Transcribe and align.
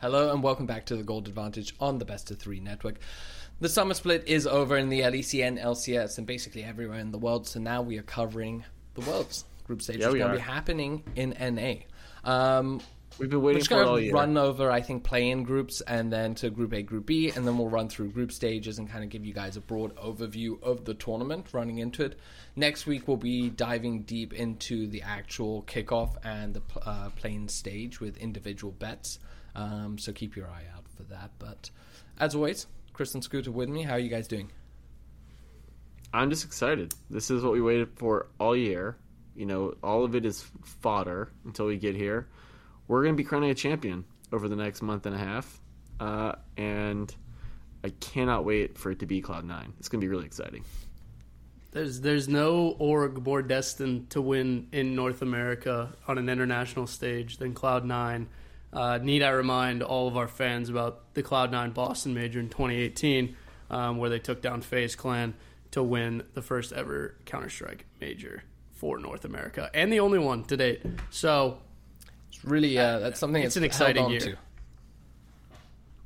Hello 0.00 0.32
and 0.32 0.42
welcome 0.42 0.64
back 0.64 0.86
to 0.86 0.96
the 0.96 1.02
Gold 1.02 1.28
Advantage 1.28 1.74
on 1.78 1.98
the 1.98 2.06
Best 2.06 2.30
of 2.30 2.38
Three 2.38 2.58
network. 2.58 3.00
The 3.60 3.68
summer 3.68 3.92
split 3.92 4.26
is 4.26 4.46
over 4.46 4.78
in 4.78 4.88
the 4.88 5.00
LECN, 5.00 5.62
LCS, 5.62 6.16
and 6.16 6.26
basically 6.26 6.64
everywhere 6.64 6.98
in 7.00 7.10
the 7.10 7.18
world. 7.18 7.46
So 7.46 7.60
now 7.60 7.82
we 7.82 7.98
are 7.98 8.02
covering 8.02 8.64
the 8.94 9.02
world's 9.02 9.44
group 9.64 9.82
stage. 9.82 9.98
Yeah, 9.98 10.08
is 10.08 10.14
going 10.14 10.30
to 10.30 10.38
be 10.38 10.42
happening 10.42 11.04
in 11.16 11.36
NA. 11.38 11.74
Um, 12.24 12.80
We've 13.18 13.28
been 13.28 13.42
waiting 13.42 13.62
for 13.62 13.84
all 13.84 14.00
year. 14.00 14.14
run 14.14 14.38
over, 14.38 14.70
I 14.70 14.80
think, 14.80 15.04
play-in 15.04 15.42
groups 15.42 15.82
and 15.82 16.10
then 16.10 16.34
to 16.36 16.48
Group 16.48 16.72
A, 16.72 16.80
Group 16.80 17.04
B, 17.04 17.30
and 17.36 17.46
then 17.46 17.58
we'll 17.58 17.68
run 17.68 17.90
through 17.90 18.12
group 18.12 18.32
stages 18.32 18.78
and 18.78 18.88
kind 18.88 19.04
of 19.04 19.10
give 19.10 19.26
you 19.26 19.34
guys 19.34 19.58
a 19.58 19.60
broad 19.60 19.94
overview 19.96 20.62
of 20.62 20.86
the 20.86 20.94
tournament 20.94 21.48
running 21.52 21.76
into 21.76 22.06
it. 22.06 22.18
Next 22.56 22.86
week 22.86 23.06
we'll 23.06 23.18
be 23.18 23.50
diving 23.50 24.04
deep 24.04 24.32
into 24.32 24.86
the 24.86 25.02
actual 25.02 25.62
kickoff 25.64 26.16
and 26.24 26.54
the 26.54 26.62
uh, 26.86 27.10
play-in 27.10 27.48
stage 27.48 28.00
with 28.00 28.16
individual 28.16 28.72
bets. 28.72 29.18
Um, 29.54 29.98
so 29.98 30.12
keep 30.12 30.36
your 30.36 30.48
eye 30.48 30.64
out 30.74 30.84
for 30.96 31.02
that. 31.04 31.30
But 31.38 31.70
as 32.18 32.34
always, 32.34 32.66
Chris 32.92 33.14
and 33.14 33.24
Scooter 33.24 33.50
with 33.50 33.68
me. 33.68 33.82
How 33.82 33.94
are 33.94 33.98
you 33.98 34.08
guys 34.08 34.28
doing? 34.28 34.50
I'm 36.12 36.30
just 36.30 36.44
excited. 36.44 36.92
This 37.08 37.30
is 37.30 37.42
what 37.42 37.52
we 37.52 37.60
waited 37.60 37.88
for 37.96 38.26
all 38.38 38.56
year. 38.56 38.96
You 39.36 39.46
know, 39.46 39.74
all 39.82 40.04
of 40.04 40.14
it 40.14 40.24
is 40.24 40.44
fodder 40.64 41.30
until 41.44 41.66
we 41.66 41.76
get 41.76 41.94
here. 41.94 42.28
We're 42.88 43.02
going 43.02 43.14
to 43.14 43.16
be 43.16 43.24
crowning 43.24 43.50
a 43.50 43.54
champion 43.54 44.04
over 44.32 44.48
the 44.48 44.56
next 44.56 44.82
month 44.82 45.06
and 45.06 45.14
a 45.14 45.18
half, 45.18 45.60
uh, 46.00 46.32
and 46.56 47.14
I 47.84 47.90
cannot 47.90 48.44
wait 48.44 48.76
for 48.76 48.90
it 48.90 48.98
to 48.98 49.06
be 49.06 49.20
Cloud 49.20 49.44
Nine. 49.44 49.72
It's 49.78 49.88
going 49.88 50.00
to 50.00 50.04
be 50.04 50.08
really 50.08 50.26
exciting. 50.26 50.64
There's 51.72 52.00
there's 52.00 52.28
no 52.28 52.74
org 52.78 53.24
more 53.24 53.42
destined 53.42 54.10
to 54.10 54.20
win 54.20 54.66
in 54.72 54.96
North 54.96 55.22
America 55.22 55.92
on 56.08 56.18
an 56.18 56.28
international 56.28 56.88
stage 56.88 57.36
than 57.36 57.54
Cloud9. 57.54 58.26
Uh, 58.72 58.98
need 58.98 59.22
I 59.22 59.30
remind 59.30 59.82
all 59.82 60.06
of 60.06 60.16
our 60.16 60.28
fans 60.28 60.68
about 60.68 61.14
the 61.14 61.22
Cloud9 61.22 61.74
Boston 61.74 62.14
Major 62.14 62.38
in 62.40 62.48
2018, 62.48 63.36
um, 63.70 63.98
where 63.98 64.10
they 64.10 64.18
took 64.20 64.40
down 64.42 64.60
FaZe 64.62 64.94
Clan 64.94 65.34
to 65.72 65.82
win 65.82 66.22
the 66.34 66.42
first 66.42 66.72
ever 66.72 67.16
Counter 67.24 67.48
Strike 67.48 67.86
Major 68.00 68.42
for 68.72 68.98
North 68.98 69.24
America 69.24 69.70
and 69.74 69.92
the 69.92 70.00
only 70.00 70.18
one 70.18 70.44
to 70.44 70.56
date. 70.56 70.82
So 71.10 71.58
It's 72.28 72.44
really 72.44 72.78
uh, 72.78 72.98
that's 73.00 73.18
something 73.20 73.42
It's 73.42 73.54
that's 73.54 73.56
an 73.58 73.64
exciting 73.64 74.02
held 74.02 74.12
year. 74.12 74.20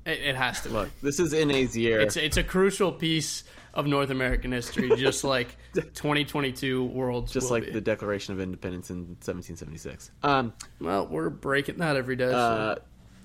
to. 0.04 0.10
it, 0.12 0.20
it 0.30 0.36
has 0.36 0.60
to. 0.62 0.68
be. 0.68 0.74
Look, 0.74 1.00
this 1.02 1.20
is 1.20 1.32
NA's 1.32 1.76
year. 1.76 2.00
It's 2.00 2.16
it's 2.16 2.36
a 2.36 2.42
crucial 2.42 2.92
piece 2.92 3.44
of 3.74 3.86
North 3.86 4.10
American 4.10 4.52
history, 4.52 4.90
just 4.96 5.24
like 5.36 5.56
2022 5.74 6.84
world, 6.84 7.28
just 7.28 7.50
like 7.50 7.66
be. 7.66 7.70
the 7.72 7.80
Declaration 7.80 8.32
of 8.32 8.40
Independence 8.40 8.90
in 8.90 8.98
1776. 8.98 10.10
Um, 10.22 10.52
well, 10.80 11.06
we're 11.06 11.28
breaking 11.30 11.78
that 11.78 11.96
every 11.96 12.16
day. 12.16 12.30
so- 12.30 12.36
uh, 12.36 12.74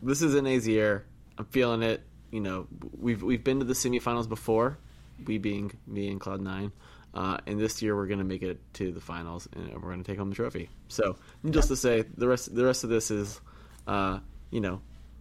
this 0.01 0.21
is 0.21 0.33
NA's 0.41 0.67
year. 0.67 1.05
I'm 1.37 1.45
feeling 1.45 1.83
it. 1.83 2.01
You 2.31 2.39
know, 2.41 2.67
we've 2.97 3.21
we've 3.23 3.43
been 3.43 3.59
to 3.59 3.65
the 3.65 3.73
semifinals 3.73 4.27
before. 4.29 4.77
We 5.25 5.37
being 5.37 5.71
me 5.87 6.09
and 6.09 6.19
Cloud 6.19 6.41
Nine. 6.41 6.71
Uh, 7.13 7.37
and 7.47 7.59
this 7.59 7.81
year 7.81 7.95
we're 7.95 8.05
going 8.05 8.19
to 8.19 8.25
make 8.25 8.43
it 8.43 8.59
to 8.75 8.91
the 8.91 9.01
finals, 9.01 9.47
and 9.53 9.73
we're 9.73 9.89
going 9.89 10.03
to 10.03 10.09
take 10.09 10.19
home 10.19 10.29
the 10.29 10.35
trophy. 10.35 10.69
So, 10.89 11.15
needless 11.43 11.67
to 11.67 11.75
say, 11.75 12.05
the 12.15 12.27
rest 12.27 12.53
the 12.53 12.63
rest 12.63 12.83
of 12.83 12.89
this 12.91 13.09
is, 13.11 13.41
uh, 13.87 14.19
you 14.51 14.61
know, 14.61 14.79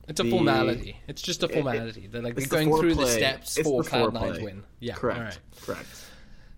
It's 0.09 0.21
a 0.21 0.23
the- 0.25 0.31
formality. 0.31 0.97
It's 1.07 1.23
just 1.23 1.43
a 1.43 1.47
it- 1.47 1.53
formality. 1.55 2.07
They're 2.07 2.23
like 2.23 2.35
they're 2.35 2.45
the 2.47 2.51
going 2.51 2.75
through 2.77 2.95
the 2.95 3.07
steps 3.07 3.57
It's 3.59 3.69
for 3.69 3.83
the 3.83 3.89
Cloud 3.89 4.15
Nine's 4.15 4.41
win. 4.41 4.65
Yeah, 4.81 4.95
correct, 4.95 5.19
all 5.19 5.25
right. 5.25 5.39
correct. 5.63 6.05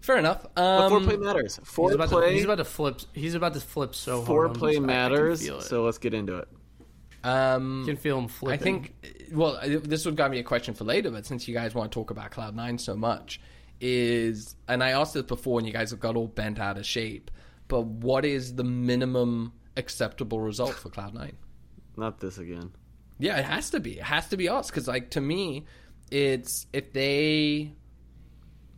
Fair 0.01 0.17
enough. 0.17 0.47
But 0.55 0.63
Um, 0.63 0.93
foreplay 0.93 1.21
matters. 1.21 1.57
He's 1.57 1.95
about, 1.95 2.09
to, 2.09 2.31
he's 2.31 2.45
about 2.45 2.59
to 2.59 2.65
flip. 2.65 3.01
He's 3.13 3.35
about 3.35 3.53
to 3.55 3.61
flip 3.61 3.95
so 3.95 4.25
hard. 4.25 4.47
on 4.47 4.53
this. 4.55 4.63
I- 4.63 4.67
I 4.67 4.75
foreplay 4.77 4.83
matters. 4.85 5.67
So 5.67 5.85
let's 5.85 5.99
get 5.99 6.15
into 6.15 6.39
it. 6.39 6.49
um, 7.23 7.81
you 7.81 7.87
can 7.87 7.97
feel 7.97 8.19
him 8.19 8.31
I 8.49 8.57
think, 8.57 8.95
well, 9.33 9.61
this 9.63 10.07
would 10.07 10.17
give 10.17 10.31
me 10.31 10.39
a 10.39 10.43
question 10.43 10.73
for 10.73 10.85
later, 10.85 11.11
but 11.11 11.27
since 11.27 11.47
you 11.47 11.53
guys 11.55 11.75
want 11.75 11.93
to 11.93 11.95
talk 11.95 12.11
about 12.11 12.31
Cloud 12.31 12.57
Nine 12.57 12.79
so 12.79 12.97
much, 12.97 13.41
is 13.81 14.57
and 14.69 14.83
I 14.83 14.91
asked 14.93 15.15
this 15.15 15.25
before, 15.25 15.59
and 15.59 15.67
you 15.67 15.73
guys 15.73 15.91
have 15.91 16.01
got 16.01 16.17
all 16.17 16.29
bent 16.29 16.59
out 16.59 16.79
of 16.79 16.87
shape. 16.87 17.31
But 17.69 17.83
what 17.85 18.25
is 18.25 18.55
the 18.55 18.65
minimum 18.65 19.53
acceptable 19.77 20.41
result 20.41 20.75
for 20.75 20.89
Cloud 20.89 21.13
Nine? 21.15 21.37
Not 21.97 22.21
this 22.21 22.39
again. 22.39 22.73
Yeah, 23.21 23.39
it 23.39 23.45
has 23.45 23.71
to 23.71 23.81
be. 23.81 23.99
It 23.99 24.03
has 24.05 24.29
to 24.31 24.37
be 24.37 24.49
us 24.49 24.69
because, 24.71 24.89
like, 24.89 25.11
to 25.11 25.21
me, 25.21 25.67
it's 26.11 26.67
if 26.73 26.93
they, 26.93 27.73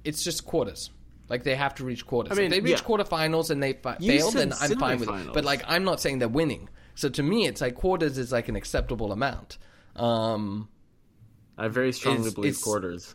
it's 0.05 0.23
just 0.23 0.45
quarters. 0.45 0.91
Like 1.29 1.45
they 1.45 1.55
have 1.55 1.77
to 1.77 1.85
reach 1.85 2.05
quarters. 2.07 2.33
I 2.33 2.35
mean, 2.35 2.47
if 2.47 2.51
they 2.51 2.61
reach 2.61 2.81
yeah. 2.83 2.87
quarterfinals 2.87 3.51
and 3.51 3.63
they 3.63 3.73
fi- 3.73 3.97
fail, 3.97 4.31
then 4.33 4.53
I'm 4.61 4.77
fine 4.79 4.99
with 5.01 5.09
it. 5.09 5.33
But 5.33 5.45
like, 5.47 5.63
I'm 5.67 5.85
not 5.85 5.99
saying 6.01 6.19
they're 6.19 6.29
winning. 6.29 6.69
So 6.95 7.09
to 7.09 7.23
me, 7.23 7.47
it's 7.47 7.63
like 7.63 7.75
quarters 7.75 8.19
is 8.19 8.33
like 8.33 8.49
an 8.49 8.57
acceptable 8.57 9.13
amount. 9.13 9.57
Um, 9.97 10.69
I 11.57 11.69
very 11.69 11.93
strongly 11.93 12.21
It's- 12.23 12.35
believe 12.35 12.51
it's- 12.51 12.63
quarters. 12.63 13.15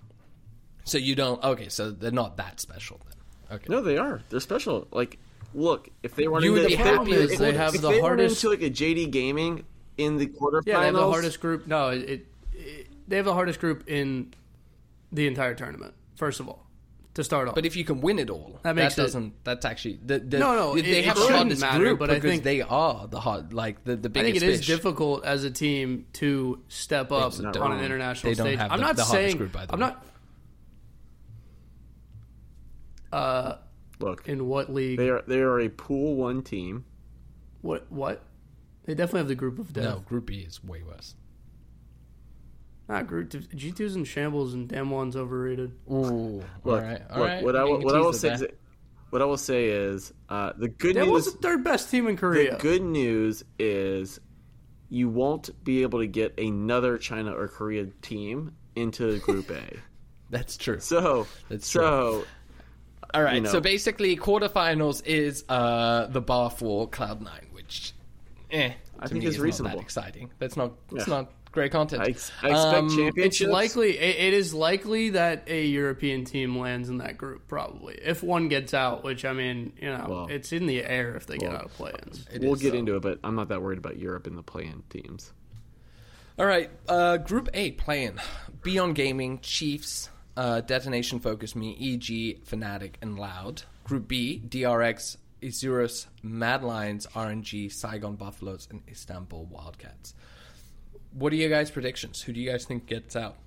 so 0.86 0.98
you 0.98 1.14
don't. 1.14 1.44
Okay, 1.44 1.70
so 1.70 1.92
they're 1.92 2.10
not 2.10 2.38
that 2.38 2.60
special 2.60 3.00
then. 3.06 3.58
Okay. 3.58 3.66
No, 3.70 3.82
they 3.82 3.98
are. 3.98 4.22
They're 4.30 4.40
special. 4.40 4.88
Like, 4.92 5.20
look, 5.54 5.90
if 6.02 6.16
they 6.16 6.28
run 6.28 6.42
You 6.42 6.52
into 6.56 6.62
would 6.64 6.68
be 6.70 6.76
happy 6.76 7.12
if 7.12 7.38
they 7.38 7.54
have 7.54 7.76
if 7.76 7.82
the 7.82 7.90
they 7.90 8.00
hardest- 8.02 8.44
into 8.44 8.50
like 8.50 8.64
a 8.64 8.74
JD 8.74 9.12
Gaming 9.12 9.64
in 9.98 10.18
the 10.18 10.28
quarterfinals. 10.28 10.64
yeah, 10.68 10.80
they 10.80 10.86
have 10.86 10.94
the 10.96 11.10
hardest 11.12 11.40
group. 11.40 11.68
No, 11.68 11.90
it, 11.90 12.02
it, 12.10 12.28
it- 12.54 12.88
they 13.08 13.16
have 13.16 13.26
the 13.26 13.34
hardest 13.34 13.60
group 13.60 13.88
in 13.88 14.34
the 15.12 15.28
entire 15.28 15.56
tournament. 15.56 15.94
First 16.16 16.40
of 16.42 16.48
all, 16.50 16.66
to 17.14 17.24
start 17.24 17.48
off. 17.48 17.56
But 17.56 17.66
if 17.66 17.76
you 17.78 17.86
can 17.86 18.02
win 18.02 18.20
it 18.20 18.30
all, 18.30 18.60
That 18.64 18.76
makes 18.76 18.98
it- 18.98 19.02
doesn't. 19.02 19.44
That's 19.46 19.64
actually 19.66 20.00
the, 20.06 20.20
the, 20.20 20.40
No, 20.40 20.54
no, 20.56 20.76
They 20.76 21.00
it- 21.00 21.06
have 21.06 21.16
it 21.16 21.20
the 21.20 21.26
shouldn't 21.26 21.38
hardest 21.38 21.62
matter, 21.62 21.80
group 21.80 22.00
but 22.00 22.10
I 22.12 22.16
because 22.16 22.32
think- 22.32 22.44
they 22.44 22.62
are 22.62 23.08
the 23.08 23.20
hard, 23.22 23.54
like 23.54 23.84
the 23.86 23.96
the 23.96 24.10
biggest. 24.10 24.18
I 24.18 24.22
biggest. 24.28 24.42
think 24.42 24.50
it 24.52 24.54
is 24.54 24.60
fish. 24.60 24.68
difficult 24.68 25.24
as 25.26 25.44
a 25.46 25.52
team 25.52 26.06
to 26.14 26.62
step 26.68 27.12
up 27.12 27.34
on 27.40 27.52
don't- 27.54 27.72
an 27.72 27.84
international 27.84 28.32
they 28.32 28.36
don't 28.36 28.48
stage. 28.48 28.60
have 28.60 28.72
I'm 28.72 28.80
the- 28.80 28.86
not 28.86 28.96
the 28.98 29.04
hardest 29.06 29.26
saying. 29.26 29.38
group, 29.38 29.52
by 29.54 29.66
the 29.66 29.74
I'm 29.74 29.80
way. 29.80 29.86
not. 29.88 30.06
Uh, 33.12 33.56
Look, 34.00 34.28
in 34.28 34.48
what 34.48 34.72
league? 34.74 34.98
they 34.98 35.10
are 35.10 35.24
they 35.28 35.40
are 35.40 35.60
a 35.62 35.70
pool 35.70 36.16
one 36.16 36.44
team. 36.44 36.86
What? 37.62 37.90
What? 37.90 38.22
They 38.88 38.96
definitely 38.96 39.20
have 39.20 39.28
the 39.28 39.36
group 39.36 39.60
of 39.60 39.72
death. 39.74 39.84
No, 39.84 40.00
Group 40.00 40.26
B 40.28 40.40
is 40.40 40.64
way 40.64 40.82
worse. 40.82 41.14
Not 42.90 43.06
group. 43.06 43.30
G 43.30 43.72
2s 43.74 43.96
in 43.98 44.06
shambles 44.06 44.54
and 44.54 44.70
Damwon's 44.70 45.16
overrated. 45.18 45.74
Ooh, 45.92 45.94
all 46.40 46.44
Look, 46.64 46.82
right, 46.84 47.02
all 47.12 47.20
look 47.20 47.28
right. 47.28 47.44
what 47.44 47.56
I 47.58 47.64
will, 47.66 47.82
what 47.82 47.96
I 47.96 48.00
will 48.00 48.14
say 48.14 48.30
there. 48.30 48.48
is, 48.48 48.54
what 49.10 49.22
I 49.22 49.26
will 49.26 49.36
say 49.38 49.66
is 49.66 50.14
uh, 50.30 50.54
the 50.58 50.70
good 50.70 50.96
Damwon's 50.96 51.26
news. 51.26 51.34
the 51.34 51.40
third 51.42 51.64
best 51.66 51.92
team 51.92 52.08
in 52.08 52.16
Korea. 52.16 52.52
The 52.54 52.58
good 52.60 52.82
news 52.82 53.44
is 53.60 54.22
you 54.90 55.10
won't 55.10 55.50
be 55.66 55.82
able 55.82 56.00
to 56.00 56.08
get 56.08 56.40
another 56.40 56.98
China 56.98 57.34
or 57.36 57.50
Korea 57.50 57.88
team 58.02 58.56
into 58.78 59.20
Group 59.20 59.50
A. 59.52 59.64
That's 60.30 60.56
true. 60.56 60.80
So 60.80 61.28
That's 61.50 61.68
so 61.68 62.24
All 63.14 63.22
right, 63.24 63.36
you 63.36 63.42
know. 63.42 63.50
so 63.52 63.60
basically, 63.60 64.16
quarterfinals 64.16 65.06
is 65.06 65.44
uh, 65.50 66.08
the 66.08 66.22
bar 66.22 66.50
for 66.50 66.88
Cloud 66.88 67.22
Nine, 67.22 67.48
which, 67.52 67.92
eh, 68.52 68.74
I 69.00 69.08
think 69.08 69.22
me 69.22 69.28
is 69.28 69.36
is 69.36 69.40
reasonable. 69.42 69.72
Not 69.72 69.78
that 69.78 69.84
exciting. 69.84 70.32
That's 70.40 70.58
not. 70.58 70.74
It's 70.94 71.08
Yeah. 71.08 71.14
not 71.16 71.32
great 71.52 71.72
content. 71.72 72.02
I, 72.04 72.06
I 72.06 72.08
expect 72.10 72.54
Um, 72.54 72.90
championships. 72.90 73.42
It's 73.42 73.50
likely. 73.50 73.98
It, 73.98 74.16
it 74.28 74.34
is 74.34 74.54
likely 74.54 75.10
that 75.12 75.44
a 75.48 75.66
European 75.66 76.24
team 76.26 76.58
lands 76.58 76.90
in 76.90 76.98
that 77.00 77.18
group. 77.18 77.48
Probably, 77.48 77.96
if 78.04 78.22
one 78.24 78.48
gets 78.48 78.74
out, 78.74 79.04
which 79.04 79.26
I 79.26 79.34
mean, 79.34 79.74
you 79.82 79.90
know, 79.90 80.06
Well- 80.08 80.28
it's 80.30 80.52
in 80.52 80.66
the 80.68 80.84
air 80.84 81.16
if 81.16 81.26
they 81.28 81.38
get 81.38 81.54
out 81.54 81.66
of 81.66 81.74
play-ins. 81.74 82.26
We'll 82.40 82.54
is, 82.54 82.62
get 82.62 82.74
so. 82.74 82.78
into 82.80 82.96
it, 82.96 83.02
but 83.02 83.20
I'm 83.24 83.36
not 83.36 83.50
that 83.50 83.62
worried 83.62 83.80
about 83.80 83.98
Europe 83.98 84.28
and 84.28 84.38
the 84.38 84.44
play-in 84.44 84.84
teams. 84.90 85.34
All 86.40 86.46
right, 86.46 86.70
uh, 86.88 87.18
Group 87.18 87.50
A 87.56 87.72
playing 87.72 88.20
Beyond 88.62 88.94
Gaming, 88.94 89.40
Chiefs, 89.42 90.10
uh, 90.36 90.62
Detonation 90.62 91.20
Focus 91.20 91.56
Me, 91.56 91.72
EG, 91.80 92.44
Fnatic, 92.46 92.94
and 93.02 93.18
Loud. 93.18 93.64
Group 93.86 94.08
B, 94.08 94.44
DRX, 94.48 95.18
Isurus, 95.42 96.08
Mad 96.24 96.64
Lions, 96.64 97.06
RNG, 97.08 97.72
Saigon 97.72 98.16
Buffaloes, 98.16 98.68
and 98.72 98.82
Istanbul 98.90 99.46
Wildcats. 99.46 100.14
What 101.14 101.32
are 101.34 101.36
your 101.36 101.50
guys' 101.50 101.72
predictions? 101.72 102.22
Who 102.22 102.34
do 102.34 102.40
you 102.40 102.50
guys 102.52 102.66
think 102.66 102.86
gets 102.86 103.16
out? 103.16 103.38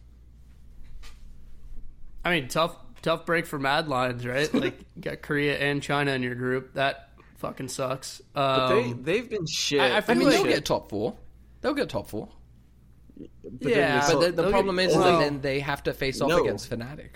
I 2.24 2.30
mean, 2.30 2.48
tough, 2.48 2.76
tough 3.02 3.24
break 3.26 3.46
for 3.46 3.58
Mad 3.58 3.88
Lions, 3.88 4.26
right? 4.26 4.52
Like, 4.54 4.78
you 4.96 5.02
got 5.02 5.22
Korea 5.22 5.56
and 5.58 5.82
China 5.82 6.12
in 6.12 6.22
your 6.22 6.34
group. 6.34 6.74
That 6.74 7.10
fucking 7.38 7.68
sucks. 7.68 8.20
But 8.34 8.68
they 8.68 8.84
Um, 8.90 9.02
they've 9.02 9.28
been 9.28 9.46
shit. 9.46 9.80
I- 9.80 9.98
I 9.98 10.04
I 10.06 10.14
mean, 10.14 10.26
like- 10.28 10.36
they'll 10.36 10.44
get 10.46 10.64
top 10.64 10.90
four. 10.90 11.16
They'll 11.60 11.74
get 11.74 11.88
top 11.88 12.08
four. 12.08 12.28
but 13.18 13.70
yeah, 13.70 14.06
But 14.10 14.20
the, 14.36 14.42
the 14.42 14.50
problem 14.50 14.76
get- 14.76 14.86
is, 14.86 14.92
is 14.92 14.98
well- 14.98 15.18
that 15.18 15.24
then 15.24 15.40
they 15.40 15.60
have 15.60 15.82
to 15.84 15.92
face 15.92 16.20
off 16.20 16.28
No. 16.28 16.40
against 16.42 16.70
Fnatic. 16.70 17.10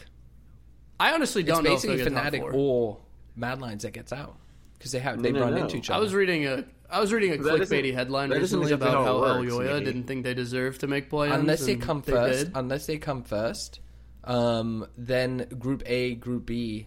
I 1.00 1.12
honestly 1.12 1.42
don't 1.42 1.64
know 1.64 1.70
if 1.70 1.76
basically 1.82 1.96
they'll 1.96 2.10
get 2.10 2.14
top 2.14 2.32
Fnatic 2.32 2.40
four. 2.40 2.52
or 2.52 2.98
Mad 3.36 3.60
Lions 3.60 3.82
that 3.82 3.92
gets 3.92 4.12
out 4.12 4.36
because 4.78 4.92
they 4.92 4.98
have 4.98 5.22
they 5.22 5.32
No, 5.32 5.40
run 5.42 5.54
no. 5.54 5.62
into 5.62 5.76
each 5.76 5.90
other. 5.90 5.98
I 5.98 6.00
was 6.00 6.14
reading 6.14 6.46
a 6.46 6.64
I 6.90 7.00
was 7.00 7.12
reading 7.12 7.32
a 7.32 7.36
That 7.42 7.60
isn't- 7.62 7.76
clickbaity 7.76 7.94
headline 7.94 8.28
that 8.30 8.42
isn't 8.42 8.60
recently 8.60 8.72
exactly 8.74 8.88
about 9.00 9.06
how 9.06 9.34
how 9.34 9.40
it 9.42 9.46
Elyoya 9.48 9.72
maybe. 9.74 9.84
didn't 9.86 10.04
think 10.04 10.24
they 10.24 10.34
deserved 10.34 10.80
to 10.80 10.86
make 10.86 11.08
play-ins. 11.10 11.34
unless 11.36 11.64
they 11.66 11.76
come 11.76 12.02
they 12.04 12.12
first. 12.12 12.44
did. 12.44 12.52
Unless 12.54 12.86
they 12.86 12.98
come 12.98 13.22
first, 13.24 13.80
um, 14.24 14.86
then 14.96 15.46
Group 15.58 15.82
A, 15.86 16.14
Group 16.14 16.46
B 16.46 16.86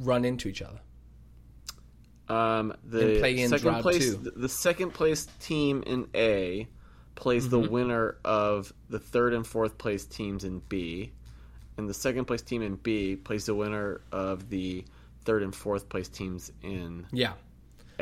run 0.00 0.24
into 0.24 0.48
each 0.48 0.62
other. 0.62 0.80
Um, 2.28 2.72
the 2.84 3.18
play-ins 3.18 3.50
second 3.50 3.82
place, 3.82 4.10
two. 4.10 4.16
the, 4.16 4.30
the 4.30 4.48
second 4.48 4.94
place 4.94 5.26
team 5.40 5.82
in 5.86 6.06
A 6.14 6.66
plays 7.14 7.48
the 7.48 7.58
Mm-hmm. 7.60 7.72
winner 7.72 8.16
of 8.24 8.72
the 8.88 8.98
third 8.98 9.34
and 9.34 9.46
fourth 9.46 9.76
place 9.76 10.06
teams 10.06 10.44
in 10.44 10.60
B, 10.68 11.12
and 11.76 11.88
the 11.88 11.94
second 11.94 12.24
place 12.24 12.40
team 12.40 12.62
in 12.62 12.76
B 12.76 13.16
plays 13.16 13.46
the 13.46 13.54
winner 13.54 14.00
of 14.12 14.48
the 14.48 14.84
third 15.24 15.42
and 15.42 15.54
fourth 15.54 15.88
place 15.88 16.08
teams 16.08 16.52
in. 16.62 17.06
Yeah. 17.12 17.32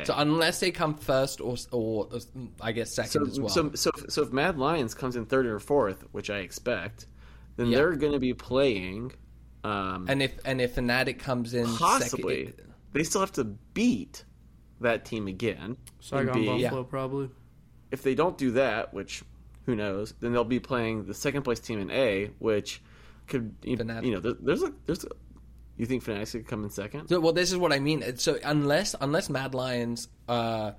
So 0.05 0.15
unless 0.17 0.61
they 0.61 0.71
come 0.71 0.95
first 0.95 1.41
or 1.41 1.57
or 1.73 2.09
uh, 2.13 2.19
I 2.61 2.73
guess 2.73 2.91
second 2.93 3.11
So, 3.11 3.27
as 3.27 3.39
well. 3.41 3.49
so, 3.51 3.71
so, 3.75 3.91
so 4.09 4.23
if 4.23 4.33
Mad 4.33 4.59
Lions 4.59 4.95
comes 4.95 5.15
in 5.17 5.27
third 5.27 5.45
or 5.47 5.59
fourth, 5.59 6.05
which 6.13 6.31
I 6.31 6.39
expect, 6.39 7.07
then 7.57 7.67
Yeah. 7.67 7.79
they're 7.79 7.97
going 7.97 8.13
to 8.13 8.19
be 8.19 8.33
playing. 8.33 9.13
Um, 9.63 10.07
and 10.09 10.23
if 10.23 10.39
and 10.47 10.61
if 10.61 10.77
Fnatic 10.77 11.19
comes 11.19 11.53
in 11.53 11.67
possibly 11.67 12.47
second, 12.47 12.73
they 12.93 13.03
still 13.05 13.21
have 13.21 13.33
to 13.33 13.45
beat 13.45 14.25
that 14.81 15.05
team 15.05 15.27
again. 15.27 15.77
in 15.77 15.77
Saigon 16.01 16.33
B. 16.35 16.47
Buffalo 16.47 16.81
Yeah. 16.81 16.87
probably. 16.89 17.29
If 17.91 18.03
they 18.03 18.15
don't 18.15 18.39
do 18.39 18.53
that, 18.53 18.95
which 18.95 19.23
who 19.67 19.77
knows, 19.77 20.15
then 20.21 20.33
they'll 20.33 20.45
be 20.45 20.61
playing 20.61 21.05
the 21.05 21.13
second 21.15 21.43
place 21.43 21.61
team 21.61 21.79
in 21.79 21.91
A, 21.91 22.31
which 22.39 22.81
could 23.27 23.55
you, 23.65 23.77
Fnatic. 23.77 24.05
you 24.07 24.13
know 24.13 24.21
there, 24.21 24.35
there's 24.41 24.63
a 24.63 24.73
there's 24.87 25.05
a, 25.05 25.09
you 25.81 25.87
think 25.87 26.05
Fnatic 26.05 26.31
could 26.33 26.47
come 26.47 26.65
in 26.65 26.71
second? 26.71 27.09
So, 27.09 27.21
well, 27.21 27.33
this 27.33 27.51
is 27.51 27.59
what 27.59 27.73
I 27.73 27.79
mean. 27.79 28.17
So 28.19 28.39
unless 28.45 28.95
unless 29.01 29.31
Mad 29.31 29.55
Lions 29.55 30.09
uh, 30.29 30.73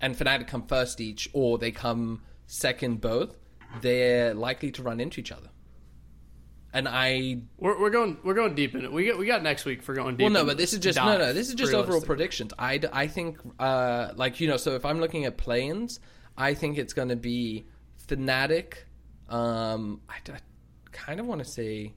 and 0.00 0.16
Fnatic 0.16 0.48
come 0.48 0.66
first 0.66 1.00
each, 1.00 1.30
or 1.32 1.58
they 1.58 1.70
come 1.70 2.22
second 2.46 3.00
both, 3.00 3.36
they're 3.80 4.34
likely 4.34 4.72
to 4.72 4.82
run 4.82 5.00
into 5.00 5.20
each 5.20 5.30
other. 5.30 5.50
And 6.72 6.86
I 6.86 7.42
We're, 7.56 7.80
we're 7.80 7.90
going 7.90 8.18
we're 8.24 8.34
going 8.34 8.54
deep 8.54 8.74
in 8.74 8.84
it. 8.84 8.92
We 8.92 9.06
got 9.06 9.16
we 9.16 9.26
got 9.26 9.42
next 9.42 9.64
week 9.64 9.82
for 9.82 9.94
going 9.94 10.16
deep. 10.16 10.24
well, 10.24 10.30
no, 10.30 10.44
but 10.44 10.58
this 10.58 10.72
is 10.72 10.80
just 10.80 10.98
no, 10.98 11.16
no. 11.16 11.32
This 11.32 11.48
is 11.48 11.54
just 11.54 11.72
overall 11.72 12.00
predictions. 12.00 12.52
I, 12.58 12.80
I 12.92 13.06
think 13.06 13.38
uh, 13.58 14.10
like 14.16 14.40
you 14.40 14.48
know. 14.48 14.56
So 14.56 14.74
if 14.74 14.84
I'm 14.84 15.00
looking 15.00 15.24
at 15.24 15.38
play-ins, 15.38 16.00
I 16.36 16.54
think 16.54 16.78
it's 16.78 16.92
going 16.92 17.08
to 17.08 17.16
be 17.16 17.66
Fnatic. 18.06 18.74
Um, 19.28 20.00
I, 20.08 20.16
I 20.32 20.38
kind 20.92 21.20
of 21.20 21.26
want 21.26 21.44
to 21.44 21.48
say 21.48 21.94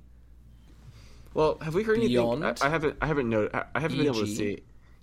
Well, 1.33 1.57
have 1.61 1.73
we 1.73 1.83
heard 1.83 1.99
Beyond 1.99 2.43
anything? 2.43 2.63
I, 2.63 2.67
I 2.67 2.69
haven't 2.69 2.97
I 3.01 3.07
haven't 3.07 3.29
noted. 3.29 3.55
I, 3.55 3.63
I 3.75 3.79
haven't 3.79 3.97
been 3.97 4.07
able 4.07 4.19
to 4.21 4.27
see. 4.27 4.59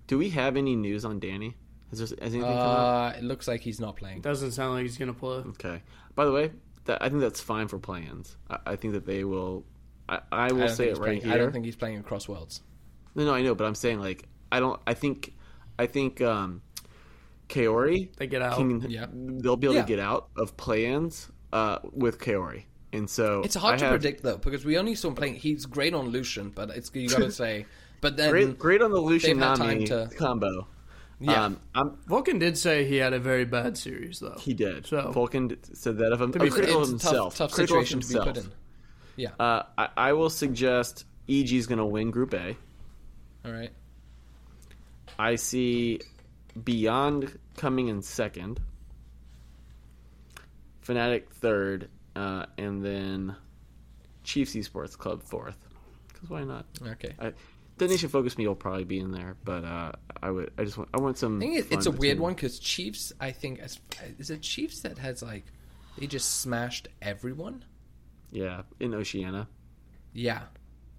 Do 0.07 0.19
we 0.19 0.31
have 0.31 0.57
any 0.57 0.77
news 0.77 1.05
on 1.05 1.19
Danny? 1.21 1.57
Has, 1.91 1.99
there, 1.99 2.07
has 2.23 2.35
anything 2.35 2.43
come 2.43 2.51
up? 2.59 3.15
uh, 3.15 3.19
it 3.19 3.25
looks 3.25 3.49
like 3.49 3.61
he's 3.63 3.81
not 3.81 3.97
playing. 3.97 4.21
Doesn't 4.21 4.53
sound 4.53 4.75
like 4.75 4.83
he's 4.83 4.99
gonna 4.99 5.15
play. 5.15 5.39
Okay. 5.39 5.83
By 6.15 6.25
the 6.27 6.33
way, 6.33 6.51
that, 6.85 7.03
I 7.03 7.09
think 7.09 7.21
that's 7.21 7.41
fine 7.41 7.67
for 7.69 7.79
play-ins. 7.79 8.37
I, 8.51 8.59
I 8.67 8.77
think 8.77 8.93
that 8.95 9.07
they 9.07 9.25
will. 9.25 9.65
I, 10.09 10.21
I 10.33 10.53
will 10.53 10.65
I 10.65 10.67
say 10.69 10.89
it 10.89 10.99
right 10.99 11.05
playing. 11.07 11.21
here. 11.23 11.33
I 11.33 11.37
don't 11.39 11.53
think 11.53 11.65
he's 11.65 11.77
playing 11.77 11.99
across 11.99 12.29
worlds. 12.29 12.63
No, 13.15 13.25
no, 13.25 13.35
I 13.35 13.43
know, 13.43 13.55
but 13.55 13.65
I'm 13.67 13.75
saying 13.75 14.01
like 14.01 14.29
I 14.53 14.61
don't. 14.61 14.79
I 14.87 14.95
think. 14.95 15.35
I 15.79 15.87
think 15.87 16.21
um, 16.21 16.61
Kaori 17.49 18.15
They 18.17 18.27
get 18.27 18.43
out. 18.43 18.57
can. 18.57 18.81
Yeah. 18.91 19.07
They'll 19.13 19.57
be 19.57 19.67
able 19.67 19.77
Yeah. 19.77 19.83
to 19.83 19.89
get 19.89 19.99
out 19.99 20.29
of 20.37 20.57
play-ins 20.57 21.31
uh, 21.53 21.79
with 21.93 22.19
Kaori, 22.19 22.65
and 22.93 23.09
so 23.09 23.43
It's 23.45 23.55
hard 23.55 23.75
I 23.75 23.79
to 23.79 23.85
have 23.87 23.93
predict 23.93 24.23
though 24.23 24.39
because 24.39 24.65
we 24.65 24.79
only 24.79 24.95
saw 24.95 25.09
him 25.09 25.15
playing. 25.15 25.35
He's 25.37 25.67
great 25.67 25.95
on 25.95 26.09
Lucian, 26.09 26.51
but 26.51 26.71
it's 26.71 26.91
you 26.95 27.09
got 27.09 27.19
to 27.19 27.33
say. 27.33 27.67
But 28.01 28.17
then 28.17 28.31
Great, 28.31 28.59
great 28.59 28.83
on 28.83 28.93
the 28.93 29.01
Lucian 29.01 29.39
Nami 29.39 29.87
to- 29.87 30.09
combo. 30.17 30.69
Yeah. 31.21 31.47
Um, 31.47 31.61
I'm, 31.75 31.99
Vulcan 32.07 32.39
did 32.39 32.57
say 32.57 32.85
he 32.85 32.97
had 32.97 33.13
a 33.13 33.19
very 33.19 33.45
bad 33.45 33.77
series 33.77 34.21
though. 34.21 34.37
he 34.39 34.55
did. 34.55 34.87
So- 34.87 35.11
Vulcan 35.11 35.57
said 35.75 35.99
that 35.99 36.13
of 36.13 36.21
him. 36.21 36.31
be 36.31 36.39
oh, 36.39 36.43
fair, 36.43 36.51
critical 36.51 36.83
it's 36.83 36.91
of 36.91 36.97
a 36.97 36.99
tough, 36.99 37.11
himself. 37.11 37.37
tough 37.37 37.53
Critical 37.53 37.81
of 37.81 37.89
situation 37.89 38.01
to 38.01 38.27
be 38.27 38.33
put 38.33 38.45
in. 38.45 38.53
Yeah. 39.17 39.31
Uh, 39.41 39.65
I, 39.77 39.89
I 39.97 40.13
will 40.13 40.31
suggest 40.31 41.05
EG 41.29 41.53
is 41.53 41.67
going 41.67 41.79
to 41.81 41.85
win 41.85 42.13
Group 42.13 42.35
A. 42.35 42.57
All 43.45 43.53
right. 43.53 43.73
I 45.19 45.35
see 45.35 46.01
Beyond 46.63 47.37
coming 47.57 47.89
in 47.89 48.03
second, 48.03 48.61
Fnatic 50.87 51.29
third, 51.31 51.89
uh, 52.19 52.47
and 52.59 52.85
then 52.85 53.37
Chiefs 54.25 54.55
Esports 54.55 54.97
Club 54.97 55.23
fourth. 55.23 55.57
Because 56.09 56.31
why 56.31 56.45
not? 56.45 56.67
Okay. 56.83 57.15
I, 57.19 57.33
Detonation 57.79 58.09
Focus 58.09 58.37
Me 58.37 58.47
will 58.47 58.57
probably 58.57 58.85
be 58.85 58.99
in 58.99 59.13
there, 59.13 59.37
but 59.45 59.65
uh, 59.65 59.93
I 60.23 60.31
would. 60.31 60.51
I 60.59 60.65
just 60.65 60.77
want. 60.77 60.91
I 60.93 60.99
want 60.99 61.17
some. 61.17 61.37
I 61.37 61.41
think 61.41 61.59
it, 61.59 61.67
it's 61.71 61.87
a 61.87 61.93
fun 61.93 62.01
weird 62.01 62.19
one 62.19 62.35
because 62.35 62.59
Chiefs. 62.59 63.13
I 63.21 63.31
think 63.31 63.61
as 63.61 63.79
is 64.19 64.31
it 64.31 64.43
Chiefs 64.43 64.81
that 64.81 64.99
has 64.99 65.23
like 65.23 65.45
they 65.97 66.07
just 66.07 66.41
smashed 66.41 66.89
everyone. 67.01 67.65
Yeah, 68.31 68.63
in 68.81 68.95
Oceania. 68.95 69.49
Yeah. 70.13 70.43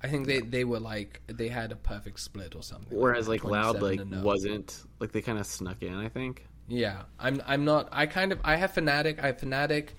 I 0.01 0.07
think 0.07 0.27
they, 0.27 0.39
they 0.39 0.63
were 0.63 0.79
like 0.79 1.21
they 1.27 1.49
had 1.49 1.73
a 1.73 1.75
perfect 1.75 2.21
split 2.21 2.55
or 2.55 2.63
something. 2.63 2.97
Whereas 2.97 3.27
like 3.27 3.43
Loud 3.43 3.81
like 3.81 3.99
wasn't 4.23 4.83
like 4.99 5.11
they 5.11 5.21
kind 5.21 5.37
of 5.37 5.45
snuck 5.45 5.83
in. 5.83 5.93
I 5.93 6.07
think. 6.07 6.45
Yeah, 6.69 7.01
I'm 7.19 7.41
I'm 7.45 7.65
not. 7.65 7.89
I 7.91 8.05
kind 8.05 8.31
of 8.31 8.39
I 8.43 8.55
have 8.55 8.73
Fnatic. 8.73 9.19
I 9.21 9.27
have 9.27 9.37
Fnatic, 9.37 9.89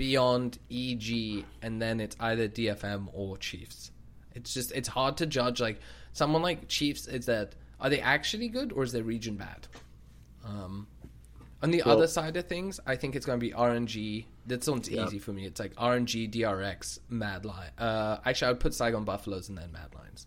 Beyond, 0.00 0.58
EG, 0.70 1.44
and 1.60 1.82
then 1.82 2.00
it's 2.00 2.16
either 2.18 2.48
DFM 2.48 3.08
or 3.12 3.36
Chiefs. 3.36 3.90
It's 4.34 4.54
just 4.54 4.72
it's 4.72 4.88
hard 4.88 5.18
to 5.18 5.26
judge. 5.26 5.60
Like 5.60 5.78
someone 6.14 6.40
like 6.40 6.68
Chiefs, 6.68 7.06
is 7.06 7.26
that 7.26 7.54
are 7.78 7.90
they 7.90 8.00
actually 8.00 8.48
good 8.48 8.72
or 8.72 8.82
is 8.82 8.92
their 8.92 9.02
region 9.02 9.36
bad? 9.36 9.68
Um, 10.42 10.86
on 11.62 11.70
the 11.70 11.82
Well- 11.84 11.98
other 11.98 12.06
side 12.06 12.34
of 12.38 12.46
things, 12.48 12.80
I 12.86 12.96
think 12.96 13.14
it's 13.14 13.26
going 13.26 13.38
to 13.38 13.46
be 13.46 13.52
RNG. 13.52 14.24
That 14.46 14.64
sounds 14.64 14.88
Yeah. 14.88 15.04
easy 15.04 15.18
for 15.18 15.34
me. 15.34 15.44
It's 15.44 15.60
like 15.60 15.74
RNG, 15.76 16.26
DRX, 16.28 16.98
Mad 17.10 17.44
Lion. 17.44 17.70
Uh, 17.76 18.20
actually, 18.24 18.48
I 18.48 18.52
would 18.52 18.60
put 18.60 18.72
Saigon 18.72 19.04
Buffaloes 19.04 19.50
and 19.50 19.58
then 19.58 19.70
Mad 19.70 19.94
Lions, 19.94 20.26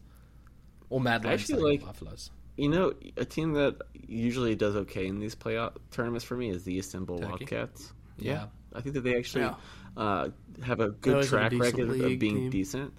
or 0.92 1.02
Mad 1.02 1.26
Lions, 1.26 1.42
actually 1.42 1.56
Saigon 1.56 1.72
like- 1.72 1.82
Buffaloes. 1.82 2.30
You 2.58 2.70
know, 2.70 2.94
a 3.18 3.26
team 3.26 3.54
that 3.54 3.82
usually 4.08 4.54
does 4.54 4.76
okay 4.76 5.08
in 5.08 5.18
these 5.20 5.34
playoff 5.34 5.78
tournaments 5.90 6.24
for 6.24 6.38
me 6.38 6.52
is 6.52 6.64
the 6.64 6.78
Istanbul 6.78 7.18
Turkey? 7.18 7.30
Wildcats. 7.30 7.92
Yeah. 8.18 8.46
I 8.74 8.82
think 8.82 8.96
that 8.96 9.02
they 9.02 9.16
actually 9.18 9.44
Yeah. 9.44 9.56
uh, 9.98 10.30
have 10.64 10.80
a 10.80 10.90
good 10.90 11.14
always 11.14 11.32
have 11.32 11.54
a 11.54 11.56
track 11.58 11.74
record 11.78 11.90
of 12.02 12.20
being 12.20 12.36
team. 12.36 12.50
decent. 12.50 12.94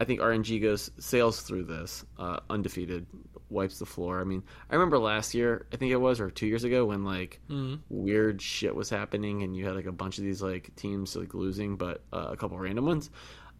I 0.00 0.04
think 0.04 0.20
RNG 0.20 0.60
goes 0.60 0.90
sails 0.98 1.40
through 1.42 1.64
this 1.64 2.04
uh, 2.18 2.40
undefeated, 2.50 3.06
wipes 3.48 3.78
the 3.78 3.86
floor. 3.86 4.20
I 4.20 4.24
mean, 4.24 4.42
I 4.68 4.74
remember 4.74 4.98
last 4.98 5.34
year, 5.34 5.66
I 5.72 5.76
think 5.76 5.92
it 5.92 5.96
was, 5.96 6.18
or 6.20 6.30
two 6.30 6.46
years 6.48 6.64
ago, 6.64 6.86
when 6.86 7.04
like 7.04 7.40
Mm-hmm. 7.48 7.76
weird 7.90 8.42
shit 8.42 8.74
was 8.74 8.90
happening, 8.90 9.44
and 9.44 9.56
you 9.56 9.64
had 9.66 9.76
like 9.76 9.86
a 9.86 9.92
bunch 9.92 10.18
of 10.18 10.24
these 10.24 10.42
like 10.42 10.74
teams 10.74 11.14
like 11.14 11.32
losing, 11.34 11.76
but 11.76 12.02
uh, 12.12 12.26
a 12.30 12.36
couple 12.36 12.58
random 12.58 12.86
ones. 12.86 13.08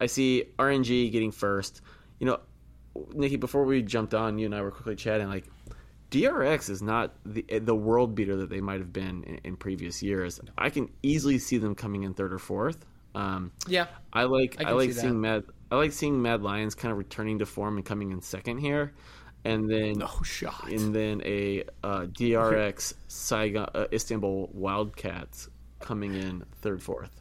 I 0.00 0.06
see 0.06 0.46
RNG 0.58 1.12
getting 1.12 1.31
first. 1.31 1.81
You 2.19 2.26
know, 2.26 2.41
Nikki, 3.14 3.37
before 3.37 3.64
we 3.64 3.82
jumped 3.82 4.12
on, 4.14 4.38
you 4.38 4.46
and 4.46 4.55
I 4.56 4.62
were 4.62 4.73
quickly 4.73 4.96
chatting. 4.96 5.29
Like, 5.29 5.44
DRX 6.15 6.71
is 6.71 6.83
not 6.83 7.15
the 7.25 7.43
the 7.59 7.75
world 7.75 8.15
beater 8.15 8.37
that 8.37 8.51
they 8.51 8.61
might 8.61 8.79
have 8.79 8.93
been 8.93 9.25
in, 9.25 9.41
in 9.45 9.57
previous 9.57 10.03
years. 10.03 10.41
I 10.57 10.71
can 10.71 10.91
easily 11.03 11.39
see 11.39 11.59
them 11.59 11.75
coming 11.75 12.05
in 12.05 12.15
third 12.15 12.33
or 12.33 12.39
fourth. 12.39 12.85
Um, 13.15 13.53
Yeah, 13.67 13.87
I 14.13 14.25
like 14.25 14.56
I 14.61 14.71
I, 14.71 14.73
like 14.73 14.93
see 14.93 15.01
seeing 15.01 15.21
that. 15.23 15.44
Mad 15.44 15.44
I 15.71 15.77
like 15.77 15.93
seeing 15.93 16.21
Mad 16.23 16.43
Lions 16.43 16.75
kind 16.75 16.93
of 16.93 16.99
returning 16.99 17.39
to 17.41 17.47
form 17.47 17.77
and 17.77 17.85
coming 17.85 18.13
in 18.13 18.21
second 18.21 18.59
here, 18.59 18.93
and 19.44 19.69
then 19.69 19.99
No 19.99 20.09
shot. 20.23 20.69
and 20.69 20.94
then 20.94 21.21
a 21.25 21.65
uh, 21.83 22.03
DRX 22.03 22.94
Saigon 23.09 23.69
uh, 23.75 23.87
Istanbul 23.93 24.51
Wildcats 24.53 25.49
coming 25.81 26.15
in 26.15 26.44
third 26.63 26.83
fourth. 26.83 27.21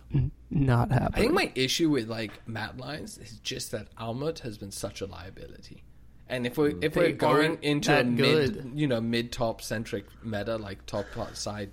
Not 0.50 0.92
happening. 0.92 1.12
I 1.16 1.20
think 1.20 1.34
my 1.34 1.52
issue 1.56 1.90
with 1.90 2.08
like 2.10 2.32
Mad 2.48 2.80
Lions 2.80 3.18
is 3.18 3.40
just 3.40 3.72
that 3.72 3.94
Armut 3.96 4.40
has 4.40 4.58
been 4.58 4.72
such 4.72 5.02
a 5.02 5.06
liability. 5.08 5.84
And 6.30 6.48
if 6.48 6.58
we 6.58 6.74
if 6.82 6.94
They 6.94 7.12
we're 7.12 7.12
going 7.12 7.58
into 7.62 7.92
a 7.92 7.98
that 7.98 8.08
mid, 8.08 8.54
good. 8.54 8.72
you 8.76 8.88
know, 8.88 9.02
mid 9.02 9.32
top 9.32 9.62
centric 9.62 10.06
meta 10.24 10.56
like 10.58 10.86
top 10.86 11.06
top 11.14 11.36
side, 11.36 11.72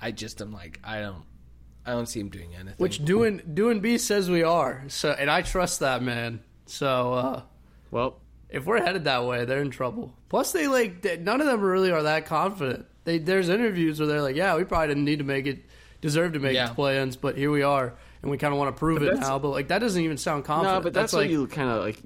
I 0.00 0.10
just 0.12 0.40
am 0.40 0.52
like 0.52 0.78
I 0.84 1.00
don't, 1.00 1.24
I 1.86 1.92
don't 1.92 2.06
see 2.06 2.20
him 2.20 2.28
doing 2.28 2.54
anything. 2.54 2.74
Which 2.76 3.04
doing 3.04 3.40
doing 3.54 3.80
B 3.80 3.98
says 3.98 4.30
we 4.30 4.42
are. 4.42 4.84
So 4.88 5.10
and 5.10 5.30
I 5.30 5.42
trust 5.42 5.80
that 5.80 6.02
man. 6.02 6.40
So 6.66 7.14
uh, 7.14 7.42
Well, 7.90 8.20
if 8.50 8.66
we're 8.66 8.82
headed 8.82 9.04
that 9.04 9.24
way, 9.24 9.44
they're 9.46 9.62
in 9.62 9.70
trouble. 9.70 10.14
Plus, 10.28 10.52
they 10.52 10.68
like 10.68 11.00
they- 11.02 11.16
none 11.16 11.40
of 11.40 11.46
them 11.46 11.60
really 11.62 11.90
are 11.90 12.02
that 12.02 12.26
confident. 12.26 12.86
They 13.04 13.18
there's 13.18 13.48
interviews 13.48 13.98
where 13.98 14.06
they're 14.06 14.22
like, 14.22 14.36
yeah, 14.36 14.54
we 14.56 14.64
probably 14.64 14.88
didn't 14.88 15.06
need 15.06 15.18
to 15.20 15.24
make 15.24 15.46
it, 15.46 15.64
deserve 16.02 16.34
to 16.34 16.38
make 16.40 16.54
Yeah. 16.54 16.70
it 16.70 16.74
play-ins, 16.74 17.16
but 17.16 17.38
here 17.38 17.50
we 17.50 17.62
are, 17.62 17.94
and 18.20 18.30
we 18.30 18.36
kind 18.36 18.52
of 18.52 18.58
want 18.58 18.76
to 18.76 18.78
prove 18.78 18.98
But 18.98 19.04
it 19.08 19.10
that's- 19.14 19.26
now. 19.28 19.38
But 19.38 19.48
like 19.48 19.68
that 19.68 19.78
doesn't 19.78 20.02
even 20.02 20.18
sound 20.18 20.44
confident. 20.44 20.76
no, 20.78 20.82
but 20.82 20.92
that's, 20.92 21.14
like 21.14 21.24
what 21.24 21.30
you 21.30 21.46
kind 21.46 21.70
of 21.70 21.82
like. 21.82 22.02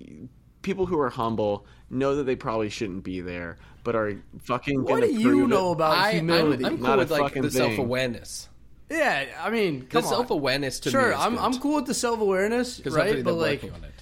People 0.62 0.86
who 0.86 0.98
are 0.98 1.10
humble 1.10 1.66
know 1.90 2.14
that 2.16 2.24
they 2.24 2.36
probably 2.36 2.70
shouldn't 2.70 3.04
be 3.04 3.20
there, 3.20 3.58
but 3.84 3.94
are 3.94 4.16
fucking. 4.42 4.82
what 4.84 5.02
do 5.02 5.12
you 5.12 5.46
know 5.46 5.70
it. 5.70 5.72
about 5.72 5.98
I, 5.98 6.08
I'm, 6.10 6.14
humility? 6.14 6.64
I'm 6.64 6.76
cool 6.78 6.86
Not 6.86 6.98
a 6.98 7.02
with 7.02 7.10
like 7.10 7.34
the 7.34 7.50
self 7.50 7.78
awareness. 7.78 8.48
yeah, 8.90 9.26
I 9.40 9.50
mean, 9.50 9.80
The 9.80 9.86
come 9.86 10.04
on. 10.04 10.10
self 10.10 10.30
awareness 10.30 10.80
to 10.80 10.88
me. 10.88 10.92
Sure, 10.92 11.12
is 11.12 11.18
I'm 11.18 11.34
good. 11.34 11.40
I'm 11.40 11.58
cool 11.58 11.74
with 11.76 11.86
the 11.86 11.94
self 11.94 12.20
awareness, 12.20 12.84
right? 12.86 13.22
But 13.22 13.34
like, 13.34 13.64
on 13.64 13.84
it. 13.84 13.92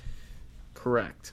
Correct. 0.75 1.33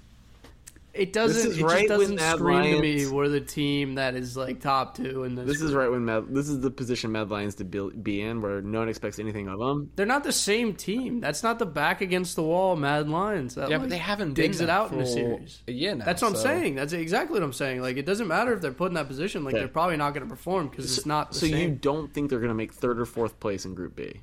It 0.98 1.14
doesn't. 1.14 1.52
is 1.52 1.58
It 1.60 1.64
right 1.64 1.88
just 1.88 1.90
when 1.90 2.00
doesn't 2.00 2.16
Mad 2.16 2.36
scream 2.36 2.62
to 2.64 2.82
me 2.82 2.96
Lions- 2.98 3.12
we're 3.12 3.30
the 3.30 3.42
team 3.42 3.96
that 3.96 4.16
is 4.16 4.36
like 4.36 4.60
top 4.62 4.96
two 4.96 5.24
in 5.24 5.36
this. 5.36 5.46
This 5.48 5.62
is 5.62 5.74
right 5.74 5.90
when 5.90 6.04
Mad. 6.06 6.26
This 6.30 6.50
is 6.50 6.60
the 6.60 6.72
position 6.72 7.12
Mad 7.12 7.30
Lions 7.30 7.56
to 7.56 7.64
be, 7.66 7.90
be 8.02 8.22
in, 8.22 8.42
where 8.42 8.62
no 8.62 8.80
one 8.80 8.90
expects 8.90 9.20
anything 9.20 9.48
of 9.48 9.60
them. 9.60 9.92
They're 9.96 10.06
not 10.06 10.24
the 10.24 10.32
same 10.32 10.74
team. 10.74 11.20
That's 11.20 11.44
not 11.44 11.60
the 11.60 11.66
back 11.66 12.02
against 12.02 12.36
the 12.36 12.44
wall 12.44 12.76
Mad 12.76 13.08
Lions. 13.10 13.56
That, 13.56 13.70
Yeah, 13.70 13.78
like, 13.78 13.84
but 13.84 13.90
they 13.92 13.98
haven't 13.98 14.34
digs 14.34 14.58
been 14.58 14.66
it 14.66 14.68
that 14.68 14.74
out 14.74 14.92
in 14.92 15.00
the 15.00 15.06
series. 15.06 15.62
a 15.68 15.72
year 15.72 15.96
now. 15.96 16.06
That's 16.06 16.22
what 16.22 16.30
I'm 16.30 16.36
saying. 16.38 16.76
That's 16.76 16.94
exactly 16.94 17.34
what 17.40 17.44
I'm 17.44 17.54
saying. 17.54 17.82
Like 17.82 17.98
it 17.98 18.06
doesn't 18.06 18.28
matter 18.28 18.54
if 18.54 18.62
they're 18.62 18.72
put 18.72 18.88
in 18.88 18.94
that 18.96 19.08
position. 19.08 19.44
Like 19.44 19.54
Okay. 19.54 19.60
they're 19.62 19.68
probably 19.68 19.98
not 19.98 20.14
going 20.14 20.24
to 20.26 20.30
perform 20.30 20.68
because 20.68 20.98
it's 20.98 21.06
not 21.06 21.32
the 21.32 21.38
So 21.40 21.46
you 21.46 21.70
don't 21.72 22.14
think 22.14 22.30
they're 22.30 22.40
going 22.40 22.50
to 22.50 22.56
make 22.56 22.74
third 22.74 23.00
or 23.00 23.06
fourth 23.06 23.40
place 23.40 23.66
in 23.66 23.76
Group 23.76 23.96
B? 23.96 24.22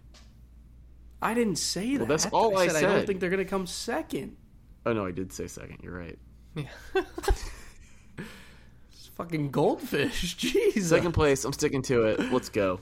I 1.22 1.32
didn't 1.32 1.56
say 1.56 1.96
that. 1.96 2.06
that's 2.08 2.26
all 2.26 2.58
I 2.58 2.68
said. 2.68 2.84
I 2.84 2.92
don't 2.96 3.06
think 3.06 3.20
they're 3.20 3.30
going 3.30 3.38
to 3.42 3.48
come 3.48 3.66
second. 3.66 4.36
Oh 4.84 4.92
no, 4.92 5.06
I 5.06 5.10
did 5.10 5.32
say 5.32 5.46
second. 5.46 5.78
You're 5.82 5.96
right. 5.96 6.18
It's 8.92 9.06
fucking 9.16 9.50
goldfish. 9.50 10.36
Jeez. 10.38 10.82
Second 10.82 11.12
place. 11.12 11.44
I'm 11.44 11.52
sticking 11.52 11.82
to 11.82 12.04
it. 12.04 12.32
Let's 12.32 12.48
go. 12.48 12.80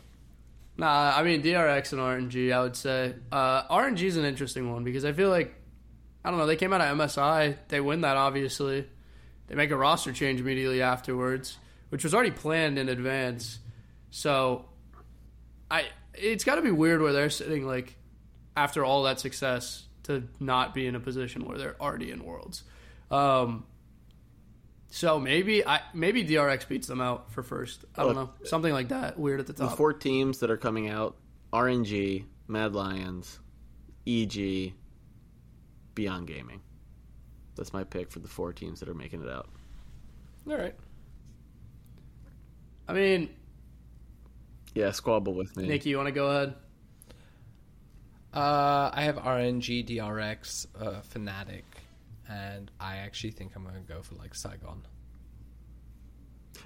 Nah, 0.76 1.12
I 1.14 1.22
mean 1.22 1.42
DRX 1.42 1.92
and 1.92 2.00
RNG. 2.00 2.52
I 2.52 2.60
would 2.60 2.76
say 2.76 3.14
uh, 3.30 3.64
RNG 3.64 4.02
is 4.02 4.16
an 4.16 4.24
interesting 4.24 4.72
one 4.72 4.84
because 4.84 5.04
I 5.04 5.12
feel 5.12 5.28
like 5.28 5.54
I 6.24 6.30
don't 6.30 6.38
know. 6.38 6.46
They 6.46 6.56
came 6.56 6.72
out 6.72 6.80
of 6.80 6.96
MSI. 6.96 7.56
They 7.68 7.80
win 7.80 8.02
that 8.02 8.16
obviously. 8.16 8.86
They 9.48 9.54
make 9.54 9.70
a 9.70 9.76
roster 9.76 10.12
change 10.12 10.40
immediately 10.40 10.80
afterwards, 10.80 11.58
which 11.90 12.04
was 12.04 12.14
already 12.14 12.30
planned 12.30 12.78
in 12.78 12.88
advance. 12.88 13.58
So, 14.10 14.66
I 15.70 15.86
it's 16.14 16.44
got 16.44 16.54
to 16.54 16.62
be 16.62 16.70
weird 16.70 17.02
where 17.02 17.12
they're 17.12 17.30
sitting 17.30 17.66
like 17.66 17.96
after 18.56 18.84
all 18.84 19.02
that 19.04 19.20
success 19.20 19.84
to 20.04 20.24
not 20.40 20.74
be 20.74 20.86
in 20.86 20.94
a 20.94 21.00
position 21.00 21.44
where 21.44 21.58
they're 21.58 21.76
already 21.80 22.10
in 22.10 22.24
worlds. 22.24 22.64
Um, 23.12 23.64
so 24.88 25.18
maybe 25.20 25.66
I 25.66 25.80
maybe 25.94 26.24
DRX 26.24 26.66
beats 26.68 26.86
them 26.86 27.00
out 27.00 27.30
for 27.32 27.42
first. 27.42 27.84
I 27.96 28.02
don't 28.04 28.14
know 28.14 28.30
something 28.44 28.72
like 28.72 28.88
that. 28.88 29.18
Weird 29.18 29.40
at 29.40 29.46
the 29.46 29.52
The 29.52 29.66
top. 29.68 29.76
four 29.76 29.92
teams 29.92 30.38
that 30.40 30.50
are 30.50 30.56
coming 30.56 30.88
out: 30.88 31.16
RNG, 31.52 32.24
Mad 32.48 32.74
Lions, 32.74 33.38
EG, 34.06 34.72
Beyond 35.94 36.26
Gaming. 36.26 36.60
That's 37.54 37.72
my 37.72 37.84
pick 37.84 38.10
for 38.10 38.18
the 38.20 38.28
four 38.28 38.52
teams 38.52 38.80
that 38.80 38.88
are 38.88 38.94
making 38.94 39.22
it 39.22 39.28
out. 39.28 39.48
All 40.48 40.56
right. 40.56 40.74
I 42.88 42.94
mean, 42.94 43.30
Yeah, 44.74 44.90
squabble 44.90 45.34
with 45.34 45.56
me. 45.56 45.66
Nikki, 45.68 45.90
you 45.90 45.96
want 45.98 46.08
to 46.08 46.12
go 46.12 46.26
ahead? 46.28 46.54
Uh, 48.34 48.90
I 48.92 49.02
have 49.02 49.16
RNG, 49.16 49.86
DRX, 49.86 50.66
uh, 50.80 51.02
Fnatic, 51.14 51.62
and 52.28 52.70
I 52.80 52.96
actually 52.98 53.30
think 53.32 53.52
I'm 53.56 53.62
going 53.62 53.74
to 53.74 53.80
go 53.80 54.02
for 54.02 54.14
like 54.16 54.34
Saigon. 54.34 54.82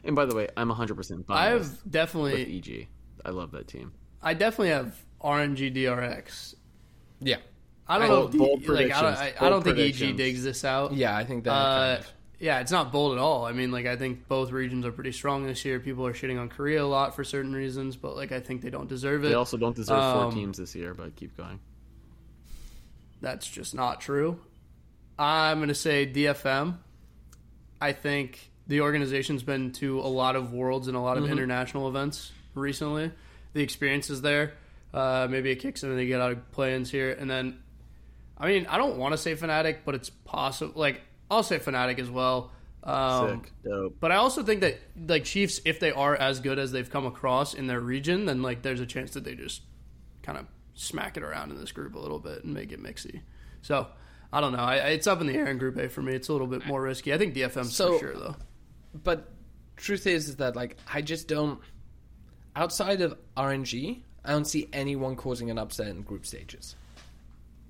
And 0.05 0.15
by 0.17 0.25
the 0.25 0.35
way, 0.35 0.49
I'm 0.57 0.69
100% 0.71 1.27
biased 1.27 1.31
I 1.31 1.45
have 1.51 1.61
with 1.61 1.91
definitely, 1.91 2.57
EG. 2.59 2.89
I 3.25 3.31
love 3.31 3.53
that 3.53 3.67
team. 3.69 3.93
I 4.23 4.35
definitely 4.35 4.69
have 4.71 4.95
RNG 5.23 5.75
DRX. 5.75 6.55
Yeah. 7.21 7.37
I 7.89 7.99
don't 7.99 8.09
Bold- 8.09 8.35
know. 8.35 8.39
bold 8.39 8.63
if, 8.63 8.69
like, 8.69 8.91
I 8.93 9.01
don't, 9.01 9.13
I, 9.13 9.15
predictions. 9.17 9.43
I 9.43 9.49
don't 9.49 9.63
think 9.63 9.79
EG 9.79 10.17
digs 10.17 10.43
this 10.45 10.65
out. 10.65 10.93
Yeah, 10.93 11.17
I 11.17 11.25
think 11.25 11.45
that. 11.45 11.51
Uh, 11.53 11.87
kind 11.95 12.01
of, 12.05 12.13
yeah, 12.41 12.59
it's 12.61 12.73
not 12.73 12.93
bold 12.93 13.13
at 13.13 13.19
all. 13.19 13.47
I 13.47 13.53
mean, 13.53 13.71
like 13.73 13.87
I 13.87 13.97
think 13.97 14.27
both 14.29 14.51
regions 14.51 14.85
are 14.85 14.93
pretty 14.93 15.13
strong 15.13 15.47
this 15.47 15.65
year. 15.65 15.79
People 15.81 16.07
are 16.07 16.13
shitting 16.13 16.39
on 16.39 16.49
Korea 16.51 16.83
a 16.83 16.85
lot 16.85 17.15
for 17.17 17.25
certain 17.25 17.55
reasons, 17.55 17.97
but 17.97 18.15
like 18.17 18.33
I 18.33 18.41
think 18.41 18.61
they 18.61 18.69
don't 18.71 18.89
deserve 18.89 19.25
it. 19.25 19.29
They 19.29 19.35
also 19.35 19.57
don't 19.57 19.75
deserve 19.75 19.99
four 20.15 20.25
Um, 20.25 20.33
teams 20.35 20.59
this 20.59 20.75
year, 20.75 20.93
but 20.95 21.15
keep 21.17 21.35
going. 21.37 21.61
That's 23.23 23.47
just 23.49 23.75
not 23.75 24.01
true. 24.03 24.39
I'm 25.19 25.59
going 25.59 25.69
to 25.69 25.75
say 25.75 26.07
DFM. 26.07 26.77
I 27.81 27.93
think 27.93 28.51
the 28.67 28.81
organization's 28.81 29.43
been 29.43 29.73
to 29.73 30.01
a 30.01 30.09
lot 30.09 30.37
of 30.37 30.53
worlds 30.53 30.89
and 30.89 30.97
a 30.97 31.01
lot 31.01 31.19
of 31.19 31.31
international 31.31 31.89
events 31.89 32.33
recently. 32.55 33.13
The 33.53 33.63
experience 33.63 34.11
is 34.11 34.23
there. 34.23 34.55
Uh, 34.93 35.27
maybe 35.31 35.51
it 35.51 35.57
kicks 35.57 35.83
in 35.83 35.91
and 35.91 35.99
they 35.99 36.07
get 36.07 36.21
out 36.21 36.33
of 36.33 36.51
play-ins 36.53 36.91
here. 36.91 37.11
And 37.13 37.31
then, 37.31 37.59
I 38.39 38.47
mean, 38.49 38.67
I 38.67 38.79
don't 38.79 38.97
want 38.97 39.13
to 39.13 39.19
say 39.19 39.35
Fnatic, 39.35 39.79
but 39.85 39.95
it's 39.95 40.11
possible. 40.11 40.73
Like, 40.79 41.03
I'll 41.31 41.43
say 41.43 41.59
Fnatic 41.59 41.99
as 41.99 42.11
well. 42.11 42.51
Um, 42.83 43.43
Sick. 43.43 43.53
Dope. 43.65 43.97
but 43.99 44.13
I 44.13 44.17
also 44.17 44.45
think 44.45 44.61
that 44.61 44.79
like 45.09 45.25
Chiefs, 45.25 45.61
if 45.65 45.81
they 45.81 45.91
are 45.91 46.15
as 46.15 46.39
good 46.39 46.59
as 46.59 46.71
they've 46.71 46.89
come 46.89 47.05
across 47.05 47.53
in 47.53 47.67
their 47.67 47.81
region, 47.81 48.27
then 48.27 48.43
like 48.43 48.63
there's 48.63 48.81
a 48.81 48.87
chance 48.87 49.13
that 49.13 49.25
they 49.25 49.35
just 49.35 49.63
kind 50.23 50.39
of 50.39 50.47
smack 50.75 51.17
it 51.17 51.25
around 51.25 51.51
in 51.51 51.59
this 51.59 51.73
group 51.73 51.97
a 51.97 51.99
little 51.99 52.21
bit 52.21 52.45
and 52.45 52.55
make 52.55 52.71
it 52.71 52.81
mixy. 52.81 53.23
So 53.63 53.89
I 54.33 54.41
don't 54.41 54.53
know. 54.53 54.59
I, 54.59 54.77
it's 54.89 55.07
up 55.07 55.21
in 55.21 55.27
the 55.27 55.35
air 55.35 55.47
in 55.47 55.59
Group 55.59 55.77
A 55.79 55.89
for 55.89 56.03
me. 56.03 56.13
It's 56.15 56.29
a 56.29 56.33
little 56.33 56.47
bit 56.47 56.67
more 56.67 56.83
risky. 56.83 57.13
I 57.15 57.19
think 57.19 57.35
DFM's 57.35 57.75
So- 57.75 57.95
for 57.99 58.07
sure 58.07 58.15
though. 58.15 58.37
but 58.95 59.31
truth 59.77 60.07
is, 60.07 60.29
is 60.29 60.37
that 60.37 60.57
like 60.57 60.77
I 60.93 61.03
just 61.03 61.29
don't. 61.29 61.61
Outside 62.55 63.03
of 63.03 63.17
RNG, 63.37 64.03
I 64.25 64.31
don't 64.33 64.47
see 64.47 64.69
anyone 64.73 65.15
causing 65.15 65.51
an 65.51 65.59
upset 65.59 65.89
in 65.89 66.03
group 66.03 66.25
stages. 66.27 66.75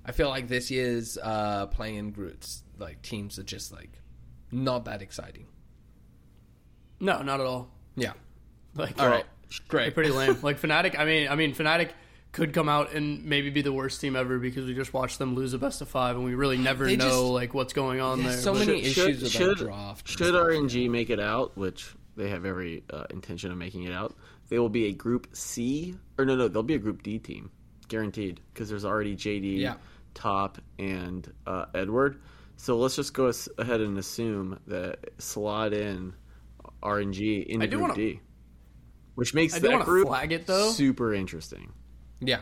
I 0.05 0.13
feel 0.13 0.29
like 0.29 0.47
this 0.47 0.71
year's 0.71 1.17
uh, 1.21 1.67
playing 1.67 2.11
groups, 2.11 2.63
like 2.79 3.01
teams 3.01 3.37
are 3.37 3.43
just 3.43 3.73
like 3.73 3.91
not 4.51 4.85
that 4.85 5.01
exciting. 5.01 5.47
No, 6.99 7.21
not 7.21 7.39
at 7.41 7.45
all. 7.45 7.69
Yeah. 7.95 8.13
Like 8.75 8.99
All 9.01 9.09
right. 9.09 9.25
they're 9.49 9.59
Great. 9.67 9.93
pretty 9.93 10.11
lame. 10.11 10.37
like 10.41 10.59
Fnatic. 10.61 10.97
I 10.97 11.05
mean, 11.05 11.27
I 11.27 11.35
mean 11.35 11.53
Fnatic 11.53 11.89
could 12.37 12.53
come 12.53 12.69
out 12.69 12.93
and 12.93 13.25
maybe 13.25 13.49
be 13.49 13.61
the 13.61 13.73
worst 13.73 13.99
team 13.99 14.15
ever 14.15 14.37
because 14.39 14.65
we 14.65 14.73
just 14.73 14.93
watched 14.93 15.17
them 15.19 15.35
lose 15.35 15.53
a 15.53 15.57
best 15.57 15.81
of 15.81 15.89
five 15.89 16.15
and 16.15 16.23
we 16.23 16.35
really 16.35 16.57
never 16.57 16.85
They 16.85 16.95
know 16.95 17.09
just- 17.09 17.21
like 17.23 17.53
what's 17.53 17.73
going 17.73 17.99
on 17.99 18.23
there. 18.23 18.37
So 18.37 18.53
But- 18.53 18.67
many 18.67 18.83
Should- 18.83 19.09
issues 19.09 19.23
with 19.23 19.31
should- 19.31 19.57
that 19.57 19.63
draft. 19.65 20.07
Should. 20.07 20.35
RNG 20.35 20.87
make 20.89 21.09
it 21.09 21.19
out, 21.19 21.57
which 21.57 21.93
they 22.15 22.29
have 22.29 22.45
every 22.45 22.83
uh, 22.91 23.05
intention 23.09 23.51
of 23.51 23.57
making 23.57 23.83
it 23.83 23.91
out, 23.91 24.15
they 24.49 24.59
will 24.59 24.69
be 24.69 24.85
a 24.85 24.93
Group 24.93 25.27
C, 25.33 25.95
or 26.17 26.25
no, 26.25 26.35
no, 26.35 26.47
they'll 26.47 26.63
be 26.63 26.75
a 26.75 26.79
Group 26.79 27.03
D 27.03 27.19
team, 27.19 27.49
guaranteed, 27.87 28.39
because 28.53 28.69
there's 28.69 28.85
already 28.85 29.15
JD, 29.15 29.57
Yeah. 29.59 29.75
Top, 30.13 30.57
and 30.79 31.31
uh, 31.45 31.65
Edward. 31.75 32.19
So 32.55 32.77
let's 32.77 32.95
just 32.95 33.13
go 33.13 33.31
ahead 33.59 33.81
and 33.81 33.97
assume 33.99 34.59
that 34.67 35.09
slot 35.19 35.73
in 35.73 36.13
RNG 36.81 37.45
into 37.47 37.67
Group 37.67 37.81
wanna- 37.81 37.95
D, 37.95 38.19
which 39.15 39.33
makes 39.33 39.55
I 39.55 39.59
that 39.59 39.85
group 39.85 40.07
flag 40.07 40.31
it, 40.31 40.45
though. 40.47 40.69
super 40.71 41.13
interesting. 41.13 41.71
Yeah. 42.19 42.39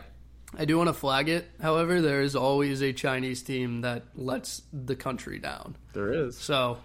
I 0.56 0.64
do 0.64 0.76
want 0.78 0.88
to 0.88 0.94
flag 0.94 1.28
it. 1.28 1.46
However, 1.60 2.00
there 2.00 2.22
is 2.22 2.34
always 2.36 2.80
a 2.82 2.92
Chinese 2.92 3.42
team 3.42 3.82
that 3.82 4.04
lets 4.14 4.62
the 4.72 4.96
country 4.96 5.38
down. 5.38 5.76
There 5.92 6.12
is. 6.12 6.38
So 6.38 6.78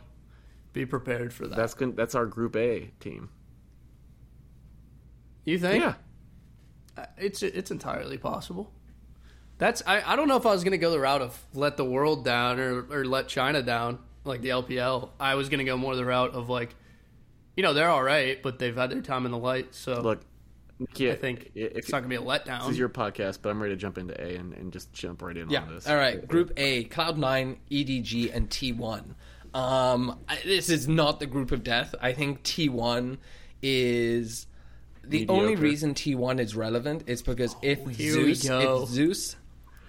be 0.74 0.86
prepared 0.86 1.34
for 1.34 1.48
that. 1.48 1.56
That's 1.56 1.74
gon- 1.74 1.96
that's 1.96 2.16
our 2.16 2.26
Group 2.26 2.56
A 2.56 2.92
team. 3.00 3.30
you 5.46 5.58
think? 5.60 5.84
Yeah. 5.84 5.96
It's 7.18 7.42
it's 7.42 7.72
entirely 7.72 8.18
possible. 8.18 8.72
That's 9.58 9.82
I, 9.86 10.02
I 10.02 10.16
don't 10.16 10.28
know 10.28 10.38
if 10.38 10.46
I 10.46 10.52
was 10.52 10.64
gonna 10.64 10.78
go 10.78 10.92
the 10.92 11.00
route 11.00 11.22
of 11.22 11.40
let 11.54 11.78
the 11.78 11.86
world 11.86 12.26
down 12.26 12.60
or, 12.60 12.86
or 12.92 13.06
let 13.06 13.28
China 13.28 13.62
down 13.62 14.00
like 14.24 14.42
the 14.42 14.50
LPL. 14.50 15.10
I 15.20 15.36
was 15.36 15.50
gonna 15.50 15.64
go 15.64 15.78
more 15.78 15.96
the 15.96 16.06
route 16.06 16.34
of 16.34 16.50
like, 16.50 16.76
you 17.56 17.64
know, 17.64 17.74
they're 17.74 17.90
all 17.90 18.04
right, 18.04 18.42
but 18.42 18.60
they've 18.60 18.76
had 18.76 18.90
their 18.92 19.02
time 19.02 19.26
in 19.26 19.32
the 19.32 19.38
light. 19.38 19.74
So 19.74 20.02
Look, 20.02 20.22
Nikki, 20.82 21.12
I 21.12 21.16
think 21.16 21.52
if, 21.56 21.72
it's 21.78 21.92
not 21.92 22.00
gonna 22.00 22.10
be 22.10 22.16
a 22.16 22.22
letdown. 22.22 22.62
This 22.62 22.72
is 22.72 22.78
your 22.80 22.90
podcast, 22.90 23.40
but 23.42 23.50
I'm 23.50 23.62
ready 23.62 23.74
to 23.76 23.80
jump 23.80 23.98
into 23.98 24.20
A 24.22 24.36
and, 24.36 24.54
and 24.54 24.74
just 24.74 24.92
jump 24.94 25.22
right 25.22 25.38
in 25.38 25.50
Yeah. 25.50 25.62
on 25.64 25.74
this. 25.76 25.88
All 25.88 25.96
right. 25.96 26.28
Group 26.28 26.52
A: 26.58 26.86
Cloud9, 26.86 27.58
EDG, 27.70 28.36
and 28.36 28.50
T1. 28.50 29.16
Um, 29.54 30.20
I- 30.30 30.40
this 30.46 30.70
is 30.70 30.88
not 30.88 31.20
the 31.20 31.26
group 31.28 31.52
of 31.52 31.64
death. 31.64 31.94
I 32.02 32.14
think 32.14 32.44
T1 32.44 33.18
is 33.62 34.48
the 35.04 35.20
Mediocre. 35.20 35.34
only 35.42 35.56
reason 35.56 35.94
T1 35.94 36.40
is 36.40 36.56
relevant 36.56 37.04
is 37.08 37.22
because 37.22 37.56
if 37.62 37.80
Oh, 37.80 37.84
we 37.86 37.94
Zeus, 37.94 38.46
if 38.46 38.88
Zeus, 38.90 39.36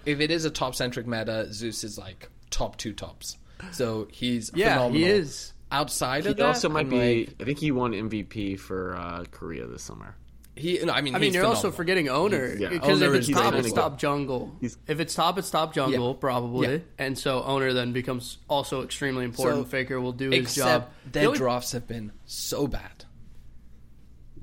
if 0.05 0.19
it 0.19 0.31
is 0.31 0.45
a 0.45 0.49
top 0.49 0.75
centric 0.75 1.07
meta, 1.07 1.51
Zeus 1.53 1.83
is 1.83 1.97
like 1.97 2.29
top 2.49 2.77
two 2.77 2.93
tops. 2.93 3.37
So 3.71 4.07
he's 4.11 4.51
yeah, 4.53 4.73
phenomenal. 4.75 4.97
he 4.99 5.05
is. 5.05 5.53
Outside 5.71 6.25
He 6.25 6.31
of 6.31 6.37
that, 6.37 6.45
also 6.45 6.69
might 6.69 6.81
I'm 6.81 6.89
be. 6.89 7.25
like, 7.25 7.35
I 7.41 7.45
think 7.45 7.57
he 7.57 7.71
won 7.71 7.93
MVP 7.93 8.59
for 8.59 8.95
uh, 8.95 9.23
Korea 9.31 9.65
this 9.65 9.81
summer. 9.81 10.15
He. 10.55 10.77
No, 10.83 10.93
I 10.93 11.01
mean, 11.01 11.15
I 11.15 11.17
mean, 11.19 11.27
he's 11.29 11.35
you're 11.35 11.45
also 11.45 11.71
forgetting 11.71 12.09
Oner 12.09 12.55
because 12.57 13.01
Oner 13.01 13.15
if 13.15 13.21
it's 13.21 13.29
top, 13.31 13.53
really 13.53 13.65
it's 13.65 13.73
top 13.73 13.97
jungle. 13.97 14.55
He's- 14.61 14.77
if 14.87 14.99
it's 14.99 15.15
top, 15.15 15.39
it's 15.39 15.49
top 15.49 15.73
jungle 15.73 16.09
Yeah. 16.11 16.19
probably, 16.19 16.71
Yeah. 16.73 16.77
and 16.99 17.17
so 17.17 17.41
Oner 17.43 17.73
then 17.73 17.91
becomes 17.91 18.37
also 18.47 18.83
extremely 18.83 19.25
important. 19.25 19.65
So, 19.65 19.69
Faker 19.71 19.99
will 19.99 20.11
do 20.11 20.29
his 20.29 20.53
job. 20.53 20.89
their 21.11 21.23
The 21.23 21.27
only- 21.29 21.37
drafts 21.39 21.71
have 21.71 21.87
been 21.87 22.11
so 22.25 22.67
bad. 22.67 23.05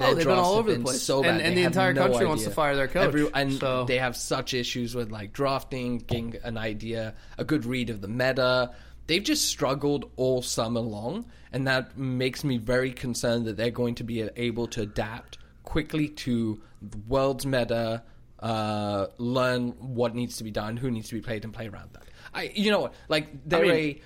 Oh, 0.03 0.15
they've 0.15 0.25
been 0.27 0.39
all 0.39 0.55
over 0.55 0.73
the 0.73 0.81
place. 0.81 1.03
So 1.03 1.23
bad. 1.23 1.41
and 1.43 1.57
They 1.57 1.61
the 1.61 1.67
entire 1.67 1.93
no 1.93 2.09
country 2.09 2.27
wants 2.27 2.45
to 2.45 2.51
fire 2.51 2.75
their 2.75 2.89
coach, 2.89 3.15
and 3.35 3.53
so- 3.53 3.85
they 3.85 3.99
have 3.99 4.17
such 4.17 4.55
issues 4.55 4.95
with 4.95 5.11
like 5.11 5.33
drafting, 5.33 5.99
getting 5.99 6.37
an 6.43 6.57
idea, 6.57 7.15
a 7.39 7.45
good 7.45 7.65
read 7.67 7.91
of 7.91 8.01
the 8.01 8.09
meta. 8.09 8.71
They've 9.07 9.23
just 9.23 9.47
struggled 9.47 10.11
all 10.17 10.41
summer 10.41 10.81
long, 10.81 11.27
and 11.53 11.67
that 11.67 11.99
makes 11.99 12.45
me 12.45 12.57
very 12.57 12.93
concerned 12.93 13.45
that 13.47 13.57
they're 13.57 13.71
going 13.71 13.95
to 13.97 14.05
be 14.05 14.23
able 14.23 14.67
to 14.69 14.83
adapt 14.83 15.37
quickly 15.71 16.09
to 16.09 16.61
the 16.83 16.99
world's 17.07 17.47
meta, 17.47 18.03
uh, 18.41 19.07
learn 19.19 19.71
what 19.79 20.17
needs 20.17 20.37
to 20.39 20.45
be 20.45 20.51
done, 20.51 20.77
who 20.77 20.91
needs 20.91 21.09
to 21.09 21.15
be 21.15 21.21
played, 21.21 21.45
and 21.45 21.53
play 21.53 21.69
around 21.69 21.91
that. 21.93 22.03
I, 22.35 22.51
you 22.55 22.73
know 22.73 22.81
what, 22.81 22.95
like 23.09 23.29
they're 23.49 23.63
mean- 23.63 23.71
a 23.71 24.01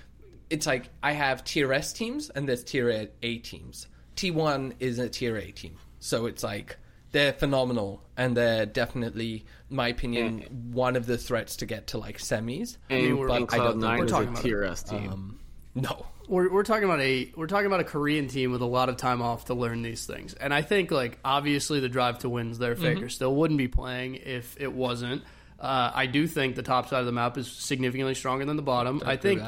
it's 0.51 0.67
like 0.67 0.89
I 1.01 1.13
have 1.13 1.43
tier 1.43 1.73
S 1.73 1.91
teams 1.91 2.29
and 2.29 2.47
there's 2.47 2.63
tier 2.63 3.09
A 3.23 3.37
teams. 3.39 3.87
T1 4.15 4.73
is 4.79 4.99
a 4.99 5.09
tier 5.09 5.37
A 5.37 5.51
team. 5.51 5.75
So 5.99 6.27
it's 6.27 6.43
like 6.43 6.77
they're 7.11 7.33
phenomenal 7.33 8.03
and 8.15 8.37
they're 8.37 8.67
definitely, 8.67 9.43
in 9.71 9.75
my 9.75 9.87
opinion, 9.87 10.41
one 10.71 10.95
of 10.95 11.07
the 11.07 11.17
threats 11.17 11.55
to 11.57 11.65
get 11.65 11.87
to 11.87 11.97
like 11.97 12.19
semis. 12.19 12.77
And, 12.91 13.01
mean, 13.01 13.17
we're- 13.17 13.35
and 13.35 13.47
but 13.47 13.55
I 13.55 13.57
don't 13.57 13.79
Cloud9 13.79 13.99
we're 13.99 14.05
talking 14.07 14.27
a 14.27 14.31
about 14.33 14.43
tier 14.43 14.63
S 14.63 14.83
team. 14.83 15.09
Um, 15.11 15.39
no. 15.73 16.05
We're, 16.27 16.51
we're 16.51 16.63
talking 16.63 16.85
about 16.85 17.01
a 17.01 17.31
we're 17.35 17.47
talking 17.47 17.67
about 17.67 17.79
a 17.79 17.85
Korean 17.85 18.27
team 18.27 18.51
with 18.51 18.61
a 18.61 18.65
lot 18.65 18.89
of 18.89 18.97
time 18.97 19.21
off 19.21 19.45
to 19.45 19.53
learn 19.53 19.81
these 19.81 20.05
things, 20.05 20.33
and 20.33 20.53
I 20.53 20.61
think 20.61 20.91
like 20.91 21.19
obviously 21.23 21.79
the 21.79 21.89
drive 21.89 22.19
to 22.19 22.29
wins 22.29 22.57
there. 22.57 22.73
Mm-hmm. 22.73 22.83
Faker 22.83 23.09
still 23.09 23.35
wouldn't 23.35 23.57
be 23.57 23.67
playing 23.67 24.15
if 24.15 24.59
it 24.59 24.71
wasn't. 24.73 25.23
Uh, 25.59 25.91
I 25.93 26.05
do 26.05 26.27
think 26.27 26.55
the 26.55 26.63
top 26.63 26.89
side 26.89 26.99
of 26.99 27.05
the 27.05 27.11
map 27.11 27.37
is 27.37 27.49
significantly 27.49 28.13
stronger 28.13 28.45
than 28.45 28.55
the 28.57 28.61
bottom. 28.61 29.01
I, 29.05 29.15
think 29.15 29.41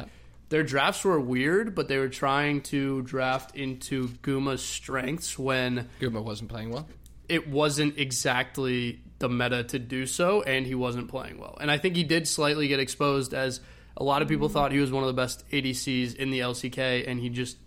their 0.49 0.63
drafts 0.63 1.03
were 1.03 1.19
weird, 1.19 1.75
but 1.75 1.89
they 1.89 1.97
were 1.97 2.09
trying 2.09 2.61
to 2.61 3.01
draft 3.01 3.55
into 3.55 4.07
Guma's 4.23 4.63
strengths 4.63 5.37
when 5.37 5.89
Guma 5.99 6.23
wasn't 6.23 6.49
playing 6.49 6.71
well. 6.71 6.87
it 7.27 7.49
wasn't 7.49 7.97
exactly 7.97 9.01
the 9.19 9.27
meta 9.29 9.63
to 9.65 9.79
do 9.79 10.05
so, 10.05 10.43
and 10.43 10.65
he 10.65 10.75
wasn't 10.75 11.09
playing 11.09 11.39
well. 11.39 11.57
And 11.59 11.69
I 11.69 11.77
think 11.77 11.95
he 11.95 12.03
did 12.03 12.27
slightly 12.27 12.67
get 12.67 12.79
exposed 12.79 13.33
as 13.33 13.59
a 13.97 14.03
lot 14.03 14.21
of 14.21 14.27
people 14.27 14.47
thought 14.47 14.71
he 14.71 14.79
was 14.79 14.91
one 14.91 15.03
of 15.03 15.07
the 15.07 15.13
best 15.21 15.43
ADCs 15.51 16.15
in 16.15 16.29
the 16.29 16.39
LCK, 16.39 17.05
and 17.07 17.19
he 17.19 17.29
just 17.29 17.57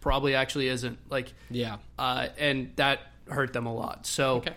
probably 0.00 0.34
actually 0.34 0.68
isn't. 0.68 0.98
Like, 1.10 1.32
Yeah. 1.50 1.76
uh, 1.98 2.28
and 2.38 2.72
that 2.76 3.00
hurt 3.28 3.52
them 3.52 3.66
a 3.66 3.74
lot. 3.74 4.06
So 4.06 4.36
Okay. 4.36 4.54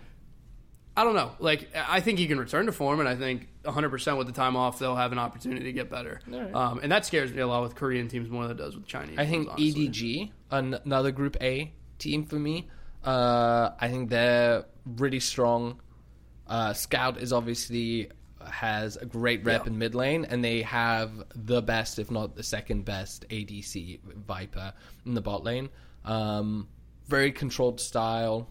I 0.98 1.04
don't 1.04 1.14
know. 1.16 1.32
Like, 1.40 1.70
I 1.76 2.00
think 2.00 2.20
he 2.20 2.26
can 2.28 2.40
return 2.40 2.66
to 2.68 2.72
form, 2.72 3.00
and 3.02 3.10
I 3.10 3.16
think 3.16 3.50
100% 3.66 4.18
with 4.18 4.28
the 4.28 4.34
time 4.34 4.56
off, 4.56 4.80
they'll 4.80 4.96
have 4.96 5.12
an 5.12 5.20
opportunity 5.20 5.66
to 5.66 5.74
get 5.74 5.90
better. 5.90 6.22
Alright. 6.32 6.56
Um, 6.56 6.80
and 6.82 6.92
that 6.92 7.06
scares 7.06 7.34
me 7.34 7.42
a 7.42 7.48
lot 7.48 7.64
with 7.64 7.76
Korean 7.76 8.08
teams 8.08 8.30
more 8.30 8.44
than 8.48 8.52
it 8.52 8.58
does 8.58 8.76
with 8.76 8.88
Chinese. 8.88 9.18
I 9.20 9.26
think 9.26 9.54
teams. 9.58 9.76
EDG, 9.76 10.32
an- 10.52 10.80
another 10.86 11.12
Group 11.12 11.36
A 11.42 11.74
team 12.00 12.26
for 12.26 12.40
me. 12.40 12.70
Uh, 13.04 13.72
I 13.80 13.90
think 13.90 14.10
they're 14.10 14.66
really 14.86 15.20
strong. 15.20 15.82
Uh, 16.48 16.74
Scout 16.74 17.20
is 17.20 17.34
obviously 17.34 18.10
has 18.50 18.96
a 18.98 19.06
great 19.06 19.44
rep 19.44 19.64
Yeah. 19.66 19.72
in 19.72 19.78
mid 19.78 19.96
lane, 19.96 20.26
and 20.26 20.44
they 20.44 20.62
have 20.64 21.12
the 21.36 21.62
best, 21.62 22.00
if 22.00 22.10
not 22.12 22.36
the 22.36 22.44
second 22.44 22.86
best, 22.86 23.26
ADC 23.30 24.00
Viper 24.28 24.74
in 25.06 25.14
the 25.14 25.22
bot 25.22 25.44
lane. 25.44 25.70
Um, 26.04 26.68
very 27.08 27.32
controlled 27.32 27.80
style. 27.80 28.50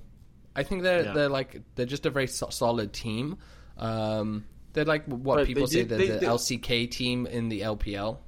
I 0.56 0.62
think 0.62 0.82
they're 0.82 1.04
Yeah. 1.04 1.12
they're 1.12 1.28
like 1.28 1.62
they're 1.74 1.86
just 1.86 2.06
a 2.06 2.10
very 2.10 2.26
so- 2.28 2.50
solid 2.50 2.92
team. 2.92 3.38
Um, 3.76 4.44
they're 4.72 4.84
like 4.84 5.04
what 5.06 5.36
But 5.36 5.46
people 5.46 5.66
they 5.66 5.72
say 5.72 5.78
did- 5.80 5.88
they're 5.88 5.98
they 5.98 6.08
the 6.08 6.20
did- 6.20 6.28
LCK 6.28 6.86
team 6.90 7.26
in 7.26 7.48
the 7.48 7.62
LPL. 7.62 8.18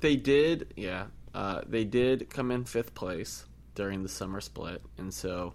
They 0.00 0.16
did, 0.16 0.72
yeah. 0.76 1.06
Uh, 1.34 1.62
they 1.66 1.84
did 1.84 2.30
come 2.30 2.50
in 2.50 2.64
fifth 2.64 2.94
place 2.94 3.44
during 3.74 4.02
the 4.02 4.08
summer 4.08 4.40
split, 4.40 4.82
and 4.96 5.12
so 5.12 5.54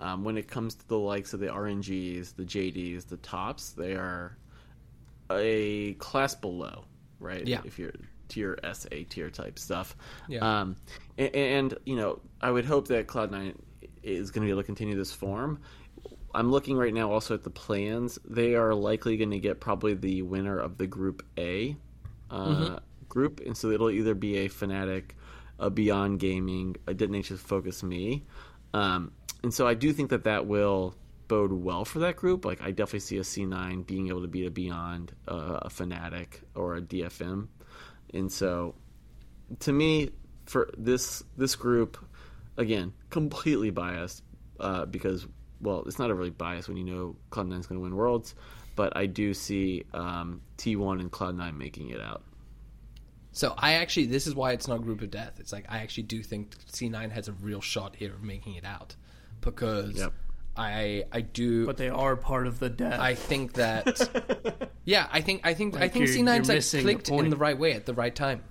um, 0.00 0.24
when 0.24 0.36
it 0.36 0.48
comes 0.48 0.74
to 0.74 0.88
the 0.88 0.98
likes 0.98 1.32
of 1.32 1.38
the 1.40 1.46
RNGs, 1.46 2.34
the 2.34 2.44
JDs, 2.44 3.04
the 3.06 3.16
tops, 3.18 3.70
they 3.70 3.92
are 3.92 4.36
a 5.38 5.94
class 5.94 6.34
below, 6.34 6.84
right? 7.20 7.46
Yeah. 7.46 7.60
If 7.64 7.78
you're 7.78 7.92
tier 8.28 8.58
S, 8.62 8.86
A 8.90 9.04
tier 9.04 9.30
type 9.30 9.58
stuff. 9.58 9.96
Yeah. 10.28 10.40
Um, 10.40 10.76
and, 11.18 11.34
and 11.34 11.78
you 11.84 11.96
know, 11.96 12.20
I 12.40 12.50
would 12.50 12.64
hope 12.64 12.88
that 12.88 13.06
Cloud 13.06 13.30
Nine 13.30 13.58
is 14.02 14.30
going 14.30 14.42
to 14.42 14.46
be 14.46 14.50
able 14.50 14.62
to 14.62 14.66
continue 14.66 14.96
this 14.96 15.12
form. 15.12 15.60
I'm 16.34 16.50
looking 16.50 16.76
right 16.76 16.94
now 16.94 17.12
also 17.12 17.34
at 17.34 17.42
the 17.42 17.50
play-ins. 17.50 18.18
They 18.24 18.54
are 18.54 18.74
likely 18.74 19.18
going 19.18 19.32
to 19.32 19.38
get 19.38 19.60
probably 19.60 19.94
the 19.94 20.22
winner 20.22 20.58
of 20.58 20.78
the 20.78 20.86
Group 20.86 21.24
A 21.36 21.76
uh, 22.30 22.78
group, 23.08 23.40
and 23.44 23.54
so 23.54 23.70
it'll 23.70 23.90
either 23.90 24.14
be 24.14 24.38
a 24.38 24.48
Fnatic, 24.48 25.10
a 25.58 25.68
Beyond 25.68 26.18
Gaming, 26.18 26.76
a 26.86 26.94
Detonation 26.94 27.36
Focus 27.36 27.82
Me, 27.82 28.24
um, 28.72 29.12
and 29.42 29.52
so 29.52 29.66
I 29.66 29.74
do 29.74 29.92
think 29.92 30.10
that 30.10 30.24
that 30.24 30.46
will 30.46 30.94
bode 31.32 31.52
well 31.52 31.86
for 31.86 32.00
that 32.00 32.16
group. 32.16 32.44
Like 32.44 32.60
I 32.60 32.72
definitely 32.72 33.00
see 33.00 33.16
a 33.16 33.22
C9 33.22 33.86
being 33.86 34.08
able 34.08 34.20
to 34.20 34.28
beat 34.28 34.46
a 34.46 34.50
Beyond, 34.50 35.12
uh, 35.26 35.60
a 35.62 35.70
Fnatic, 35.70 36.42
or 36.54 36.76
a 36.76 36.82
DFM, 36.82 37.48
and 38.12 38.30
so 38.30 38.74
to 39.60 39.72
me, 39.72 40.10
for 40.44 40.68
this 40.76 41.24
this 41.38 41.56
group, 41.56 41.96
again, 42.58 42.92
completely 43.08 43.70
biased 43.70 44.22
uh, 44.60 44.84
because 44.84 45.26
well, 45.62 45.84
it's 45.86 45.98
not 45.98 46.10
a 46.10 46.14
really 46.14 46.28
biased 46.28 46.68
when 46.68 46.76
you 46.76 46.84
know 46.84 47.16
Cloud 47.30 47.48
Nine's 47.48 47.66
going 47.66 47.78
to 47.78 47.82
win 47.82 47.96
Worlds, 47.96 48.34
but 48.76 48.94
I 48.94 49.06
do 49.06 49.32
see 49.32 49.84
um, 49.94 50.42
T1 50.58 51.00
and 51.00 51.10
Cloud 51.10 51.38
Nine 51.38 51.56
making 51.56 51.88
it 51.88 52.00
out. 52.00 52.24
So 53.34 53.54
I 53.56 53.74
actually, 53.74 54.06
this 54.06 54.26
is 54.26 54.34
why 54.34 54.52
it's 54.52 54.68
not 54.68 54.82
group 54.82 55.00
of 55.00 55.10
death. 55.10 55.40
It's 55.40 55.50
like 55.54 55.64
I 55.70 55.78
actually 55.78 56.02
do 56.02 56.22
think 56.22 56.54
C9 56.66 57.10
has 57.10 57.28
a 57.28 57.32
real 57.32 57.62
shot 57.62 57.96
here 57.96 58.12
of 58.12 58.22
making 58.22 58.56
it 58.56 58.66
out 58.66 58.94
because 59.40 59.96
Yep. 59.96 60.12
I 60.56 61.04
I 61.10 61.22
do 61.22 61.66
But 61.66 61.76
they 61.76 61.88
are 61.88 62.16
part 62.16 62.46
of 62.46 62.58
the 62.58 62.68
death. 62.68 63.00
I 63.00 63.14
think 63.14 63.54
that 63.54 64.70
yeah 64.84 65.08
I 65.10 65.20
think 65.20 65.42
I 65.44 65.54
think 65.54 65.76
I 65.76 65.88
think 65.88 66.06
C9's 66.06 66.48
like 66.74 66.82
clicked 66.82 67.08
in 67.08 67.30
the 67.30 67.36
right 67.36 67.58
way 67.58 67.72
at 67.72 67.86
the 67.86 67.94
right 67.94 68.14
time. 68.14 68.42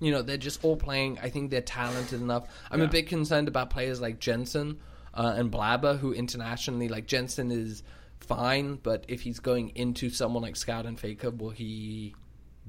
You 0.00 0.12
know 0.12 0.22
they're 0.22 0.36
just 0.36 0.64
all 0.64 0.76
playing. 0.76 1.18
I 1.20 1.30
think 1.30 1.50
they're 1.50 1.60
talented 1.60 2.20
enough. 2.20 2.48
I'm 2.70 2.82
a 2.82 2.88
bit 2.88 3.08
concerned 3.08 3.48
about 3.48 3.70
players 3.70 4.00
like 4.00 4.20
Jensen 4.20 4.78
uh, 5.14 5.34
and 5.36 5.50
Blaber 5.50 5.98
who 5.98 6.12
internationally 6.12 6.88
like 6.88 7.06
Jensen 7.06 7.50
is 7.50 7.82
fine, 8.20 8.76
but 8.82 9.04
if 9.08 9.22
he's 9.22 9.40
going 9.40 9.70
into 9.74 10.10
someone 10.10 10.42
like 10.42 10.56
Scout 10.56 10.86
and 10.86 10.98
Faker, 10.98 11.30
will 11.30 11.50
he 11.50 12.14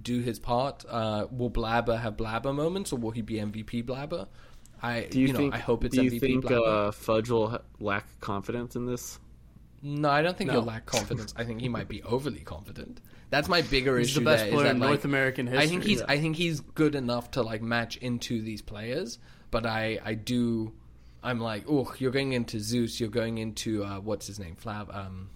do 0.01 0.21
his 0.21 0.39
part? 0.39 0.85
Uh, 0.87 1.27
will 1.31 1.51
Blaber 1.51 1.99
have 1.99 2.17
Blaber 2.17 2.53
moments, 2.55 2.93
or 2.93 2.97
will 2.97 3.11
he 3.11 3.21
be 3.21 3.35
MVP 3.35 3.83
Blaber? 3.83 4.27
I 4.81 5.01
Do 5.09 5.19
you, 5.19 5.27
you, 5.27 5.33
know 5.33 5.39
think? 5.39 5.55
I 5.55 5.57
hope 5.59 5.83
it's 5.83 5.95
do 5.95 6.03
you 6.03 6.11
MVP 6.11 6.19
think 6.19 6.45
Blaber. 6.45 6.87
uh, 6.87 6.91
Fudge 6.91 7.29
will 7.29 7.59
lack 7.79 8.05
confidence 8.21 8.75
in 8.75 8.85
this? 8.85 9.19
No, 9.81 10.09
I 10.09 10.21
don't 10.21 10.37
think 10.37 10.47
No. 10.49 10.53
he'll 10.55 10.63
lack 10.65 10.85
confidence. 10.97 11.33
I 11.37 11.43
think 11.43 11.61
he 11.61 11.69
might 11.69 11.87
be 11.87 12.01
overly 12.03 12.41
confident. 12.41 13.01
That's 13.29 13.47
my 13.47 13.61
bigger 13.61 13.97
He's 13.97 14.07
issue. 14.09 14.19
the 14.19 14.25
best 14.25 14.39
there, 14.45 14.47
is 14.47 14.53
player 14.53 14.63
that, 14.67 14.75
in 14.75 14.79
like, 14.81 14.89
North 14.89 15.05
American 15.05 15.47
history. 15.47 15.63
I 15.63 15.67
think 15.67 15.83
he's 15.83 16.01
I 16.01 16.17
think 16.19 16.35
he's 16.35 16.59
good 16.61 16.95
enough 16.95 17.31
to 17.31 17.41
like 17.43 17.61
match 17.61 17.97
into 17.97 18.41
these 18.41 18.61
players, 18.61 19.19
but 19.51 19.65
I 19.65 19.99
I 20.03 20.13
do 20.15 20.73
I'm 21.21 21.39
like, 21.39 21.65
oh, 21.69 21.93
you're 21.97 22.11
going 22.11 22.31
into 22.33 22.59
Zeus, 22.59 22.99
you're 22.99 23.09
going 23.09 23.37
into 23.37 23.83
uh, 23.83 23.99
what's 23.99 24.25
his 24.27 24.39
name, 24.39 24.55
Flav. 24.55 24.93
Um, 24.95 25.29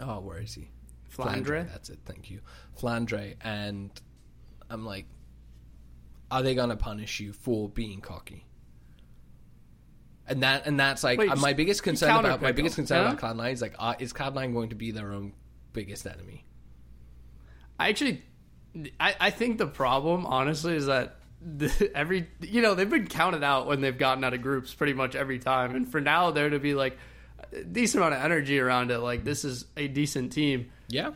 oh, 0.00 0.20
where 0.20 0.38
is 0.40 0.54
he? 0.54 0.68
Flandre? 1.16 1.70
That's 1.70 1.88
it. 1.88 2.00
Thank 2.04 2.30
you, 2.30 2.40
Flandre. 2.80 3.34
And 3.42 3.90
I'm 4.70 4.84
like, 4.84 5.06
are 6.32 6.42
they 6.42 6.54
gonna 6.54 6.76
punish 6.76 7.20
you 7.20 7.32
for 7.32 7.68
being 7.68 8.00
cocky? 8.00 8.46
And 10.26 10.42
that 10.42 10.66
and 10.66 10.80
that's 10.80 11.04
like 11.04 11.18
Wait, 11.18 11.30
uh, 11.30 11.36
my 11.36 11.50
just 11.50 11.56
biggest 11.56 11.82
concern 11.82 12.10
about 12.16 12.40
my 12.40 12.52
biggest 12.52 12.76
concern 12.76 12.98
yeah? 13.02 13.08
about 13.08 13.18
Cloud 13.18 13.36
Nine 13.36 13.52
is 13.52 13.60
like, 13.60 13.74
uh, 13.78 13.94
is 13.98 14.12
Cloud 14.12 14.34
Nine 14.34 14.54
going 14.54 14.70
to 14.70 14.74
be 14.76 14.90
their 14.90 15.12
own 15.12 15.32
biggest 15.72 16.06
enemy? 16.06 16.44
I 17.78 17.88
actually, 17.88 18.22
I, 19.00 19.14
I 19.20 19.30
think 19.30 19.58
the 19.58 19.66
problem, 19.66 20.24
honestly, 20.24 20.74
is 20.74 20.86
that 20.86 21.16
the, 21.44 21.90
every 21.94 22.28
you 22.40 22.62
know 22.62 22.74
they've 22.74 22.88
been 22.88 23.08
counted 23.08 23.42
out 23.42 23.66
when 23.66 23.80
they've 23.80 23.98
gotten 23.98 24.22
out 24.24 24.32
of 24.32 24.40
groups 24.40 24.72
pretty 24.72 24.94
much 24.94 25.14
every 25.14 25.38
time, 25.38 25.74
and 25.74 25.90
for 25.90 26.00
now 26.00 26.30
there 26.30 26.48
to 26.48 26.58
be 26.58 26.74
like 26.74 26.96
a 27.52 27.64
decent 27.64 28.02
amount 28.02 28.14
of 28.14 28.24
energy 28.24 28.58
around 28.58 28.90
it, 28.90 29.00
like 29.00 29.24
this 29.24 29.44
is 29.44 29.66
a 29.76 29.88
decent 29.88 30.32
team. 30.32 30.70
Yeah, 30.88 31.10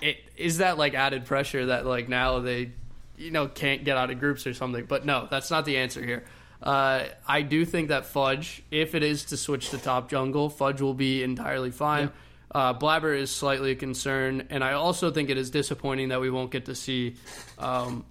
It 0.00 0.16
is 0.36 0.58
that 0.58 0.76
like 0.78 0.94
added 0.94 1.24
pressure 1.24 1.66
that 1.66 1.86
like 1.86 2.08
now 2.08 2.40
they, 2.40 2.72
you 3.16 3.30
know, 3.30 3.48
can't 3.48 3.84
get 3.84 3.96
out 3.96 4.10
of 4.10 4.18
groups 4.18 4.46
or 4.46 4.54
something. 4.54 4.84
But 4.86 5.04
no, 5.04 5.28
that's 5.30 5.50
not 5.50 5.64
the 5.64 5.76
answer 5.78 6.04
here. 6.04 6.24
Uh, 6.62 7.06
I 7.26 7.42
do 7.42 7.64
think 7.64 7.88
that 7.88 8.06
Fudge, 8.06 8.62
if 8.70 8.94
it 8.94 9.02
is 9.02 9.24
to 9.26 9.36
switch 9.36 9.70
to 9.70 9.78
top 9.78 10.08
jungle, 10.08 10.48
Fudge 10.48 10.80
will 10.80 10.94
be 10.94 11.22
entirely 11.22 11.70
fine. 11.70 12.12
Uh, 12.54 12.74
Blaber 12.74 13.16
is 13.18 13.30
slightly 13.30 13.72
a 13.72 13.74
concern, 13.74 14.46
and 14.50 14.62
I 14.62 14.74
also 14.74 15.10
think 15.10 15.30
it 15.30 15.38
is 15.38 15.50
disappointing 15.50 16.10
that 16.10 16.20
we 16.20 16.30
won't 16.30 16.50
get 16.50 16.66
to 16.66 16.74
see, 16.74 17.16
um, 17.58 18.04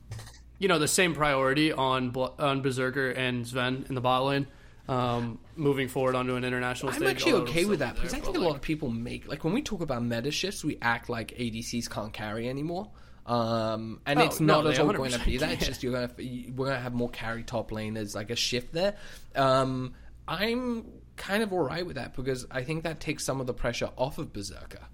you 0.58 0.68
know, 0.68 0.80
the 0.80 0.88
same 0.88 1.14
priority 1.14 1.72
on 1.72 2.14
on 2.40 2.62
Berserker 2.62 3.12
and 3.12 3.46
Zven 3.46 3.88
in 3.88 3.94
the 3.94 4.02
bot 4.02 4.26
lane, 4.26 4.48
um, 4.90 5.38
moving 5.56 5.88
forward 5.88 6.16
onto 6.16 6.36
an 6.36 6.44
international 6.44 6.92
stage. 6.92 7.04
I'm 7.04 7.10
actually 7.10 7.34
okay 7.34 7.66
with 7.66 7.80
that 7.80 7.96
because 7.96 8.16
I 8.16 8.20
think 8.20 8.36
a 8.36 8.40
lot 8.40 8.56
of 8.56 8.62
people 8.62 8.90
make 8.90 9.28
like 9.28 9.44
when 9.44 9.54
we 9.54 9.62
talk 9.62 9.82
about 9.82 10.04
meta 10.04 10.32
shifts, 10.32 10.64
we 10.64 10.80
act 10.82 11.08
like 11.08 11.38
ADCs 11.38 11.88
can't 11.90 12.12
carry 12.12 12.50
anymore. 12.50 12.90
Um, 13.26 14.02
and 14.06 14.20
Oh, 14.20 14.24
it's 14.24 14.40
not 14.40 14.66
at 14.66 14.80
all 14.80 14.92
going 14.94 15.12
to 15.12 15.20
be 15.20 15.38
that. 15.38 15.52
It's 15.54 15.66
just 15.66 15.84
you're 15.84 15.94
gonna 15.94 16.12
we're 16.56 16.68
gonna 16.68 16.80
have 16.80 16.94
more 16.94 17.10
carry 17.10 17.44
top 17.44 17.72
lane 17.72 17.98
as 17.98 18.16
like 18.16 18.32
a 18.32 18.36
shift 18.36 18.74
there. 18.74 18.96
Um, 19.36 19.94
I'm 20.28 20.86
kind 21.18 21.44
of 21.44 21.54
alright 21.54 21.86
with 21.86 21.98
that 21.98 22.16
because 22.16 22.48
I 22.50 22.64
think 22.64 22.84
that 22.84 23.00
takes 23.00 23.24
some 23.24 23.40
of 23.40 23.48
the 23.48 23.54
pressure 23.54 23.90
off 23.98 24.18
of 24.18 24.34
Berserker. 24.34 24.88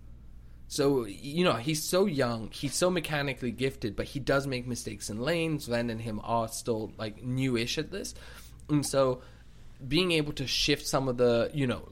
So 0.68 1.06
you 1.06 1.46
know 1.46 1.54
he's 1.54 1.82
so 1.82 2.06
young, 2.06 2.50
he's 2.52 2.76
so 2.76 2.90
mechanically 2.90 3.52
gifted, 3.52 3.96
but 3.96 4.06
he 4.08 4.20
does 4.20 4.46
make 4.46 4.68
mistakes 4.68 5.10
in 5.10 5.22
lanes. 5.22 5.68
Van 5.68 5.90
and 5.90 6.02
him 6.02 6.20
are 6.24 6.50
still 6.50 6.92
like 6.98 7.24
newish 7.24 7.78
at 7.78 7.92
this, 7.92 8.14
and 8.70 8.86
so 8.86 9.22
being 9.88 10.12
able 10.12 10.34
to 10.34 10.46
shift 10.48 10.86
some 10.86 11.08
of 11.08 11.16
the 11.18 11.50
you 11.54 11.66
know 11.68 11.88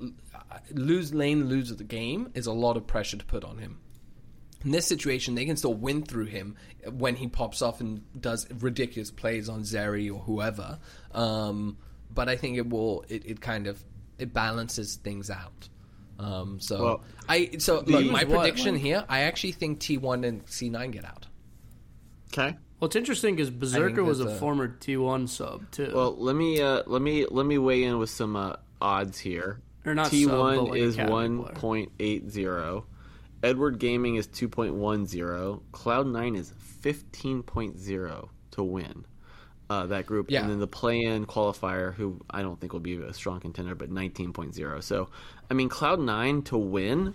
lose 0.71 1.13
lane, 1.13 1.45
lose 1.47 1.73
the 1.73 1.83
game 1.85 2.29
is 2.33 2.47
a 2.47 2.51
lot 2.51 2.75
of 2.75 2.85
pressure 2.85 3.15
to 3.15 3.25
put 3.25 3.45
on 3.45 3.59
him. 3.59 3.79
In 4.65 4.71
this 4.71 4.87
situation, 4.87 5.35
they 5.35 5.45
can 5.45 5.55
still 5.57 5.75
win 5.75 6.03
through 6.03 6.25
him 6.25 6.55
when 6.91 7.15
he 7.15 7.27
pops 7.27 7.61
off 7.61 7.81
and 7.81 8.01
does 8.19 8.47
ridiculous 8.59 9.11
plays 9.11 9.47
on 9.47 9.61
Zeri 9.61 10.11
or 10.11 10.19
whoever. 10.19 10.79
Um, 11.13 11.77
but 12.11 12.27
I 12.29 12.35
think 12.35 12.57
it 12.57 12.67
will. 12.69 13.05
It, 13.07 13.25
it 13.25 13.41
kind 13.41 13.67
of 13.67 13.83
it 14.17 14.33
balances 14.33 14.95
things 14.95 15.29
out. 15.29 15.69
Um, 16.17 16.59
so 16.59 16.83
Well, 16.83 17.03
I 17.29 17.51
so 17.59 17.81
look, 17.85 18.01
use 18.03 18.11
my 18.11 18.23
what, 18.23 18.39
prediction 18.39 18.73
like- 18.75 18.81
here. 18.83 19.05
I 19.07 19.21
actually 19.21 19.51
think 19.51 19.79
T 19.79 19.97
one 19.97 20.23
and 20.23 20.41
C 20.49 20.69
nine 20.69 20.91
get 20.91 21.05
out. 21.05 21.27
Okay. 22.33 22.57
Well, 22.79 22.87
it's 22.87 22.95
interesting 22.95 23.35
because 23.35 23.49
Berserker 23.51 24.03
was 24.03 24.19
a 24.19 24.27
a- 24.27 24.35
former 24.35 24.67
T1 24.67 25.29
sub 25.29 25.69
too. 25.71 25.91
Well, 25.93 26.15
let 26.17 26.35
me 26.35 26.61
uh, 26.61 26.83
let 26.87 27.01
me 27.01 27.25
let 27.29 27.45
me 27.45 27.57
weigh 27.57 27.83
in 27.83 27.97
with 27.99 28.09
some 28.09 28.35
uh, 28.35 28.55
odds 28.81 29.19
here. 29.19 29.61
T 30.09 30.25
one 30.25 30.65
like 30.65 30.79
is 30.79 30.95
academy 30.95 31.11
one 31.13 31.43
player. 31.43 31.55
point 31.55 31.91
eight 31.99 32.29
zero. 32.29 32.85
Edward 33.45 33.77
Gaming 33.79 34.15
is 34.15 34.27
2.10. 34.27 35.61
Cloud9 35.71 36.37
is 36.37 36.53
15.0 36.81 38.29
to 38.51 38.63
win 38.63 39.05
uh, 39.69 39.85
that 39.85 40.05
group. 40.07 40.31
Yeah. 40.31 40.41
And 40.41 40.49
then 40.49 40.59
the 40.59 40.67
play-in 40.67 41.27
qualifier, 41.27 41.93
who 41.93 42.19
I 42.29 42.41
don't 42.41 42.59
think 42.59 42.73
will 42.73 42.79
be 42.79 42.95
a 42.95 43.13
strong 43.13 43.39
contender, 43.39 43.75
but 43.75 43.91
19.0. 43.91 44.83
So, 44.83 45.09
I 45.49 45.53
mean, 45.53 45.69
Cloud9 45.69 46.45
to 46.45 46.57
win 46.57 47.13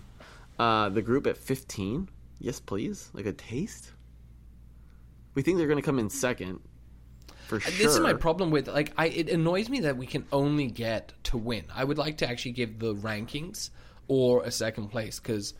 uh, 0.57 0.87
the 0.89 1.01
group 1.01 1.27
at 1.27 1.37
15. 1.37 2.07
Yes, 2.39 2.61
please. 2.61 3.09
Like 3.13 3.25
a 3.25 3.33
taste. 3.33 3.91
We 5.33 5.41
think 5.41 5.57
they're 5.57 5.67
going 5.67 5.79
to 5.79 5.85
come 5.85 5.99
in 5.99 6.09
second 6.09 6.61
for 7.47 7.59
sure. 7.59 7.71
This 7.71 7.93
is 7.93 7.99
my 7.99 8.13
problem 8.13 8.51
with 8.51 8.67
like 8.67 8.93
I 8.97 9.07
it 9.07 9.29
annoys 9.29 9.69
me 9.69 9.81
that 9.81 9.97
we 9.97 10.05
can 10.05 10.25
only 10.31 10.67
get 10.67 11.13
to 11.25 11.37
win. 11.37 11.65
I 11.73 11.83
would 11.83 11.97
like 11.97 12.17
to 12.17 12.29
actually 12.29 12.53
give 12.53 12.79
the 12.79 12.95
rankings 12.95 13.69
or 14.07 14.43
a 14.43 14.51
second 14.51 14.87
place 14.87 15.19
because 15.19 15.53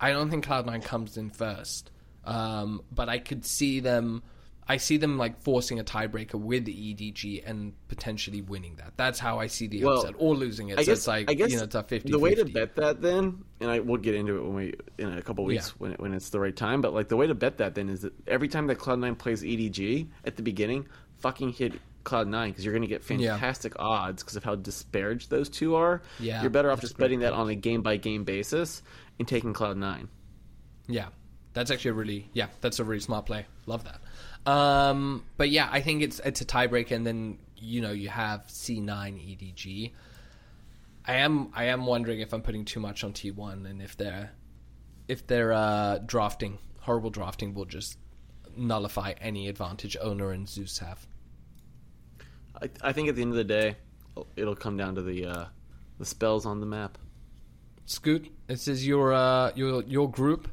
I 0.00 0.12
don't 0.12 0.30
think 0.30 0.46
Cloud9 0.46 0.84
comes 0.84 1.16
in 1.16 1.30
first. 1.30 1.90
Um, 2.24 2.82
but 2.92 3.08
I 3.08 3.18
could 3.18 3.44
see 3.44 3.80
them. 3.80 4.22
I 4.70 4.76
see 4.76 4.98
them 4.98 5.16
like 5.16 5.40
forcing 5.40 5.80
a 5.80 5.84
tiebreaker 5.84 6.34
with 6.34 6.66
the 6.66 6.74
EDG 6.74 7.42
and 7.46 7.72
potentially 7.88 8.42
winning 8.42 8.76
that. 8.76 8.92
That's 8.98 9.18
how 9.18 9.38
I 9.38 9.46
see 9.46 9.66
the 9.66 9.82
Well, 9.82 10.00
upset 10.00 10.14
or 10.18 10.34
losing 10.34 10.68
it. 10.68 10.78
I 10.78 10.82
so 10.82 10.86
guess 10.92 10.98
it's 10.98 11.06
like 11.06 11.30
I 11.30 11.32
guess 11.34 11.50
you 11.50 11.56
know 11.56 11.62
it's 11.64 11.74
a 11.74 11.82
50 11.82 12.10
The 12.12 12.18
way 12.18 12.34
to 12.34 12.44
bet 12.44 12.76
that 12.76 13.00
then, 13.00 13.44
and 13.60 13.70
I 13.70 13.80
will 13.80 13.96
get 13.96 14.14
into 14.14 14.36
it 14.36 14.42
when 14.42 14.54
we 14.54 14.74
in 14.98 15.10
a 15.16 15.22
couple 15.22 15.46
weeks 15.46 15.68
Yeah. 15.68 15.72
when 15.78 15.92
when 15.92 16.12
it's 16.12 16.28
the 16.28 16.38
right 16.38 16.54
time. 16.54 16.82
But 16.82 16.92
like 16.92 17.08
the 17.08 17.16
way 17.16 17.26
to 17.26 17.34
bet 17.34 17.56
that 17.58 17.74
then 17.76 17.88
is 17.88 18.02
that 18.02 18.12
every 18.26 18.48
time 18.48 18.66
that 18.66 18.74
Cloud 18.76 18.98
Nine 18.98 19.14
plays 19.14 19.42
EDG 19.42 20.08
at 20.26 20.36
the 20.36 20.42
beginning, 20.42 20.86
fucking 21.16 21.54
hit 21.54 21.80
Cloud 22.08 22.26
Nine 22.26 22.50
because 22.50 22.64
you're 22.64 22.72
going 22.74 22.82
to 22.82 22.88
get 22.88 23.08
Yeah. 23.10 23.32
fantastic 23.36 23.74
odds 23.78 24.22
because 24.22 24.36
of 24.36 24.42
how 24.44 24.54
disparaged 24.56 25.30
those 25.30 25.48
two 25.48 25.74
are. 25.76 26.02
Yeah, 26.18 26.40
you're 26.40 26.50
better 26.50 26.70
off 26.70 26.80
just 26.80 26.96
betting 26.98 27.20
that 27.20 27.32
on 27.32 27.48
a 27.48 27.54
game 27.54 27.82
by 27.82 27.96
game 27.98 28.24
basis 28.24 28.82
and 29.18 29.28
taking 29.28 29.52
Cloud 29.52 29.76
Nine. 29.76 30.08
Yeah, 30.86 31.08
that's 31.52 31.70
actually 31.70 31.90
a 31.90 31.94
really 31.94 32.30
yeah, 32.32 32.46
that's 32.60 32.78
a 32.78 32.84
really 32.84 33.00
smart 33.00 33.26
play. 33.26 33.46
Love 33.66 33.84
that. 33.84 34.00
Um, 34.50 35.24
but 35.36 35.50
yeah, 35.50 35.68
I 35.70 35.80
think 35.82 36.02
it's 36.02 36.20
it's 36.24 36.40
a 36.40 36.44
tiebreaker, 36.46 36.92
and 36.92 37.06
then 37.06 37.38
you 37.56 37.80
know 37.82 37.90
you 37.92 38.08
have 38.08 38.44
C 38.48 38.80
nine 38.80 39.14
EDG. 39.18 39.92
I 41.06 41.14
am 41.16 41.50
I 41.54 41.64
am 41.64 41.86
wondering 41.86 42.20
if 42.20 42.32
I'm 42.32 42.42
putting 42.42 42.64
too 42.64 42.80
much 42.80 43.04
on 43.04 43.12
T 43.12 43.30
one, 43.30 43.66
and 43.66 43.82
if 43.82 43.96
they're 43.96 44.32
if 45.08 45.26
they're 45.26 45.52
uh, 45.52 45.98
drafting 45.98 46.58
horrible 46.80 47.10
drafting 47.10 47.52
will 47.54 47.66
just 47.66 47.98
nullify 48.56 49.12
any 49.20 49.46
advantage 49.48 49.96
Oner 50.00 50.32
and 50.32 50.48
Zeus 50.48 50.78
have. 50.78 51.06
I, 52.60 52.70
I 52.82 52.92
think 52.92 53.08
at 53.08 53.16
the 53.16 53.22
end 53.22 53.30
of 53.32 53.36
the 53.36 53.44
day, 53.44 53.76
it'll 54.36 54.56
come 54.56 54.76
down 54.76 54.94
to 54.96 55.02
the 55.02 55.26
uh, 55.26 55.44
the 55.98 56.04
spells 56.04 56.46
on 56.46 56.60
the 56.60 56.66
map. 56.66 56.98
Scoot, 57.86 58.30
this 58.46 58.68
is 58.68 58.86
your 58.86 59.12
uh, 59.12 59.52
your 59.54 59.82
your 59.84 60.10
group. 60.10 60.48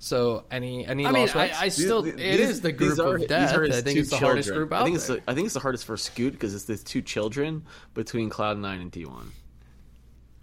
So 0.00 0.44
any 0.50 0.86
any 0.86 1.04
I 1.06 1.10
mean, 1.10 1.22
lost 1.22 1.34
I. 1.36 1.50
I 1.58 1.68
still 1.68 2.02
These- 2.02 2.14
it 2.14 2.16
these- 2.18 2.50
is 2.50 2.60
the 2.60 2.70
group 2.70 2.98
are- 3.00 3.14
of 3.14 3.20
these 3.20 3.28
death. 3.28 3.56
are 3.56 3.62
his 3.64 3.76
I 3.78 3.80
think 3.82 3.94
two 3.96 4.00
it's 4.02 4.10
the 4.10 4.16
hardest 4.18 4.50
group 4.52 4.72
out 4.72 4.82
I 4.82 4.84
think 4.84 4.96
it's 4.96 5.06
there. 5.08 5.16
the, 5.16 5.22
I 5.30 5.34
think 5.34 5.46
it's 5.46 5.54
the 5.54 5.60
hardest 5.60 5.84
for 5.86 5.96
Scoot 5.96 6.34
because 6.34 6.54
it's 6.54 6.64
the 6.64 6.76
two 6.76 7.02
children 7.02 7.64
between 7.94 8.28
Cloud 8.30 8.58
Nine 8.58 8.80
and 8.80 8.92
T 8.92 9.04
one. 9.06 9.32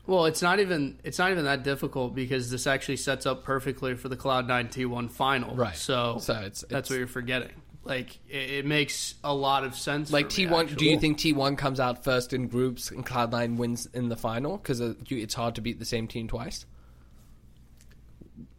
Well, 0.07 0.25
it's 0.25 0.41
not 0.41 0.59
even 0.59 0.99
it's 1.05 1.17
not 1.17 1.31
even 1.31 1.45
that 1.45 1.63
difficult 1.63 2.13
because 2.13 2.51
this 2.51 2.67
actually 2.67 2.97
sets 2.97 3.25
up 3.25 3.43
perfectly 3.45 3.95
for 3.95 4.09
the 4.09 4.17
Cloud 4.17 4.45
Nine 4.47 4.67
T 4.67 4.85
one 4.85 5.07
final. 5.07 5.55
Right. 5.55 5.75
So, 5.75 6.17
So 6.19 6.33
it's- 6.33 6.61
that's 6.61 6.63
it's- 6.63 6.89
what 6.89 6.97
you're 6.99 7.07
forgetting. 7.07 7.51
Like 7.85 8.17
it, 8.27 8.49
it 8.49 8.65
makes 8.65 9.13
a 9.23 9.33
lot 9.33 9.63
of 9.63 9.75
sense. 9.75 10.11
Like 10.11 10.29
T 10.29 10.47
one, 10.47 10.65
do 10.65 10.85
you 10.85 10.99
think 10.99 11.19
T 11.19 11.33
one 11.33 11.55
comes 11.55 11.79
out 11.79 12.03
first 12.03 12.33
in 12.33 12.47
groups 12.47 12.89
and 12.91 13.05
Cloud 13.05 13.31
Nine 13.31 13.57
wins 13.57 13.87
in 13.93 14.09
the 14.09 14.15
final? 14.17 14.57
Because 14.57 14.81
uh, 14.81 14.95
it's 15.07 15.35
hard 15.35 15.55
to 15.55 15.61
beat 15.61 15.77
the 15.79 15.85
same 15.85 16.07
team 16.07 16.27
twice. 16.27 16.65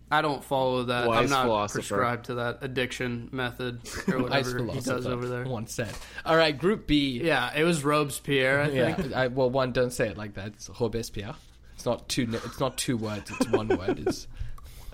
I 0.09 0.23
don't 0.23 0.45
follow 0.45 0.85
that. 0.85 1.09
Wise 1.09 1.25
I'm 1.25 1.31
not 1.31 1.47
philosopher. 1.47 1.79
prescribed 1.81 2.27
to 2.27 2.35
that 2.37 2.59
addiction 2.61 3.29
method 3.33 3.81
or 4.07 4.19
whatever 4.23 4.65
he 4.73 4.81
does 4.81 5.05
over 5.05 5.27
there. 5.27 5.45
once 5.45 5.73
said. 5.75 5.93
All 6.25 6.37
right, 6.37 6.57
Group 6.57 6.87
B. 6.87 7.21
Yeah, 7.25 7.51
it 7.53 7.65
was 7.65 7.83
Robespierre. 7.83 8.61
I 8.61 8.69
Yeah. 8.69 8.95
think. 8.95 9.13
I, 9.13 9.27
well, 9.27 9.51
one 9.51 9.73
don't 9.73 9.93
say 9.93 10.07
it 10.09 10.17
like 10.17 10.35
that. 10.35 10.47
It's 10.49 10.71
Robespierre. 10.81 11.35
It's 11.75 11.85
not 11.85 12.09
two. 12.09 12.29
It's 12.33 12.61
not 12.61 12.79
two 12.79 12.97
words. 12.97 13.29
It's 13.33 13.51
one 13.51 13.67
word. 13.67 13.99
It's 14.07 14.29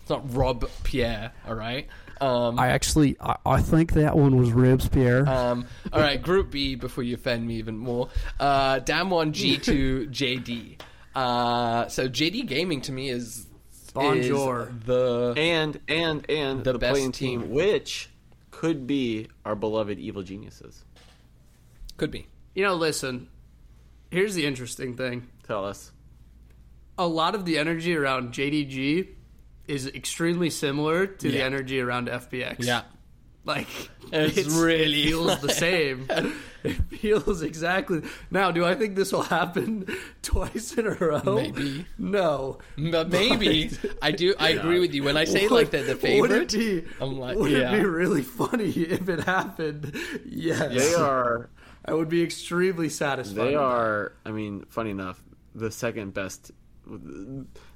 it's 0.02 0.10
not 0.10 0.34
Rob 0.34 0.68
Pierre. 0.84 1.32
All 1.48 1.54
right. 1.54 1.88
Um, 2.20 2.58
I 2.58 2.68
actually, 2.68 3.16
I, 3.20 3.36
I 3.44 3.60
think 3.62 3.94
that 3.94 4.16
one 4.16 4.36
was 4.36 4.52
Robespierre. 4.52 5.28
Um, 5.28 5.66
all 5.92 6.00
right, 6.00 6.22
Group 6.22 6.52
B. 6.52 6.76
Before 6.76 7.02
you 7.02 7.14
offend 7.14 7.46
me 7.46 7.56
even 7.56 7.76
more, 7.76 8.10
uh, 8.38 8.78
Damwon 8.80 9.32
G 9.32 9.56
two 9.58 10.06
JD. 10.10 10.80
Uh, 11.16 11.88
so 11.88 12.08
JD 12.08 12.46
Gaming 12.46 12.80
to 12.82 12.92
me 12.92 13.08
is 13.10 13.46
Bonjour. 13.92 14.70
is 14.80 14.86
the 14.86 15.34
and 15.36 15.80
and 15.88 16.28
and 16.30 16.62
The 16.64 16.74
the, 16.74 16.78
best 16.78 16.92
playing 16.92 17.12
team, 17.12 17.40
team. 17.42 17.50
which 17.50 18.08
could 18.52 18.86
be 18.86 19.26
our 19.44 19.56
beloved 19.56 19.98
evil 19.98 20.22
geniuses. 20.22 20.84
could 21.96 22.10
be 22.12 22.26
You 22.54 22.62
know, 22.62 22.74
listen. 22.74 23.28
Here's 24.12 24.34
the 24.34 24.46
interesting 24.46 24.94
thing. 24.96 25.26
Tell 25.46 25.64
us. 25.64 25.90
A 26.98 27.06
lot 27.08 27.34
of 27.34 27.46
the 27.46 27.58
energy 27.58 27.96
around 27.96 28.32
JDG 28.32 29.08
is 29.68 29.87
extremely 29.87 30.51
similar 30.51 31.07
to 31.07 31.31
the 31.31 31.40
energy 31.42 31.81
around 31.81 32.09
FPX. 32.09 32.57
yeah. 32.64 32.83
Like 33.44 33.66
It's 34.12 34.37
it's 34.37 34.55
really 34.55 35.05
feels 35.07 35.40
the 35.40 35.48
same. 35.66 36.07
it 36.62 36.75
feels 36.90 37.42
exactly. 37.42 38.03
Now, 38.31 38.53
do 38.53 38.64
I 38.64 38.75
think 38.77 38.94
this 38.94 39.11
will 39.12 39.22
happen 39.22 39.87
twice 40.22 40.75
in 40.75 40.87
a 40.87 40.90
row? 40.92 41.22
Maybe. 41.25 41.85
No. 41.98 42.59
But 42.79 43.09
maybe 43.11 43.70
I 44.01 44.12
do. 44.12 44.35
I 44.38 44.51
agree 44.51 44.79
with 44.79 44.94
you 44.94 45.03
when 45.03 45.16
I 45.16 45.25
say 45.25 45.42
Would- 45.48 45.51
like 45.51 45.70
they're 45.70 45.83
the 45.83 45.92
Would 45.94 46.01
favorite. 46.01 46.55
it 46.55 46.59
be? 46.85 46.85
I'm 47.01 47.18
like, 47.18 47.37
would 47.37 47.51
yeah. 47.51 47.72
it 47.72 47.81
be 47.81 47.85
really 47.85 48.22
funny 48.22 48.70
if 48.70 49.09
it 49.09 49.25
happened? 49.25 49.92
Yes. 50.25 50.72
They 50.75 50.94
are 50.94 51.51
I 51.85 51.94
would 51.94 52.09
be 52.09 52.22
extremely 52.22 52.90
satisfied. 52.90 53.44
they 53.44 53.55
are 53.57 54.12
I 54.25 54.31
mean, 54.31 54.66
funny 54.68 54.90
enough, 54.90 55.20
the 55.53 55.72
second 55.72 56.14
best 56.14 56.53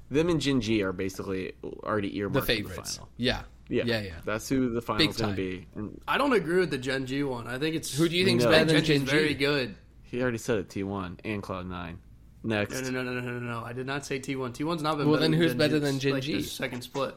them 0.09 0.29
and 0.29 0.39
Gen 0.41 0.61
G 0.61 0.81
are 0.83 0.93
basically 0.93 1.53
already 1.83 2.09
the 2.09 2.17
earmarked 2.19 2.47
for 2.47 2.53
the 2.53 2.57
favorites. 2.63 2.95
final. 2.97 3.09
Yeah. 3.17 3.41
Yeah. 3.69 3.83
Yeah. 3.85 4.01
Yeah. 4.01 4.11
That's 4.25 4.47
who 4.47 4.69
the 4.69 4.81
final's 4.81 5.17
gonna 5.17 5.33
be. 5.33 5.67
And 5.75 5.99
I 6.07 6.17
don't 6.17 6.33
agree 6.33 6.59
with 6.59 6.69
the 6.71 6.77
Gen 6.77 7.05
G 7.05 7.23
one. 7.23 7.47
I 7.47 7.57
think 7.57 7.75
it's 7.75 7.97
Who 7.97 8.07
do 8.07 8.15
you 8.15 8.23
think's 8.25 8.43
No. 8.45 8.51
better 8.51 8.65
than 8.65 8.75
Gen 8.83 8.85
G 8.85 8.93
is 8.95 9.01
very 9.03 9.33
good. 9.33 9.75
he 10.03 10.21
already 10.21 10.37
said 10.37 10.59
it 10.59 10.69
T 10.69 10.83
one 10.83 11.19
and 11.25 11.43
Cloud 11.43 11.67
Nine. 11.67 11.99
Next. 12.43 12.73
No, 12.81 12.89
no, 12.89 13.03
no, 13.03 13.13
no, 13.13 13.19
no, 13.19 13.39
no, 13.39 13.39
no. 13.39 13.63
I 13.65 13.73
did 13.73 13.85
not 13.85 14.05
say 14.05 14.19
T 14.19 14.35
one. 14.37 14.53
T 14.53 14.63
one's 14.63 14.81
not 14.81 14.97
been. 14.97 15.07
Well, 15.07 15.17
better 15.19 15.31
then 15.31 15.33
who's 15.39 15.51
Gen 15.51 15.57
better 15.57 15.79
G. 15.79 15.85
than 15.85 15.95
It's 15.95 16.03
Gen 16.03 16.13
like 16.13 16.23
G? 16.23 16.33
the 16.37 16.43
second 16.43 16.81
split. 16.83 17.15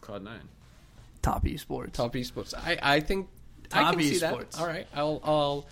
Cloud 0.00 0.22
Nine. 0.24 0.48
Top 1.20 1.44
esports. 1.44 1.92
Top 1.92 2.14
esports. 2.14 2.54
I 2.54 2.78
I 2.80 3.00
think 3.00 3.28
I 3.72 3.82
Top 3.82 3.94
can 3.94 4.02
see 4.04 4.18
that. 4.20 4.58
All 4.58 4.66
right. 4.66 4.86
I'll 4.94 5.20
I'll. 5.24 5.66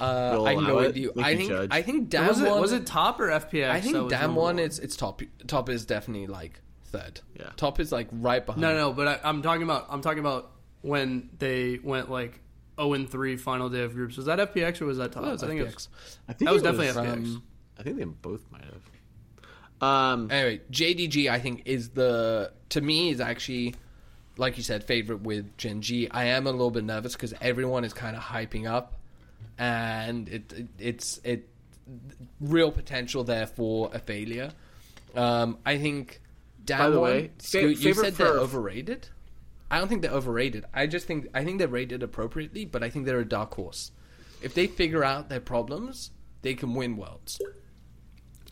Uh, 0.00 0.30
You'll 0.34 0.46
I 0.46 0.54
know 0.54 0.60
go 0.66 0.78
it? 0.80 0.96
you. 0.96 1.12
Make 1.14 1.24
I 1.26 1.36
think 1.36 1.48
judge. 1.50 1.68
I 1.72 1.82
think 1.82 2.08
Dam 2.08 2.26
was 2.28 2.40
it 2.40 2.48
one 2.50 2.60
was 2.60 2.72
it 2.72 2.86
top 2.86 3.20
or 3.20 3.28
FPX? 3.28 3.70
I 3.70 3.80
think 3.80 3.96
was 3.96 4.10
Dam 4.10 4.20
number 4.22 4.40
one 4.40 4.58
is 4.58 4.78
it's 4.78 4.96
top. 4.96 5.22
Top 5.46 5.68
is 5.68 5.84
definitely 5.86 6.26
like 6.26 6.60
third. 6.86 7.20
Yeah. 7.38 7.50
Top 7.56 7.80
is 7.80 7.92
like 7.92 8.08
right 8.12 8.44
behind. 8.44 8.60
No, 8.62 8.74
no, 8.76 8.92
but 8.92 9.08
I, 9.08 9.20
I'm 9.28 9.42
talking 9.42 9.62
about 9.62 9.86
I'm 9.90 10.00
talking 10.02 10.18
about 10.20 10.50
when 10.82 11.30
they 11.38 11.78
went 11.82 12.10
like 12.10 12.40
0 12.78 12.94
and 12.94 13.08
3 13.10 13.36
final 13.36 13.68
day 13.68 13.82
of 13.82 13.94
groups. 13.94 14.16
Was 14.16 14.26
that 14.26 14.38
FPX 14.54 14.80
or 14.82 14.86
was 14.86 14.98
that 14.98 15.12
top? 15.12 15.24
That 15.24 15.32
was 15.32 15.42
I 15.42 15.46
think 15.46 15.60
it 15.60 15.68
FPX. 15.68 15.74
was. 15.74 15.88
I 16.28 16.32
think 16.32 16.48
That 16.48 16.52
was 16.54 16.62
it 16.62 16.64
definitely 16.64 16.88
FPX. 16.88 17.12
Um, 17.36 17.42
I 17.78 17.82
think 17.82 17.96
they 17.98 18.04
both 18.04 18.42
might 18.50 18.62
have. 18.64 19.88
Um, 19.88 20.30
Anyway, 20.30 20.60
JDG 20.70 21.28
I 21.30 21.38
think 21.40 21.62
is 21.64 21.90
the 21.90 22.52
to 22.70 22.80
me 22.80 23.10
is 23.10 23.20
actually 23.20 23.74
like 24.36 24.56
you 24.56 24.62
said 24.62 24.84
favorite 24.84 25.22
with 25.22 25.56
Gen 25.56 25.82
G. 25.82 26.08
I 26.10 26.24
am 26.26 26.46
a 26.46 26.50
little 26.52 26.70
bit 26.70 26.84
nervous 26.84 27.12
because 27.14 27.34
everyone 27.40 27.84
is 27.84 27.92
kind 27.92 28.16
of 28.16 28.22
hyping 28.22 28.66
up, 28.70 28.94
and 29.58 30.28
it, 30.28 30.52
it 30.52 30.66
it's 30.78 31.20
it 31.24 31.48
real 32.40 32.72
potential 32.72 33.24
there 33.24 33.46
for 33.46 33.90
a 33.92 33.98
failure. 33.98 34.52
Um, 35.14 35.58
I 35.64 35.78
think. 35.78 36.20
By 36.64 36.90
the 36.90 37.00
one- 37.00 37.10
way, 37.10 37.30
Scoot, 37.38 37.78
you 37.80 37.92
said 37.92 38.14
they're 38.14 38.38
overrated. 38.38 39.08
I 39.68 39.78
don't 39.78 39.88
think 39.88 40.02
they're 40.02 40.12
overrated. 40.12 40.64
I 40.72 40.86
just 40.86 41.06
think 41.06 41.28
I 41.34 41.44
think 41.44 41.58
they're 41.58 41.66
rated 41.66 42.02
appropriately, 42.02 42.64
but 42.66 42.82
I 42.82 42.90
think 42.90 43.06
they're 43.06 43.18
a 43.18 43.28
dark 43.28 43.54
horse. 43.54 43.90
If 44.42 44.54
they 44.54 44.66
figure 44.66 45.02
out 45.02 45.28
their 45.28 45.40
problems, 45.40 46.10
they 46.42 46.54
can 46.54 46.74
win 46.74 46.96
worlds. 46.96 47.40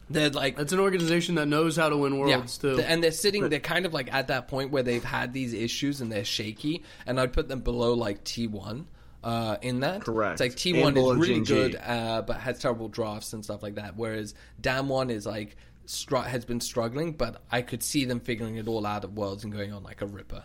They're 0.09 0.31
like 0.31 0.59
It's 0.59 0.73
an 0.73 0.81
organization 0.81 1.37
that 1.37 1.47
knows 1.47 1.77
how 1.77 1.89
to 1.89 1.97
win 1.97 2.19
worlds 2.19 2.59
yeah. 2.63 2.71
too. 2.75 2.81
And 2.81 3.03
they're 3.03 3.13
sitting, 3.13 3.49
they're 3.49 3.61
kind 3.61 3.87
of 3.87 3.95
like 3.95 4.13
at 4.13 4.29
that 4.29 4.49
point 4.49 4.71
where 4.73 4.83
they've 4.83 5.05
had 5.05 5.33
these 5.33 5.53
issues 5.53 6.01
and 6.01 6.11
they're 6.11 6.25
shaky. 6.25 6.83
And 7.07 7.21
I'd 7.21 7.33
put 7.33 7.49
them 7.49 7.61
below 7.61 7.95
like 7.95 8.25
T1 8.25 8.87
uh, 9.23 9.57
in 9.63 9.81
that. 9.81 10.03
Correct. 10.03 10.41
It's 10.41 10.41
like 10.41 10.57
T1 10.57 10.89
And 10.89 10.99
is 10.99 11.17
really 11.17 11.41
G. 11.41 11.55
good, 11.55 11.77
uh, 11.77 12.23
but 12.23 12.37
has 12.39 12.59
terrible 12.59 12.89
drafts 12.89 13.33
and 13.33 13.45
stuff 13.45 13.63
like 13.63 13.75
that. 13.77 13.97
Whereas 13.97 14.35
Dam1 14.61 15.11
is 15.11 15.27
like, 15.27 15.57
str- 15.87 16.17
has 16.17 16.45
been 16.45 16.61
struggling, 16.61 17.13
but 17.13 17.43
I 17.51 17.63
could 17.63 17.83
see 17.83 18.05
them 18.05 18.21
figuring 18.21 18.57
it 18.57 18.69
all 18.69 18.87
out 18.87 19.05
at 19.05 19.13
Worlds 19.13 19.45
and 19.45 19.53
going 19.53 19.73
on 19.73 19.83
like 19.83 20.03
a 20.03 20.07
ripper. 20.07 20.45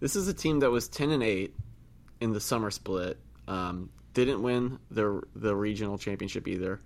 This 0.00 0.16
is 0.16 0.28
a 0.28 0.34
team 0.34 0.60
that 0.60 0.70
was 0.70 0.88
ten 0.88 1.10
and 1.10 1.22
eight 1.22 1.54
in 2.20 2.32
the 2.32 2.40
summer 2.40 2.70
split. 2.70 3.18
Um, 3.46 3.90
didn't 4.14 4.42
win 4.42 4.78
the 4.90 5.22
the 5.36 5.54
regional 5.54 5.98
championship 5.98 6.48
either. 6.48 6.80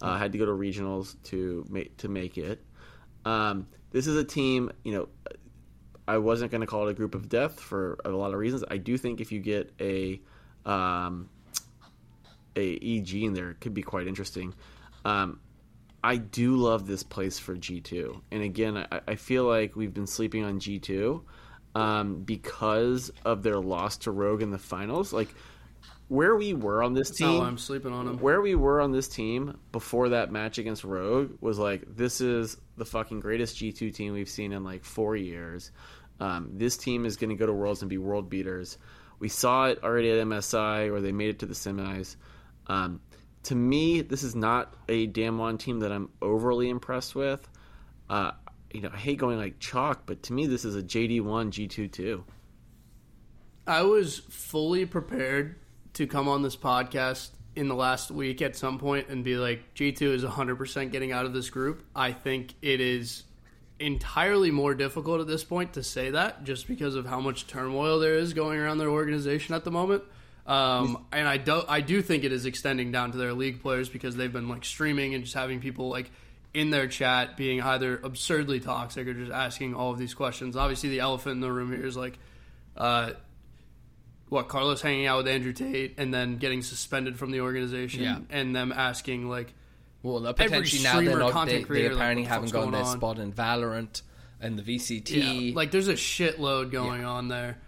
Uh, 0.00 0.16
had 0.16 0.32
to 0.32 0.38
go 0.38 0.46
to 0.46 0.52
regionals 0.52 1.14
to 1.24 1.64
make 1.68 1.96
to 1.98 2.08
make 2.08 2.38
it. 2.38 2.64
Um, 3.24 3.66
this 3.90 4.06
is 4.06 4.16
a 4.16 4.24
team, 4.24 4.72
you 4.84 4.92
know, 4.92 5.08
I 6.08 6.18
wasn't 6.18 6.50
going 6.50 6.62
to 6.62 6.66
call 6.66 6.88
it 6.88 6.90
a 6.90 6.94
group 6.94 7.14
of 7.14 7.28
death 7.28 7.60
for 7.60 7.98
a 8.04 8.10
lot 8.10 8.32
of 8.32 8.38
reasons. 8.38 8.64
I 8.68 8.78
do 8.78 8.96
think 8.98 9.20
if 9.20 9.30
you 9.30 9.38
get 9.38 9.72
a 9.80 10.20
um, 10.66 11.28
a 12.56 12.76
EG 12.76 13.14
in 13.14 13.34
there, 13.34 13.54
could 13.54 13.74
be 13.74 13.82
quite 13.82 14.06
interesting. 14.06 14.54
Um, 15.04 15.40
I 16.04 16.16
do 16.16 16.56
love 16.56 16.86
this 16.86 17.02
place 17.02 17.38
for 17.38 17.54
G 17.54 17.80
two, 17.80 18.22
and 18.30 18.42
again, 18.42 18.76
I, 18.76 19.00
I 19.08 19.14
feel 19.14 19.44
like 19.44 19.76
we've 19.76 19.94
been 19.94 20.06
sleeping 20.06 20.44
on 20.44 20.58
G 20.60 20.78
two 20.78 21.24
um, 21.74 22.22
because 22.22 23.10
of 23.24 23.42
their 23.42 23.58
loss 23.60 23.98
to 23.98 24.10
Rogue 24.10 24.42
in 24.42 24.50
the 24.50 24.58
finals. 24.58 25.12
Like 25.12 25.34
where 26.08 26.36
we 26.36 26.52
were 26.52 26.82
on 26.82 26.92
this 26.92 27.08
That's 27.08 27.18
team, 27.20 27.40
how 27.40 27.46
I'm 27.46 27.56
sleeping 27.56 27.92
on 27.92 28.04
them. 28.04 28.18
where 28.18 28.42
we 28.42 28.54
were 28.54 28.82
on 28.82 28.92
this 28.92 29.08
team 29.08 29.58
before 29.72 30.10
that 30.10 30.30
match 30.30 30.58
against 30.58 30.84
Rogue 30.84 31.38
was 31.40 31.58
like, 31.58 31.84
this 31.96 32.20
is 32.20 32.58
the 32.76 32.84
fucking 32.84 33.20
greatest 33.20 33.56
G2 33.56 33.94
team 33.94 34.12
we've 34.12 34.28
seen 34.28 34.52
in 34.52 34.62
like 34.62 34.84
four 34.84 35.16
years. 35.16 35.70
Um, 36.20 36.50
this 36.52 36.76
team 36.76 37.06
is 37.06 37.16
going 37.16 37.30
to 37.30 37.36
go 37.36 37.46
to 37.46 37.52
Worlds 37.52 37.80
and 37.80 37.88
be 37.88 37.96
world 37.96 38.28
beaters. 38.28 38.76
We 39.22 39.28
saw 39.28 39.66
it 39.66 39.84
already 39.84 40.10
at 40.10 40.26
MSI 40.26 40.90
where 40.90 41.00
they 41.00 41.12
made 41.12 41.28
it 41.28 41.38
to 41.38 41.46
the 41.46 41.54
semis. 41.54 42.16
Um, 42.66 43.00
to 43.44 43.54
me, 43.54 44.00
this 44.00 44.24
is 44.24 44.34
not 44.34 44.74
a 44.88 45.06
Damwon 45.06 45.60
team 45.60 45.78
that 45.78 45.92
I'm 45.92 46.10
overly 46.20 46.68
impressed 46.68 47.14
with. 47.14 47.48
Uh, 48.10 48.32
you 48.72 48.80
know, 48.80 48.90
I 48.92 48.96
hate 48.96 49.18
going 49.18 49.38
like 49.38 49.60
chalk, 49.60 50.06
but 50.06 50.24
to 50.24 50.32
me, 50.32 50.48
this 50.48 50.64
is 50.64 50.74
a 50.74 50.82
JD1 50.82 51.52
G2 51.52 51.92
too. 51.92 52.24
I 53.64 53.82
was 53.82 54.18
fully 54.18 54.86
prepared 54.86 55.54
to 55.92 56.08
come 56.08 56.26
on 56.26 56.42
this 56.42 56.56
podcast 56.56 57.30
in 57.54 57.68
the 57.68 57.76
last 57.76 58.10
week 58.10 58.42
at 58.42 58.56
some 58.56 58.80
point 58.80 59.06
and 59.08 59.22
be 59.22 59.36
like, 59.36 59.72
G2 59.76 60.02
is 60.02 60.24
100% 60.24 60.90
getting 60.90 61.12
out 61.12 61.26
of 61.26 61.32
this 61.32 61.48
group. 61.48 61.84
I 61.94 62.10
think 62.10 62.54
it 62.60 62.80
is 62.80 63.22
entirely 63.82 64.50
more 64.50 64.74
difficult 64.74 65.20
at 65.20 65.26
this 65.26 65.44
point 65.44 65.74
to 65.74 65.82
say 65.82 66.10
that 66.10 66.44
just 66.44 66.66
because 66.68 66.94
of 66.94 67.04
how 67.06 67.20
much 67.20 67.46
turmoil 67.46 67.98
there 67.98 68.14
is 68.14 68.32
going 68.32 68.58
around 68.58 68.78
their 68.78 68.88
organization 68.88 69.54
at 69.54 69.64
the 69.64 69.70
moment. 69.70 70.02
Um, 70.46 71.04
and 71.12 71.28
I 71.28 71.36
do, 71.36 71.62
I 71.68 71.80
do 71.82 72.02
think 72.02 72.24
it 72.24 72.32
is 72.32 72.46
extending 72.46 72.90
down 72.92 73.12
to 73.12 73.18
their 73.18 73.32
league 73.32 73.62
players 73.62 73.88
because 73.88 74.16
they've 74.16 74.32
been 74.32 74.48
like 74.48 74.64
streaming 74.64 75.14
and 75.14 75.22
just 75.24 75.34
having 75.36 75.60
people 75.60 75.88
like 75.88 76.10
in 76.54 76.70
their 76.70 76.86
chat 76.86 77.36
being 77.36 77.62
either 77.62 78.00
absurdly 78.02 78.60
toxic 78.60 79.06
or 79.06 79.14
just 79.14 79.30
asking 79.32 79.74
all 79.74 79.92
of 79.92 79.98
these 79.98 80.14
questions. 80.14 80.56
Obviously, 80.56 80.88
the 80.88 81.00
elephant 81.00 81.34
in 81.36 81.40
the 81.40 81.50
room 81.52 81.72
here 81.72 81.86
is 81.86 81.96
like, 81.96 82.18
uh, 82.76 83.12
what 84.28 84.48
Carlos 84.48 84.80
hanging 84.80 85.06
out 85.06 85.18
with 85.18 85.28
Andrew 85.28 85.52
Tate 85.52 85.94
and 85.98 86.12
then 86.12 86.38
getting 86.38 86.62
suspended 86.62 87.18
from 87.18 87.30
the 87.30 87.40
organization, 87.42 88.02
Yeah. 88.02 88.18
and 88.30 88.56
them 88.56 88.72
asking 88.72 89.28
like, 89.28 89.52
Well, 90.02 90.26
uh, 90.26 90.30
Every 90.30 90.44
potentially 90.46 90.82
now 90.82 91.00
they're 91.00 91.18
not. 91.18 91.32
content 91.32 91.58
They, 91.60 91.64
creator, 91.64 91.88
they 91.90 91.94
apparently 91.94 92.22
what 92.24 92.28
the 92.28 92.34
haven't 92.34 92.48
fuck's 92.48 92.52
gotten 92.52 92.72
their 92.72 92.82
on? 92.82 92.96
spot 92.96 93.18
in 93.18 93.32
Valorant 93.32 94.02
and 94.40 94.58
the 94.58 94.62
VCT. 94.62 95.50
Yeah, 95.50 95.54
like 95.56 95.70
there's 95.70 95.88
a 95.88 95.94
shitload 95.94 96.70
going 96.72 97.04
on 97.04 97.28
there. 97.28 97.58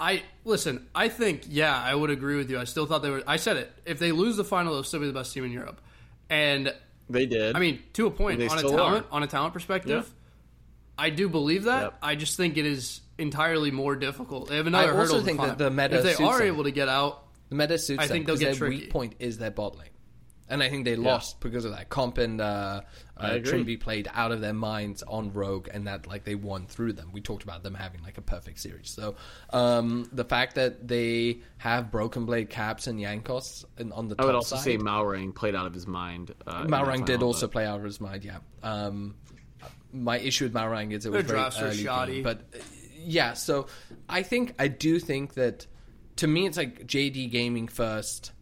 I 0.00 0.22
listen. 0.44 0.88
I 0.94 1.08
think 1.08 1.42
yeah, 1.48 1.76
I 1.80 1.94
would 1.94 2.10
agree 2.10 2.36
with 2.36 2.50
you. 2.50 2.58
I 2.58 2.64
still 2.64 2.86
thought 2.86 3.02
they 3.02 3.10
were. 3.10 3.22
I 3.26 3.36
said 3.36 3.56
it. 3.58 3.70
If 3.84 3.98
they 3.98 4.10
lose 4.12 4.36
the 4.36 4.44
final, 4.44 4.72
they'll 4.74 4.82
still 4.84 5.00
be 5.00 5.06
the 5.06 5.12
best 5.12 5.32
team 5.34 5.44
in 5.44 5.52
Europe. 5.52 5.80
And 6.30 6.74
They 7.10 7.26
did. 7.26 7.54
I 7.54 7.58
mean, 7.60 7.82
to 7.92 8.06
a 8.06 8.10
point, 8.10 8.40
on 8.42 8.58
a 8.58 8.62
talent 8.62 9.06
are. 9.06 9.12
on 9.12 9.22
a 9.22 9.26
talent 9.26 9.52
perspective, 9.52 10.04
Yeah. 10.08 10.12
I 11.04 11.10
do 11.10 11.28
believe 11.28 11.64
that. 11.64 11.82
Yep. 11.82 11.98
I 12.02 12.14
just 12.16 12.36
think 12.36 12.56
it 12.56 12.66
is 12.66 13.00
entirely 13.18 13.70
more 13.70 13.94
difficult. 13.96 14.48
They 14.48 14.56
have 14.56 14.66
I 14.66 14.68
another 14.68 14.88
also 14.98 15.00
hurdle. 15.14 15.18
to 15.20 15.24
think 15.24 15.40
that 15.40 15.58
the 15.58 15.70
meta 15.70 15.98
if 15.98 16.02
they 16.04 16.08
suits 16.14 16.20
are 16.22 16.38
them. 16.38 16.46
able 16.48 16.64
to 16.64 16.70
get 16.70 16.88
out, 16.88 17.24
the 17.50 17.54
meta 17.54 17.78
suits 17.78 18.00
I 18.02 18.06
them 18.06 18.12
think 18.14 18.26
they'll 18.26 18.36
get 18.36 18.46
their 18.46 18.54
tricky. 18.54 18.76
weak 18.80 18.90
point 18.90 19.14
is 19.20 19.38
their 19.38 19.50
bot 19.50 19.76
lane. 19.78 19.88
And 20.52 20.62
I 20.62 20.68
think 20.68 20.84
they 20.84 20.96
lost 20.96 21.40
because 21.40 21.64
of 21.64 21.72
that. 21.72 21.88
Comp 21.88 22.18
and 22.18 22.40
uh, 22.40 22.82
uh. 23.16 23.30
Trymbi 23.38 23.80
played 23.80 24.08
out 24.12 24.32
of 24.32 24.42
their 24.42 24.52
minds 24.52 25.02
on 25.02 25.32
Rogue, 25.32 25.68
and 25.72 25.86
that 25.86 26.06
like 26.06 26.24
they 26.24 26.34
won 26.34 26.66
through 26.66 26.92
them. 26.92 27.10
We 27.10 27.22
talked 27.22 27.42
about 27.42 27.62
them 27.62 27.74
having 27.74 28.02
like 28.02 28.18
a 28.18 28.22
perfect 28.22 28.60
series. 28.60 28.90
So 28.90 29.14
um, 29.50 30.08
the 30.12 30.24
fact 30.24 30.56
that 30.56 30.86
they 30.86 31.40
have 31.56 31.90
Broken 31.90 32.26
Blade 32.26 32.50
Caps 32.50 32.86
and 32.86 33.00
Jankos 33.00 33.64
and 33.78 33.92
on 33.94 34.08
the 34.08 34.14
I 34.14 34.18
top 34.18 34.26
would 34.26 34.34
also 34.34 34.56
side, 34.56 34.64
say 34.64 34.78
Malrang 34.78 35.34
played 35.34 35.54
out 35.54 35.66
of 35.66 35.72
his 35.72 35.86
mind. 35.86 36.34
Uh, 36.46 36.62
in 36.64 36.70
Malrang 36.70 37.06
did 37.06 37.22
also 37.22 37.46
but- 37.46 37.52
play 37.52 37.64
out 37.66 37.78
of 37.78 37.84
his 37.84 38.00
mind. 38.00 38.24
Yeah. 38.24 38.38
Um, 38.62 39.14
my 39.92 40.18
issue 40.18 40.44
with 40.44 40.54
Malrang 40.54 40.92
is 40.92 41.06
it 41.06 41.12
was 41.12 41.24
Their 41.24 41.36
very 41.36 41.66
early 41.66 41.82
shoddy. 41.82 42.12
game, 42.14 42.22
but 42.22 42.38
uh, 42.54 42.58
yeah. 42.98 43.32
So 43.34 43.66
I 44.08 44.22
think 44.22 44.54
I 44.58 44.68
do 44.68 44.98
think 44.98 45.34
that 45.34 45.66
to 46.16 46.26
me 46.26 46.46
it's 46.46 46.56
like 46.56 46.86
JD 46.86 47.30
Gaming 47.30 47.68
first, 47.68 48.32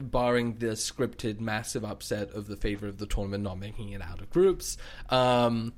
barring 0.00 0.54
the 0.58 0.68
scripted 0.68 1.40
massive 1.40 1.84
upset 1.84 2.30
of 2.32 2.46
the 2.46 2.56
favor 2.56 2.86
of 2.88 2.98
the 2.98 3.06
tournament 3.06 3.44
not 3.44 3.58
making 3.58 3.90
it 3.90 4.02
out 4.02 4.20
of 4.20 4.30
groups. 4.30 4.76
Um, 5.08 5.72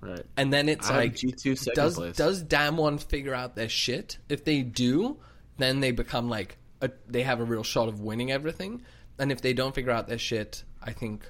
Right. 0.00 0.24
and 0.36 0.52
then 0.52 0.68
it's 0.68 0.88
I 0.88 0.96
like 0.96 1.14
G2 1.16 1.58
second 1.58 1.74
does 1.74 1.94
place. 1.96 2.16
does 2.16 2.44
Damwon 2.44 3.02
figure 3.02 3.34
out 3.34 3.56
their 3.56 3.68
shit? 3.68 4.18
If 4.28 4.44
they 4.44 4.62
do, 4.62 5.18
then 5.56 5.80
they 5.80 5.90
become 5.90 6.28
like 6.28 6.56
a, 6.80 6.90
they 7.08 7.22
have 7.24 7.40
a 7.40 7.44
real 7.44 7.64
shot 7.64 7.88
of 7.88 8.00
winning 8.00 8.30
everything. 8.30 8.82
And 9.18 9.32
if 9.32 9.40
they 9.40 9.52
don't 9.54 9.74
figure 9.74 9.90
out 9.90 10.06
their 10.06 10.18
shit, 10.18 10.62
I 10.80 10.92
think 10.92 11.28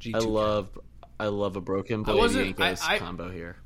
G2 0.00 0.14
I 0.16 0.18
can. 0.20 0.28
love, 0.30 0.78
I 1.20 1.26
love 1.28 1.54
a 1.54 1.60
broken 1.60 2.02
blade 2.02 2.16
wasn't- 2.16 2.60
I- 2.60 2.76
I- 2.82 2.98
combo 2.98 3.30
here. 3.30 3.56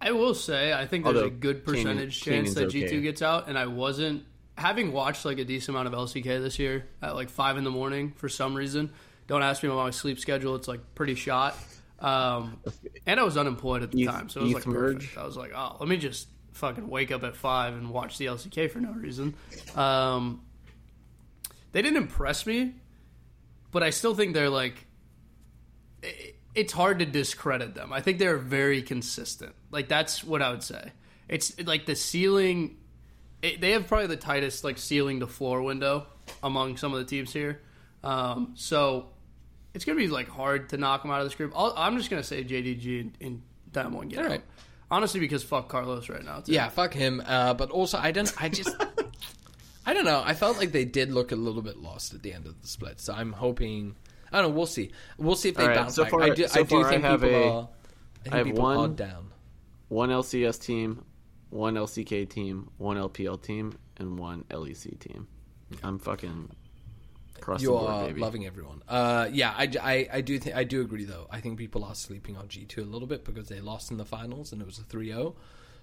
I 0.00 0.12
will 0.12 0.34
say 0.34 0.72
I 0.72 0.86
think 0.86 1.04
there's 1.04 1.16
Although 1.16 1.28
a 1.28 1.30
good 1.30 1.62
Kanan- 1.62 1.64
percentage 1.64 2.20
chance 2.20 2.54
that 2.54 2.70
G 2.70 2.80
two 2.80 2.86
okay. 2.86 3.00
gets 3.00 3.22
out, 3.22 3.48
and 3.48 3.58
I 3.58 3.66
wasn't 3.66 4.24
having 4.56 4.92
watched 4.92 5.24
like 5.24 5.38
a 5.38 5.44
decent 5.44 5.76
amount 5.76 5.88
of 5.88 5.94
LCK 5.94 6.24
this 6.42 6.58
year 6.58 6.86
at 7.02 7.14
like 7.14 7.28
five 7.30 7.56
in 7.56 7.64
the 7.64 7.70
morning 7.70 8.12
for 8.16 8.28
some 8.28 8.54
reason. 8.54 8.90
Don't 9.26 9.42
ask 9.42 9.62
me 9.62 9.68
about 9.68 9.84
my 9.84 9.90
sleep 9.90 10.18
schedule; 10.18 10.54
it's 10.54 10.68
like 10.68 10.80
pretty 10.94 11.14
shot. 11.14 11.56
Um, 12.00 12.58
and 13.06 13.18
I 13.18 13.22
was 13.22 13.36
unemployed 13.36 13.82
at 13.82 13.90
the 13.92 14.02
ETH 14.02 14.08
time, 14.10 14.28
so 14.28 14.40
it 14.40 14.44
was 14.44 14.54
like 14.54 14.66
merge? 14.66 14.96
perfect. 14.98 15.18
I 15.18 15.24
was 15.24 15.36
like, 15.36 15.52
oh, 15.56 15.76
let 15.80 15.88
me 15.88 15.96
just 15.96 16.28
fucking 16.52 16.88
wake 16.88 17.10
up 17.10 17.22
at 17.24 17.34
five 17.36 17.72
and 17.74 17.90
watch 17.90 18.18
the 18.18 18.26
LCK 18.26 18.70
for 18.70 18.80
no 18.80 18.92
reason. 18.92 19.34
Um, 19.74 20.42
they 21.72 21.80
didn't 21.82 21.96
impress 21.96 22.44
me, 22.46 22.74
but 23.72 23.82
I 23.82 23.90
still 23.90 24.14
think 24.14 24.34
they're 24.34 24.50
like 24.50 24.86
it- 26.02 26.36
it's 26.54 26.72
hard 26.72 27.00
to 27.00 27.06
discredit 27.06 27.74
them. 27.74 27.92
I 27.92 28.00
think 28.00 28.18
they're 28.20 28.36
very 28.38 28.80
consistent. 28.82 29.54
Like 29.72 29.88
that's 29.88 30.22
what 30.22 30.40
I 30.42 30.50
would 30.50 30.62
say. 30.62 30.92
It's 31.28 31.58
like 31.64 31.86
the 31.86 31.96
ceiling. 31.96 32.76
It, 33.44 33.60
they 33.60 33.72
have 33.72 33.86
probably 33.86 34.06
the 34.06 34.16
tightest 34.16 34.64
like 34.64 34.78
ceiling 34.78 35.20
to 35.20 35.26
floor 35.26 35.62
window 35.62 36.06
among 36.42 36.76
some 36.78 36.92
of 36.92 36.98
the 36.98 37.04
teams 37.04 37.32
here. 37.32 37.60
Um, 38.02 38.52
so 38.54 39.10
it's 39.74 39.84
gonna 39.84 39.98
be 39.98 40.08
like 40.08 40.28
hard 40.28 40.70
to 40.70 40.76
knock 40.76 41.02
them 41.02 41.10
out 41.10 41.20
of 41.20 41.26
this 41.26 41.34
group. 41.34 41.52
I'll, 41.54 41.74
I'm 41.76 41.96
just 41.98 42.08
gonna 42.10 42.22
say 42.22 42.42
JDG 42.44 43.00
and, 43.00 43.12
and 43.20 43.42
Damwon 43.72 44.08
get 44.08 44.24
All 44.24 44.32
out. 44.32 44.40
Honestly, 44.90 45.20
because 45.20 45.42
fuck 45.42 45.68
Carlos 45.68 46.08
right 46.08 46.24
now. 46.24 46.40
Too. 46.40 46.52
Yeah, 46.52 46.68
fuck 46.68 46.94
him. 46.94 47.22
Uh, 47.26 47.54
but 47.54 47.70
also, 47.70 47.98
I 47.98 48.12
don't. 48.12 48.32
I 48.40 48.48
just. 48.48 48.74
I 49.86 49.92
don't 49.92 50.04
know. 50.06 50.22
I 50.24 50.32
felt 50.32 50.56
like 50.56 50.72
they 50.72 50.84
did 50.86 51.12
look 51.12 51.30
a 51.32 51.36
little 51.36 51.60
bit 51.60 51.76
lost 51.76 52.14
at 52.14 52.22
the 52.22 52.32
end 52.32 52.46
of 52.46 52.60
the 52.62 52.66
split. 52.68 53.00
So 53.00 53.12
I'm 53.12 53.32
hoping. 53.32 53.96
I 54.32 54.40
don't 54.40 54.50
know. 54.50 54.56
We'll 54.56 54.66
see. 54.66 54.90
We'll 55.18 55.36
see 55.36 55.50
if 55.50 55.56
they 55.56 55.62
All 55.64 55.68
right, 55.68 55.76
bounce 55.76 55.94
so 55.94 56.04
back. 56.04 56.10
far- 56.10 56.22
I 56.22 56.30
do. 56.30 56.48
so 56.48 56.60
I 56.60 56.62
do 56.62 56.68
far 56.68 56.86
I 56.86 56.90
think 56.90 57.04
have 57.04 57.20
people 57.20 57.34
a- 57.36 57.50
are. 57.60 57.62
I 57.62 58.22
think 58.22 58.34
I 58.34 58.38
have 58.38 58.46
people 58.46 58.62
one- 58.62 58.78
are 58.78 58.94
down. 58.94 59.30
One 59.88 60.08
LCS 60.08 60.60
team, 60.60 61.04
one 61.54 61.74
LCK 61.76 62.28
team, 62.28 62.68
one 62.78 62.96
LPL 62.96 63.40
team, 63.40 63.78
and 63.96 64.18
one 64.18 64.44
LEC 64.50 64.98
team. 64.98 65.28
I'm 65.84 65.98
fucking 65.98 66.50
across 67.36 67.62
You 67.62 67.68
the 67.68 67.72
board, 67.78 67.90
are 67.90 68.06
baby. 68.08 68.20
loving 68.20 68.44
everyone. 68.46 68.82
Uh, 68.88 69.28
yeah, 69.32 69.54
I, 69.56 69.70
I, 69.80 70.08
I 70.14 70.20
do 70.20 70.38
think 70.38 70.56
I 70.56 70.64
do 70.64 70.80
agree 70.80 71.04
though. 71.04 71.26
I 71.30 71.40
think 71.40 71.58
people 71.58 71.84
are 71.84 71.94
sleeping 71.94 72.36
on 72.36 72.48
G 72.48 72.64
two 72.64 72.82
a 72.82 72.84
little 72.84 73.06
bit 73.08 73.24
because 73.24 73.48
they 73.48 73.60
lost 73.60 73.90
in 73.92 73.96
the 73.98 74.04
finals 74.04 74.52
and 74.52 74.60
it 74.60 74.66
was 74.66 74.78
a 74.78 74.82
3-0. 74.82 75.34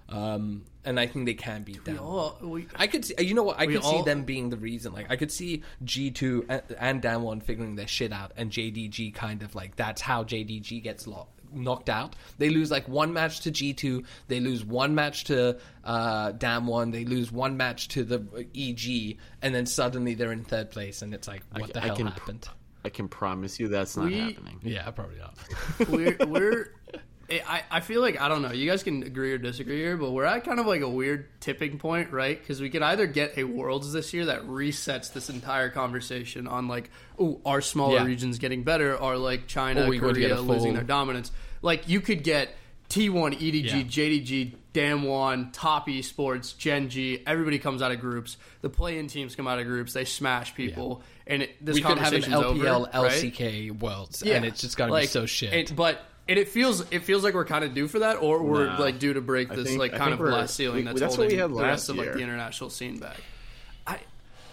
Um, 0.08 0.64
and 0.84 0.98
I 1.00 1.06
think 1.06 1.24
they 1.26 1.34
can 1.34 1.62
beat 1.62 1.86
We 1.86 1.92
them. 1.94 2.02
all- 2.04 2.36
we- 2.42 2.66
I 2.74 2.86
could 2.86 3.04
see, 3.04 3.14
you 3.18 3.32
know 3.34 3.44
what? 3.44 3.58
I 3.58 3.64
We 3.66 3.74
could 3.74 3.84
see 3.84 4.02
them 4.02 4.24
being 4.24 4.50
the 4.50 4.56
reason. 4.58 4.92
Like, 4.92 5.10
I 5.10 5.16
could 5.16 5.32
see 5.32 5.62
G 5.84 6.10
two 6.10 6.44
and, 6.50 6.62
and 6.78 7.00
Damwon 7.02 7.42
figuring 7.42 7.76
their 7.76 7.86
shit 7.86 8.12
out, 8.12 8.32
and 8.36 8.50
JDG 8.50 9.14
kind 9.14 9.42
of 9.42 9.54
like 9.54 9.76
that's 9.76 10.02
how 10.02 10.22
JDG 10.24 10.82
gets 10.82 11.06
lo- 11.06 11.28
knocked 11.54 11.88
out. 11.88 12.16
They 12.38 12.50
lose 12.50 12.70
like 12.70 12.88
one 12.88 13.12
match 13.12 13.40
to 13.40 13.50
G 13.50 13.72
two, 13.72 14.04
they 14.28 14.40
lose 14.40 14.64
one 14.64 14.94
match 14.94 15.24
to 15.24 15.58
uh, 15.84 16.32
one. 16.62 16.90
they 16.90 17.04
lose 17.04 17.30
one 17.32 17.56
match 17.56 17.88
to 17.88 18.04
the 18.04 18.46
EG, 18.54 19.18
and 19.42 19.54
then 19.54 19.66
suddenly 19.66 20.14
they're 20.14 20.32
in 20.32 20.44
third 20.44 20.70
place, 20.70 21.02
and 21.02 21.14
it's 21.14 21.28
like, 21.28 21.42
what 21.52 21.70
I 21.70 21.72
the 21.72 21.80
hell 21.80 21.96
can- 21.96 22.06
happened? 22.08 22.48
I 22.84 22.88
can 22.88 23.06
promise 23.08 23.60
you 23.60 23.68
that's 23.68 23.96
not 23.96 24.06
We- 24.06 24.18
happening. 24.18 24.58
Yeah, 24.62 24.90
probably 24.90 25.18
not. 25.18 25.88
we're 25.88 26.16
we're 26.26 26.72
I, 27.30 27.62
I 27.70 27.80
feel 27.80 28.00
like 28.00 28.20
I 28.20 28.28
don't 28.28 28.42
know. 28.42 28.52
You 28.52 28.68
guys 28.68 28.82
can 28.82 29.02
agree 29.02 29.32
or 29.32 29.38
disagree 29.38 29.78
here, 29.78 29.96
but 29.96 30.10
we're 30.10 30.24
at 30.24 30.44
kind 30.44 30.58
of 30.60 30.66
like 30.66 30.80
a 30.82 30.88
weird 30.88 31.28
tipping 31.40 31.78
point, 31.78 32.10
right? 32.12 32.38
Because 32.38 32.60
we 32.60 32.68
could 32.70 32.82
either 32.82 33.06
get 33.06 33.38
a 33.38 33.44
worlds 33.44 33.92
this 33.92 34.12
year 34.12 34.26
that 34.26 34.46
resets 34.46 35.12
this 35.12 35.30
entire 35.30 35.70
conversation 35.70 36.46
on 36.46 36.68
like, 36.68 36.90
oh, 37.18 37.40
our 37.46 37.60
smaller 37.60 37.98
Yeah. 37.98 38.04
regions 38.04 38.38
getting 38.38 38.62
better, 38.64 38.96
or 38.96 39.16
like 39.16 39.46
China, 39.46 39.86
Korea 39.98 40.40
losing 40.40 40.74
their 40.74 40.82
dominance. 40.84 41.32
Like 41.62 41.88
you 41.88 42.00
could 42.00 42.22
get 42.24 42.54
T1, 42.90 43.38
EDG, 43.40 43.64
Yeah. 43.64 43.82
JDG, 43.84 44.54
Damwon, 44.74 45.50
Top 45.52 45.88
Esports, 45.88 46.56
Gen 46.56 46.88
G. 46.90 47.22
Everybody 47.26 47.58
comes 47.58 47.80
out 47.82 47.92
of 47.92 48.00
groups. 48.00 48.36
The 48.62 48.68
play-in 48.70 49.06
teams 49.06 49.34
come 49.36 49.46
out 49.46 49.58
of 49.58 49.66
groups. 49.66 49.92
They 49.92 50.04
smash 50.04 50.54
people, 50.54 51.02
and 51.26 51.42
it, 51.42 51.64
this 51.64 51.76
we 51.76 51.82
could 51.82 51.98
have 51.98 52.12
an 52.12 52.22
LPL, 52.22 52.42
over, 52.42 53.02
right? 53.06 53.12
LCK 53.12 53.70
worlds, 53.80 54.22
and 54.22 54.44
it's 54.44 54.60
just 54.60 54.76
gonna 54.76 54.94
be 54.98 55.06
so 55.06 55.24
shit. 55.26 55.74
but 55.76 56.04
And 56.28 56.38
it 56.38 56.48
feels 56.48 56.80
it 56.92 57.00
feels 57.02 57.24
like 57.24 57.34
we're 57.34 57.44
kind 57.44 57.64
of 57.64 57.74
due 57.74 57.88
for 57.88 57.98
that, 58.00 58.16
or 58.22 58.42
we're 58.42 58.66
Nah. 58.66 58.78
like 58.80 58.98
due 58.98 59.12
to 59.12 59.20
break 59.20 59.48
this 59.48 59.66
think- 59.68 59.78
like 59.80 59.92
kind 59.92 60.12
of 60.12 60.18
glass 60.20 60.52
ceiling 60.54 60.76
we- 60.78 60.82
that's, 60.84 61.00
that's 61.00 61.18
what 61.18 61.28
we 61.28 61.36
holding 61.36 61.38
had 61.40 61.50
the 61.50 61.54
last 61.54 61.66
rest 61.66 61.88
of 61.88 61.96
like 61.96 62.12
the 62.12 62.20
international 62.20 62.70
scene 62.70 62.98
back. 62.98 63.16
I, 63.86 63.98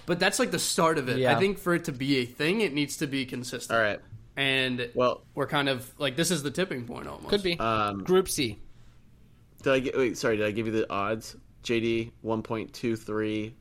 but 0.07 0.19
that's 0.19 0.39
like 0.39 0.49
the 0.51 0.57
start 0.59 0.97
of 0.97 1.07
it. 1.09 1.19
Yeah. 1.19 1.35
I 1.35 1.39
think 1.39 1.59
for 1.59 1.75
it 1.75 1.83
to 1.85 1.91
be 1.91 2.17
a 2.17 2.25
thing, 2.25 2.61
it 2.61 2.73
needs 2.73 2.97
to 2.97 3.07
be 3.07 3.25
consistent. 3.25 3.77
All 3.77 3.83
right. 3.83 3.99
and 4.35 4.89
Well, 4.95 5.21
we're 5.35 5.45
kind 5.47 5.69
of 5.69 5.87
like 5.99 6.15
this 6.15 6.31
is 6.31 6.41
the 6.41 6.49
tipping 6.51 6.85
point 6.85 7.07
almost. 7.07 7.29
Could 7.29 7.43
be. 7.43 7.59
um, 7.59 8.03
Group 8.03 8.29
C. 8.29 8.57
did 9.61 9.73
I 9.73 9.79
get? 9.79 9.95
Wait, 9.97 10.17
sorry. 10.17 10.37
Did 10.37 10.47
I 10.47 10.51
give 10.51 10.65
you 10.65 10.71
the 10.73 10.91
odds? 10.91 11.35
JD 11.63 12.11
one 12.21 12.41
point 12.41 12.73
two 12.73 12.95
three, 12.95 13.53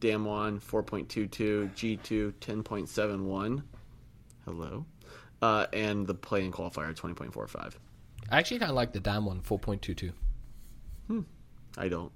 Damwon 0.00 0.60
four 0.60 0.82
point 0.82 1.08
two 1.08 1.26
two, 1.26 1.70
G 1.74 1.96
two 1.96 2.34
ten 2.40 2.62
point 2.62 2.88
seven 2.90 3.24
one. 3.26 3.62
Hello. 4.44 4.84
Uh, 5.42 5.66
and 5.72 6.06
the 6.06 6.14
play-in 6.14 6.50
qualifier 6.52 6.94
twenty 6.96 7.14
point 7.14 7.32
four 7.32 7.46
five. 7.46 7.78
I 8.30 8.38
actually 8.38 8.58
kind 8.58 8.70
of 8.70 8.76
like 8.76 8.92
the 8.92 8.98
Damwon, 9.00 9.40
4.22. 9.42 10.12
Hmm. 11.06 11.20
I 11.78 11.88
don't. 11.88 12.10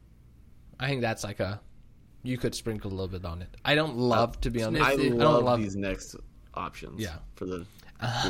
I 0.81 0.89
think 0.89 1.03
that's 1.03 1.23
like 1.23 1.39
a. 1.39 1.61
You 2.25 2.37
could 2.37 2.55
sprinkle 2.55 2.91
a 2.91 2.95
little 2.95 3.07
bit 3.09 3.25
on 3.25 3.43
it. 3.43 3.49
I 3.65 3.75
don't 3.77 3.97
love, 3.97 4.41
to 4.41 4.51
be 4.51 4.63
honest. 4.63 4.85
I 4.85 4.91
Nifty. 4.91 5.07
I 5.07 5.11
don't 5.11 5.19
love, 5.21 5.45
love- 5.45 5.61
these 5.61 5.77
next 5.77 6.17
options. 6.55 7.01
Yeah. 7.01 7.17
For 7.37 7.45
the 7.47 7.67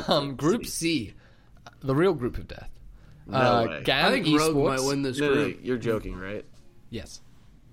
Um, 0.07 0.35
group 0.35 0.65
C, 0.65 1.13
the 1.81 1.95
real 1.95 2.13
group 2.13 2.37
of 2.37 2.47
death. 2.47 2.69
No 3.25 3.37
uh, 3.37 3.65
way. 3.67 3.83
GAM 3.83 4.05
I 4.05 4.11
think 4.11 4.27
Rogue 4.37 4.55
Esports. 4.55 4.77
might 4.77 4.87
win 4.87 5.01
this 5.01 5.17
no, 5.19 5.33
no, 5.33 5.47
no, 5.47 5.53
you're 5.63 5.77
joking, 5.77 6.17
right? 6.17 6.45
Yes. 6.89 7.21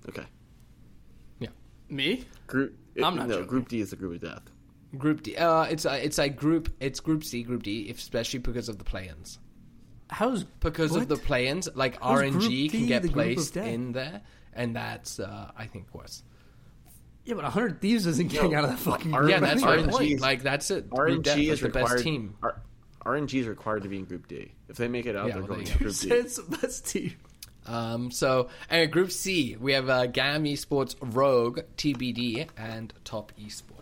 Okay. 0.07 0.25
Yeah. 1.39 1.49
Me? 1.89 2.23
Group. 2.47 2.75
I'm 3.03 3.15
not 3.15 3.27
no. 3.27 3.35
joking. 3.35 3.47
Group 3.47 3.67
D 3.69 3.81
is 3.81 3.89
the 3.91 3.95
group 3.95 4.15
of 4.15 4.21
death. 4.29 4.43
Group 4.97 5.23
D. 5.23 5.35
Uh, 5.35 5.63
it's 5.63 5.85
uh, 5.85 5.99
it's 6.01 6.17
like 6.17 6.35
group. 6.35 6.69
It's 6.79 6.99
Group 6.99 7.23
C, 7.23 7.43
Group 7.43 7.63
D, 7.63 7.89
especially 7.91 8.39
because 8.39 8.69
of 8.69 8.77
the 8.77 8.83
play-ins. 8.83 9.37
How's 10.09 10.43
Because 10.43 10.91
What? 10.91 11.03
of 11.03 11.07
the 11.07 11.17
play-ins, 11.17 11.69
like 11.75 12.01
How's 12.01 12.19
RNG 12.21 12.31
Group 12.31 12.71
can 12.71 12.85
get 12.87 13.01
the 13.03 13.09
group 13.09 13.27
of 13.27 13.33
placed 13.35 13.57
in 13.57 13.91
there, 13.91 14.21
and 14.53 14.75
that's 14.75 15.19
uh, 15.19 15.51
I 15.55 15.67
think 15.67 15.93
worse. 15.93 16.23
yeah, 17.25 17.35
but 17.35 17.45
hundred 17.45 17.79
thieves 17.81 18.07
isn't 18.07 18.29
getting 18.31 18.55
out 18.55 18.63
of 18.63 18.71
that 18.71 18.79
fucking 18.79 19.13
R- 19.13 19.21
group. 19.21 19.31
Yeah, 19.31 19.39
that's 19.39 19.61
my 19.61 19.77
RNG 19.77 19.89
point. 19.91 20.19
Like 20.19 20.41
that's 20.41 20.71
it. 20.71 20.89
Group 20.89 21.23
Death 21.23 21.37
RNG 21.37 21.41
is 21.43 21.49
is 21.49 21.59
the 21.61 21.69
best 21.69 21.99
team. 21.99 22.35
R- 22.41 22.59
RNG 23.05 23.33
is 23.41 23.47
required 23.47 23.83
to 23.83 23.89
be 23.89 23.97
in 23.99 24.05
Group 24.05 24.27
D. 24.27 24.51
If 24.67 24.77
they 24.77 24.87
make 24.87 25.05
it 25.05 25.15
out, 25.15 25.27
Yeah, 25.27 25.33
they're 25.35 25.43
well, 25.43 25.53
going 25.53 25.65
there 25.65 25.75
to 25.77 25.83
you 25.83 25.91
Group 25.91 25.95
D. 25.99 26.11
it's 26.11 26.37
the 26.37 26.57
best 26.57 26.87
team. 26.87 27.13
Um, 27.67 28.09
so, 28.09 28.49
and 28.71 28.91
Group 28.91 29.11
C, 29.11 29.55
we 29.59 29.73
have 29.73 29.89
uh, 29.89 30.07
GAM 30.07 30.45
Esports, 30.45 30.95
Rogue, 30.99 31.59
TBD, 31.77 32.47
and 32.57 32.91
Top 33.03 33.31
Esports. 33.39 33.78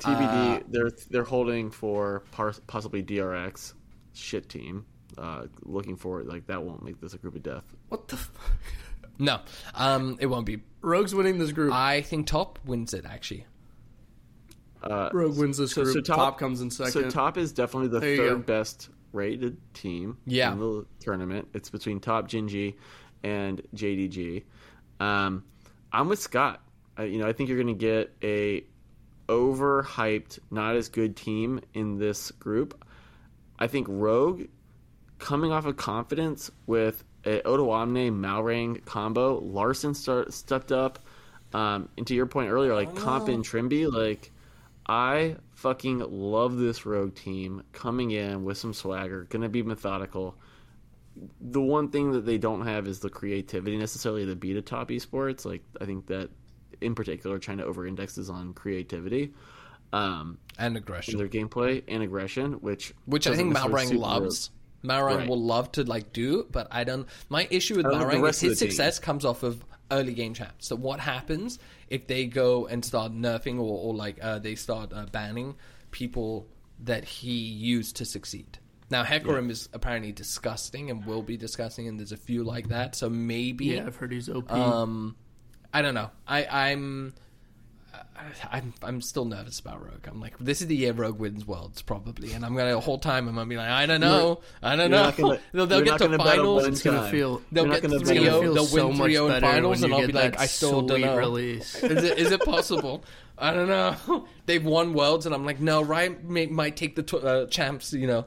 TBD, 0.00 0.64
they're 0.68 0.90
they're 1.10 1.24
holding 1.24 1.70
for 1.70 2.22
par- 2.30 2.54
possibly 2.66 3.02
DRX, 3.02 3.74
shit 4.14 4.48
team. 4.48 4.84
Uh, 5.16 5.46
looking 5.62 5.96
for 5.96 6.22
like 6.22 6.46
that 6.46 6.62
won't 6.62 6.82
make 6.84 7.00
this 7.00 7.14
a 7.14 7.18
group 7.18 7.34
of 7.34 7.42
death. 7.42 7.64
What 7.88 8.08
the? 8.08 8.16
F- 8.16 8.30
No, 9.20 9.40
um, 9.74 10.16
it 10.20 10.26
won't 10.26 10.46
be. 10.46 10.60
Rogue's 10.80 11.12
winning 11.12 11.38
this 11.38 11.50
group. 11.50 11.72
I 11.72 12.02
think 12.02 12.28
Top 12.28 12.60
wins 12.64 12.94
it 12.94 13.04
actually. 13.04 13.46
Uh, 14.80 15.10
Rogue 15.12 15.36
wins 15.36 15.58
this 15.58 15.72
so, 15.72 15.82
group. 15.82 15.94
so 15.94 16.00
top, 16.00 16.16
top, 16.18 16.38
comes 16.38 16.60
in 16.60 16.70
second. 16.70 16.92
So 16.92 17.10
top 17.10 17.36
is 17.36 17.52
definitely 17.52 17.88
the 17.88 17.98
There 17.98 18.16
go. 18.16 18.28
third 18.28 18.46
best 18.46 18.90
rated 19.12 19.56
team 19.74 20.18
Yeah. 20.24 20.52
in 20.52 20.58
the 20.60 20.86
tournament. 21.00 21.48
It's 21.52 21.68
between 21.68 21.98
top 21.98 22.28
Gen 22.28 22.46
G 22.46 22.76
and 23.24 23.60
JDG. 23.74 24.44
Um, 25.00 25.42
I'm 25.92 26.08
with 26.08 26.20
Scoot. 26.20 26.58
Uh, 26.96 27.02
you 27.02 27.18
know, 27.18 27.26
I 27.26 27.32
think 27.32 27.48
you're 27.48 27.60
going 27.60 27.76
to 27.76 27.80
get 27.86 28.14
a 28.22 28.64
overhyped, 29.28 30.38
not 30.50 30.76
as 30.76 30.88
good 30.88 31.16
team 31.16 31.60
in 31.74 31.98
this 31.98 32.30
group. 32.32 32.84
I 33.58 33.66
think 33.66 33.86
Rogue 33.90 34.46
coming 35.18 35.52
off 35.52 35.66
of 35.66 35.76
confidence 35.76 36.50
with 36.66 37.04
a 37.24 37.40
Odoamne 37.40 38.12
Malrang 38.12 38.84
combo. 38.84 39.38
Larssen 39.40 39.94
start, 39.94 40.32
stepped 40.32 40.72
up. 40.72 41.00
Um, 41.52 41.88
and 41.96 42.06
to 42.06 42.14
your 42.14 42.26
point 42.26 42.50
earlier, 42.50 42.74
like 42.74 42.94
Comp 42.94 43.28
and 43.28 43.44
Trymbi, 43.44 43.90
like 43.90 44.30
I 44.86 45.36
fucking 45.54 45.98
love 45.98 46.56
this 46.56 46.84
Rogue 46.84 47.14
team 47.14 47.62
coming 47.72 48.10
in 48.10 48.44
with 48.44 48.58
some 48.58 48.74
swagger, 48.74 49.24
gonna 49.24 49.48
be 49.48 49.62
methodical. 49.62 50.36
The 51.40 51.60
one 51.60 51.88
thing 51.88 52.12
that 52.12 52.26
they 52.26 52.38
don't 52.38 52.66
have 52.66 52.86
is 52.86 53.00
the 53.00 53.10
creativity 53.10 53.76
necessarily 53.76 54.26
to 54.26 54.36
beat 54.36 54.56
a 54.56 54.62
top 54.62 54.90
esports. 54.90 55.44
Like 55.44 55.62
I 55.80 55.84
think 55.84 56.06
that 56.06 56.30
in 56.80 56.94
particular, 56.94 57.38
China 57.38 57.64
over 57.64 57.86
indexes 57.86 58.28
on 58.30 58.52
creativity. 58.54 59.32
Um, 59.92 60.38
And 60.58 60.76
in 60.76 60.82
aggression. 60.82 61.16
their 61.16 61.28
gameplay 61.28 61.82
and 61.88 62.02
aggression, 62.02 62.54
which 62.54 62.92
Which 63.06 63.26
I 63.26 63.34
think 63.34 63.52
necessarily 63.52 63.96
Malrang 63.96 64.00
loves. 64.00 64.50
Malrang 64.84 65.16
Right. 65.16 65.28
will 65.28 65.42
love 65.42 65.72
to 65.72 65.82
like 65.84 66.12
do, 66.12 66.46
but 66.52 66.68
I 66.70 66.84
don't. 66.84 67.08
My 67.28 67.48
issue 67.50 67.76
with 67.76 67.86
I 67.86 67.90
don't 67.90 68.00
think 68.00 68.10
the 68.12 68.16
Malrang 68.18 68.30
is 68.30 68.40
his 68.40 68.58
the 68.58 68.64
team. 68.66 68.70
success 68.70 68.98
comes 68.98 69.24
off 69.24 69.42
of 69.42 69.64
early 69.90 70.12
game 70.12 70.34
champs. 70.34 70.68
So 70.68 70.76
what 70.76 71.00
happens 71.00 71.58
if 71.88 72.06
they 72.06 72.26
go 72.26 72.66
and 72.66 72.84
start 72.84 73.12
nerfing 73.12 73.56
or, 73.56 73.78
or 73.90 73.94
like 73.94 74.18
uh, 74.22 74.38
they 74.38 74.54
start 74.54 74.92
uh, 74.92 75.06
banning 75.06 75.56
people 75.90 76.46
that 76.84 77.04
he 77.04 77.32
used 77.32 77.96
to 77.96 78.04
succeed? 78.04 78.58
Now 78.90 79.04
Hecarim 79.04 79.50
is 79.50 79.68
apparently 79.72 80.12
disgusting 80.12 80.90
and 80.90 81.04
will 81.06 81.22
be 81.22 81.36
disgusting, 81.36 81.88
and 81.88 81.98
there's 81.98 82.12
a 82.12 82.16
few 82.16 82.44
like 82.44 82.68
that. 82.68 82.94
So 82.94 83.08
maybe 83.10 83.66
yeah, 83.66 83.86
I've 83.86 83.96
heard 83.96 84.12
he's 84.12 84.28
OP. 84.28 84.50
um, 84.52 85.16
I 85.72 85.82
don't 85.82 85.94
know. 85.94 86.10
I, 86.26 86.44
I'm, 86.46 87.14
I, 87.94 88.58
I'm, 88.58 88.74
I'm 88.82 89.00
still 89.00 89.24
nervous 89.24 89.60
about 89.60 89.84
Rogue. 89.84 90.06
I'm 90.08 90.20
like, 90.20 90.38
this 90.38 90.60
is 90.60 90.66
the 90.66 90.76
year 90.76 90.92
Rogue 90.92 91.18
wins 91.18 91.46
Worlds 91.46 91.82
probably, 91.82 92.32
and 92.32 92.44
I'm 92.44 92.56
gonna 92.56 92.72
the 92.72 92.80
whole 92.80 92.98
time 92.98 93.28
I'm 93.28 93.34
gonna 93.34 93.46
be 93.48 93.56
like, 93.56 93.68
I 93.68 93.86
don't 93.86 94.00
know, 94.00 94.40
I 94.62 94.76
don't 94.76 94.90
know. 94.90 95.12
gonna- 95.16 95.38
they'll 95.52 95.66
they'll 95.66 95.82
get 95.82 95.98
to 95.98 96.04
gonna 96.06 96.18
bet 96.18 96.26
on 96.26 96.32
finals. 96.36 96.62
one 96.62 96.72
it's 96.72 96.82
gonna 96.82 97.10
feel. 97.10 97.42
They'll 97.52 97.66
get 97.66 97.82
gonna 97.82 97.98
three 98.00 98.18
bet 98.18 98.18
on 98.18 98.24
zero. 98.24 98.36
it. 98.38 98.42
feel 98.42 98.54
They'll 98.54 98.66
so 98.66 98.86
win 98.88 98.96
much 98.98 99.04
three 99.06 99.12
zero 99.14 99.28
in 99.28 99.40
finals, 99.40 99.82
and 99.82 99.94
I'll 99.94 100.06
be 100.06 100.12
like, 100.12 100.38
I 100.40 100.46
still 100.46 100.82
don't 100.82 100.98
sweet 100.98 101.06
know. 101.06 101.16
Release. 101.16 101.74
Is 101.82 102.04
it 102.04 102.18
is 102.18 102.32
it 102.32 102.40
possible? 102.40 103.04
I 103.36 103.54
don't 103.54 103.68
know. 103.68 104.26
They've 104.46 104.64
won 104.64 104.94
worlds, 104.94 105.26
and 105.26 105.34
I'm 105.34 105.44
like, 105.44 105.60
no, 105.60 105.80
Ryan 105.82 106.18
may, 106.24 106.46
might 106.46 106.76
take 106.76 106.96
the 106.96 107.04
t- 107.04 107.18
uh, 107.22 107.46
champs. 107.46 107.92
You 107.92 108.06
know, 108.08 108.24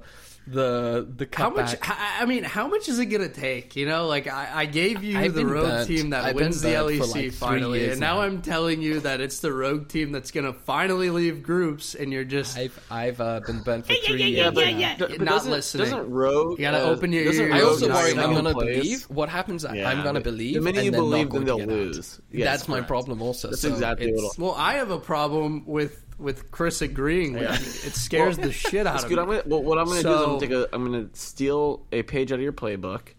the 0.47 1.07
the 1.15 1.27
How 1.33 1.49
much? 1.49 1.75
I 1.81 2.17
I 2.21 2.25
mean, 2.25 2.43
how 2.43 2.67
much 2.67 2.89
is 2.89 2.97
it 2.99 3.05
gonna 3.05 3.29
take? 3.29 3.75
You 3.75 3.85
know, 3.85 4.07
like 4.07 4.27
I, 4.27 4.49
I 4.61 4.65
gave 4.65 5.03
you 5.03 5.17
I've 5.17 5.33
the 5.33 5.41
been 5.41 5.51
rogue 5.51 5.67
burnt. 5.67 5.87
team 5.87 6.09
that 6.09 6.25
I've 6.25 6.35
wins 6.35 6.61
the 6.61 6.69
LEC 6.69 7.13
like, 7.13 7.33
finally, 7.33 7.89
and 7.89 7.99
now, 7.99 8.15
now. 8.15 8.21
I'm 8.21 8.41
telling 8.41 8.81
you 8.81 8.99
that 9.01 9.21
it's 9.21 9.39
the 9.39 9.53
rogue 9.53 9.87
team 9.87 10.11
that's 10.11 10.31
gonna 10.31 10.53
finally 10.53 11.09
leave 11.09 11.43
groups, 11.43 11.93
and 11.95 12.11
you're 12.11 12.23
just 12.23 12.57
I've 12.57 12.79
I've 12.89 13.21
uh, 13.21 13.39
been 13.45 13.61
burnt 13.63 13.85
for 13.85 13.93
three 13.93 14.23
years. 14.23 14.31
Yeah, 14.31 14.49
but, 14.51 14.65
now. 14.67 14.95
but 14.97 15.09
You're 15.11 15.19
not 15.19 15.25
doesn't, 15.25 15.51
listening. 15.51 15.85
Doesn't 15.89 16.09
Rogue? 16.09 16.59
You 16.59 16.65
gotta 16.65 16.85
uh, 16.87 16.89
open 16.91 17.11
your 17.13 17.23
ears. 17.23 17.39
I 17.39 17.61
also 17.61 17.89
worry 17.89 18.11
I'm 18.11 18.15
gonna 18.17 18.33
gonna 18.35 18.53
place. 18.53 18.77
believe. 18.77 19.03
What 19.09 19.29
happens? 19.29 19.65
Yeah, 19.71 19.89
I'm 19.89 20.03
gonna 20.03 20.21
believe. 20.21 20.55
The 20.55 20.61
minute 20.61 20.77
and 20.77 20.85
you 20.85 20.91
then 20.91 20.99
believe, 21.01 21.27
not 21.27 21.33
then 21.33 21.45
they'll 21.45 21.57
to 21.59 21.65
get 21.65 21.71
out. 21.73 21.77
lose. 21.77 22.21
Yes, 22.31 22.45
That's 22.47 22.67
my 22.67 22.81
problem. 22.81 23.21
Also, 23.21 23.49
That's 23.49 23.61
So 23.61 23.69
exactly 23.69 24.11
what. 24.11 24.37
well, 24.37 24.55
I 24.57 24.73
have 24.73 24.89
a 24.91 24.99
problem 24.99 25.65
with 25.65 26.03
with 26.21 26.51
Chris 26.51 26.81
agreeing 26.81 27.33
with 27.33 27.49
me. 27.49 27.87
It 27.87 27.95
scares 27.95 28.37
the 28.37 28.51
shit 28.51 28.87
out 28.87 29.03
of 29.03 29.09
good. 29.09 29.17
me. 29.17 29.21
I'm 29.21 29.27
gonna, 29.27 29.43
well, 29.45 29.63
what 29.63 29.77
I'm 29.77 29.85
going 29.85 29.97
to 29.97 30.03
do 30.03 30.13
is 30.13 30.19
I'm 30.19 30.25
going 30.25 30.39
to 30.39 30.47
take 30.47 30.55
a. 30.55 30.75
I'm 30.75 30.91
going 30.91 31.09
to 31.09 31.19
steal 31.19 31.85
a 31.91 32.03
page 32.03 32.31
out 32.31 32.35
of 32.35 32.41
your 32.41 32.53
playbook. 32.53 33.09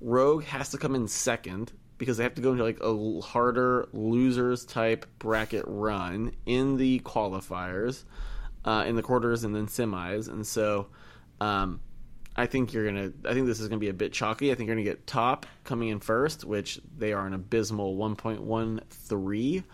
Rogue 0.00 0.44
has 0.44 0.70
to 0.70 0.78
come 0.78 0.94
in 0.94 1.08
second 1.08 1.72
because 1.98 2.16
they 2.16 2.22
have 2.22 2.34
to 2.34 2.42
go 2.42 2.52
into 2.52 2.64
like 2.64 2.80
a 2.80 3.20
harder 3.20 3.88
losers 3.92 4.64
type 4.64 5.06
bracket 5.18 5.64
run 5.66 6.32
in 6.46 6.76
the 6.76 7.00
qualifiers, 7.00 8.04
uh, 8.64 8.84
in 8.86 8.96
the 8.96 9.02
quarters 9.02 9.44
and 9.44 9.54
then 9.54 9.66
semis, 9.66 10.28
and 10.28 10.46
so. 10.46 10.88
Um, 11.40 11.80
I 12.36 12.46
think 12.46 12.72
you're 12.72 12.86
gonna. 12.86 13.12
I 13.24 13.34
think 13.34 13.46
this 13.46 13.60
is 13.60 13.68
gonna 13.68 13.80
be 13.80 13.88
a 13.88 13.94
bit 13.94 14.12
chalky. 14.12 14.52
I 14.52 14.54
think 14.54 14.68
you're 14.68 14.76
gonna 14.76 14.84
get 14.84 15.06
top 15.06 15.46
coming 15.64 15.88
in 15.88 16.00
first, 16.00 16.44
which 16.44 16.80
they 16.96 17.12
are 17.12 17.26
an 17.26 17.34
abysmal 17.34 17.96
1.13. 17.96 19.64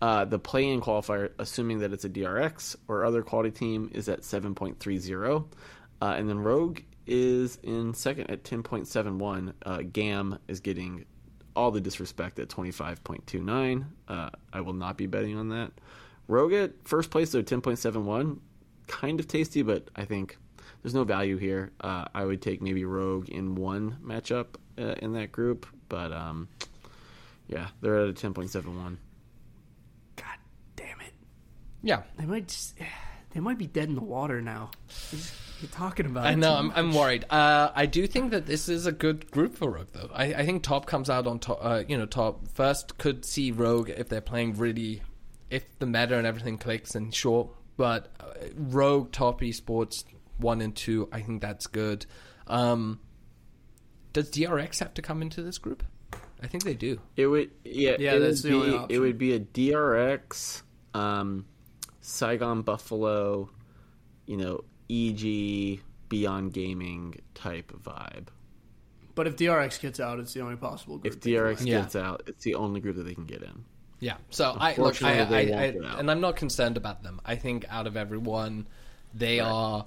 Uh, 0.00 0.24
the 0.24 0.38
play-in 0.38 0.80
qualifier, 0.80 1.30
assuming 1.38 1.80
that 1.80 1.92
it's 1.92 2.04
a 2.04 2.08
DRX 2.08 2.76
or 2.88 3.04
other 3.04 3.22
quality 3.22 3.50
team, 3.50 3.90
is 3.92 4.08
at 4.08 4.22
7.30, 4.22 5.44
uh, 6.00 6.14
and 6.16 6.28
then 6.28 6.38
Rogue 6.38 6.80
is 7.06 7.58
in 7.62 7.92
second 7.92 8.30
at 8.30 8.44
10.71. 8.44 9.52
Uh, 9.64 9.82
Gam 9.92 10.38
is 10.48 10.60
getting 10.60 11.04
all 11.54 11.70
the 11.70 11.80
disrespect 11.80 12.38
at 12.38 12.48
25.29. 12.48 13.84
Uh, 14.08 14.30
I 14.52 14.60
will 14.60 14.72
not 14.72 14.96
be 14.96 15.06
betting 15.06 15.36
on 15.36 15.48
that. 15.50 15.72
Rogue 16.28 16.52
at 16.52 16.72
first 16.84 17.10
place 17.10 17.32
though 17.32 17.42
10.71, 17.42 18.38
kind 18.86 19.20
of 19.20 19.26
tasty, 19.26 19.62
but 19.62 19.88
I 19.96 20.04
think 20.04 20.38
there's 20.82 20.94
no 20.94 21.04
value 21.04 21.36
here. 21.36 21.72
Uh, 21.80 22.04
I 22.14 22.24
would 22.24 22.40
take 22.40 22.62
maybe 22.62 22.84
Rogue 22.84 23.28
in 23.28 23.56
one 23.56 23.98
matchup 24.02 24.46
uh, 24.78 24.94
in 25.02 25.12
that 25.14 25.32
group, 25.32 25.66
but 25.88 26.12
um, 26.12 26.48
yeah, 27.48 27.68
they're 27.80 27.98
at 27.98 28.08
a 28.08 28.12
10.71. 28.12 28.96
God 31.84 31.88
damn 31.88 32.00
it! 32.00 32.04
Yeah, 32.06 32.18
They 32.18 32.26
might 32.26 32.48
just, 32.48 32.74
they 33.30 33.40
might 33.40 33.58
be 33.58 33.66
dead 33.66 33.88
in 33.88 33.94
the 33.94 34.00
water 34.02 34.40
now. 34.40 34.70
You're 35.60 35.70
talking 35.70 36.06
about. 36.06 36.26
I 36.26 36.34
know. 36.34 36.48
too 36.48 36.54
I'm, 36.54 36.72
I'm 36.74 36.94
worried. 36.94 37.26
Uh, 37.28 37.70
I 37.74 37.84
do 37.86 38.06
think 38.06 38.30
that 38.30 38.46
this 38.46 38.68
is 38.68 38.86
a 38.86 38.92
good 38.92 39.30
group 39.30 39.56
for 39.56 39.70
Rogue, 39.70 39.88
though. 39.92 40.10
I, 40.12 40.32
I 40.34 40.46
think 40.46 40.62
top 40.62 40.86
comes 40.86 41.10
out 41.10 41.26
on 41.26 41.38
top. 41.38 41.58
Uh, 41.60 41.82
you 41.86 41.98
know, 41.98 42.06
top 42.06 42.48
first 42.48 42.96
could 42.96 43.24
see 43.26 43.50
Rogue 43.52 43.90
if 43.90 44.08
they're 44.08 44.22
playing 44.22 44.56
really, 44.56 45.02
if 45.50 45.64
the 45.78 45.86
meta 45.86 46.16
and 46.16 46.26
everything 46.26 46.56
clicks, 46.56 46.94
and 46.94 47.14
sure. 47.14 47.50
But 47.76 48.08
uh, 48.20 48.26
Rogue 48.56 49.12
top 49.12 49.40
esports 49.42 50.04
one 50.38 50.60
and 50.62 50.74
two, 50.74 51.08
I 51.12 51.20
think 51.20 51.42
that's 51.42 51.66
good. 51.66 52.06
Um, 52.46 53.00
does 54.14 54.30
DRX 54.30 54.78
have 54.80 54.94
to 54.94 55.02
come 55.02 55.20
into 55.22 55.42
this 55.42 55.58
group? 55.58 55.82
I 56.42 56.46
think 56.46 56.64
they 56.64 56.74
do. 56.74 57.00
It 57.16 57.26
would, 57.26 57.50
yeah, 57.64 57.96
Yeah, 57.98 58.14
it 58.14 58.20
that's 58.20 58.42
would 58.42 58.50
the 58.52 58.56
only 58.56 58.70
be, 58.70 58.76
option. 58.76 58.96
It 58.96 58.98
would 59.00 59.18
be 59.18 59.34
a 59.34 59.40
DRX, 59.40 60.62
um, 60.94 61.44
Saigon 62.00 62.62
Buffalo, 62.62 63.50
you 64.26 64.36
know, 64.36 64.64
EG 64.90 65.80
Beyond 66.08 66.52
Gaming 66.52 67.20
type 67.34 67.72
vibe. 67.72 68.28
But 69.14 69.26
if 69.26 69.36
DRX 69.36 69.80
gets 69.80 70.00
out, 70.00 70.18
it's 70.18 70.32
the 70.32 70.40
only 70.40 70.56
possible 70.56 70.98
group. 70.98 71.12
If 71.14 71.20
DRX 71.20 71.58
win. 71.58 71.66
Yeah. 71.66 71.80
gets 71.82 71.96
out, 71.96 72.22
it's 72.26 72.44
the 72.44 72.54
only 72.54 72.80
group 72.80 72.96
that 72.96 73.02
they 73.04 73.14
can 73.14 73.26
get 73.26 73.42
in. 73.42 73.64
Yeah. 73.98 74.16
So 74.30 74.44
I 74.46 74.48
look, 74.50 74.60
I, 74.62 74.68
Unfortunately, 74.70 75.20
I, 75.20 75.24
they 75.24 75.52
I, 75.52 75.56
won't 75.60 75.74
get 75.74 75.84
out. 75.84 75.98
and 76.00 76.10
I'm 76.10 76.20
not 76.20 76.36
concerned 76.36 76.76
about 76.76 77.02
them. 77.02 77.20
I 77.24 77.36
think 77.36 77.66
out 77.68 77.86
of 77.86 77.96
everyone, 77.96 78.66
they 79.14 79.40
are. 79.40 79.84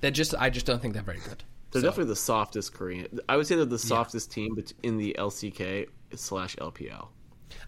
They're 0.00 0.10
just. 0.10 0.34
I 0.36 0.50
just 0.50 0.66
don't 0.66 0.82
think 0.82 0.94
they're 0.94 1.02
very 1.02 1.20
good. 1.20 1.44
They're 1.70 1.80
So, 1.80 1.86
definitely 1.88 2.10
the 2.10 2.16
softest 2.16 2.74
Korean. 2.74 3.20
I 3.28 3.36
would 3.36 3.46
say 3.46 3.54
they're 3.54 3.64
the 3.64 3.78
softest 3.78 4.32
team 4.32 4.56
bet- 4.56 4.72
in 4.82 4.98
the 4.98 5.14
LCK 5.18 5.86
slash 6.16 6.56
LPL. 6.56 7.08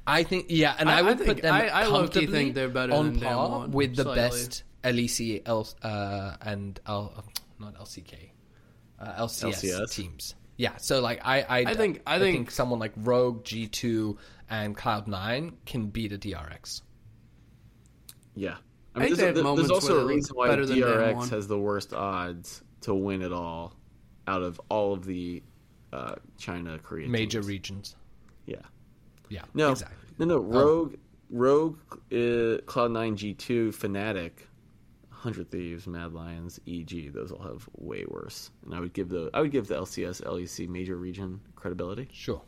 I 0.07 0.23
think. 0.23 0.47
Yeah, 0.51 0.75
and 0.79 0.89
I- 0.91 0.97
I, 0.97 0.99
I 0.99 1.03
would 1.03 1.19
think- 1.19 1.29
put 1.29 1.43
them 1.43 1.55
I- 1.55 1.75
I 1.81 1.85
comfortably 1.87 2.27
think 2.27 2.55
they're 2.55 2.69
better 2.69 2.93
on 2.93 3.13
than 3.15 3.21
par 3.21 3.33
Damwon, 3.67 3.71
with 3.71 3.97
the 3.97 4.03
slightly. 4.03 4.21
best 4.23 4.63
LEC 4.85 5.43
L, 5.47 5.67
uh, 5.83 6.37
and 6.43 6.79
L, 6.87 7.25
not 7.59 7.75
LCK, 7.77 8.31
uh, 9.01 9.15
LCS, 9.25 9.63
LCS? 9.65 9.91
teams. 9.95 10.35
Yeah, 10.57 10.77
so 10.77 11.01
like 11.01 11.21
I, 11.25 11.41
I, 11.43 11.59
I 11.71 11.75
think- 11.75 12.03
I 12.07 12.19
think- 12.19 12.51
someone 12.51 12.79
like 12.79 12.93
Rogue, 12.97 13.45
G 13.45 13.67
two, 13.67 14.19
and 14.51 14.77
Cloud 14.77 15.09
Nine 15.09 15.57
can 15.65 15.87
beat 15.89 16.13
a 16.13 16.19
DRX. 16.19 16.83
Yeah. 18.35 18.57
I 18.97 19.01
think 19.01 19.09
there's, 19.09 19.19
they 19.19 19.27
have 19.27 19.35
there's 19.37 19.45
moments 19.45 19.71
also 19.71 19.95
where 19.97 20.03
a 20.05 20.07
reason 20.07 20.37
why 20.37 20.49
better 20.49 20.67
than 20.67 20.79
DRX 20.79 21.29
has 21.31 21.49
the 21.49 21.59
worst 21.59 21.93
odds 21.93 22.63
to 22.83 22.95
win 22.95 23.23
it 23.23 23.33
all 23.33 23.75
out 24.29 24.43
of 24.43 24.61
all 24.69 24.93
of 24.93 25.05
the 25.05 25.43
uh, 25.93 26.15
China 26.39 26.79
Korea 26.79 27.09
Major 27.09 27.39
teams. 27.41 27.49
regions. 27.49 27.97
Yeah. 29.35 29.41
Yeah, 29.55 29.66
No, 29.66 29.70
exactly. 29.72 29.97
no, 30.18 30.24
no. 30.26 30.39
Rogue, 30.39 30.95
Rogue, 31.30 31.78
uh, 32.12 32.59
Cloud 32.66 32.93
Nine, 32.93 33.16
G 33.16 33.35
two, 33.35 33.70
Fnatic, 33.72 34.32
Hundred 35.11 35.51
Thieves, 35.51 35.87
Mad 35.87 36.12
Lions, 36.12 36.61
EG. 36.66 37.12
Those 37.12 37.32
all 37.32 37.43
have 37.43 37.68
way 37.78 38.05
worse. 38.09 38.51
And 38.64 38.74
I 38.74 38.80
would 38.80 38.93
give 38.93 39.09
the 39.09 39.30
I 39.35 39.41
would 39.41 39.51
give 39.51 39.66
the 39.68 39.74
LCS, 39.74 40.22
LEC 40.22 40.68
major 40.68 40.97
region 40.97 41.41
credibility. 41.57 42.09
Sure. 42.12 42.43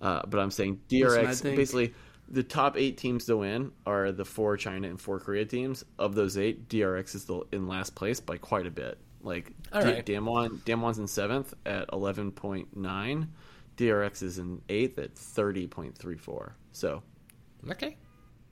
Uh, 0.00 0.22
but 0.26 0.40
I'm 0.40 0.50
saying 0.50 0.80
DRX 0.88 1.26
I 1.26 1.34
think- 1.34 1.56
basically 1.56 1.94
the 2.32 2.42
top 2.44 2.76
eight 2.78 2.96
teams 2.96 3.24
to 3.26 3.36
win 3.38 3.72
are 3.86 4.12
the 4.12 4.24
four 4.24 4.56
China 4.56 4.88
and 4.88 5.00
four 5.00 5.18
Korea 5.18 5.44
teams. 5.44 5.84
Of 5.98 6.14
those 6.14 6.38
eight, 6.38 6.68
DRX 6.68 7.14
is 7.16 7.24
the, 7.24 7.40
in 7.52 7.66
last 7.66 7.94
place 7.96 8.20
by 8.20 8.38
quite 8.38 8.66
a 8.66 8.70
bit. 8.70 8.98
Like 9.22 9.52
All 9.72 9.82
D- 9.82 9.88
right. 9.88 10.06
Damwon, 10.06 10.58
Damwon's 10.60 10.98
in 10.98 11.06
seventh 11.06 11.52
at 11.66 11.86
eleven 11.92 12.30
point 12.30 12.74
nine. 12.76 13.28
DRX 13.80 14.22
is 14.22 14.38
in 14.38 14.60
eighth 14.68 14.98
at 14.98 15.16
thirty 15.16 15.66
point 15.66 15.96
three 15.96 16.18
four. 16.18 16.54
So 16.72 17.02
Okay, 17.70 17.96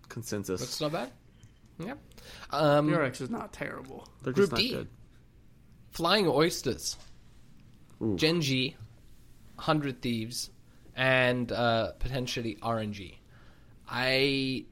consensus, 0.09 0.61
that's 0.61 0.81
not 0.81 0.93
bad. 0.93 1.11
Yeah. 1.79 1.95
Um, 2.51 2.89
DRX 2.89 3.21
is 3.21 3.31
not 3.31 3.53
terrible. 3.53 4.09
they're 4.23 4.33
Group 4.33 4.53
not 4.53 4.61
D. 4.61 4.71
good. 4.71 4.89
Flying 5.91 6.27
Oysters, 6.27 6.97
Ooh. 8.03 8.17
Gen 8.17 8.41
G, 8.41 8.77
Hundred 9.57 10.01
Thieves, 10.01 10.51
and 10.97 11.53
uh, 11.53 11.93
potentially 11.99 12.57
RNG. 12.63 13.17
I, 13.89 14.65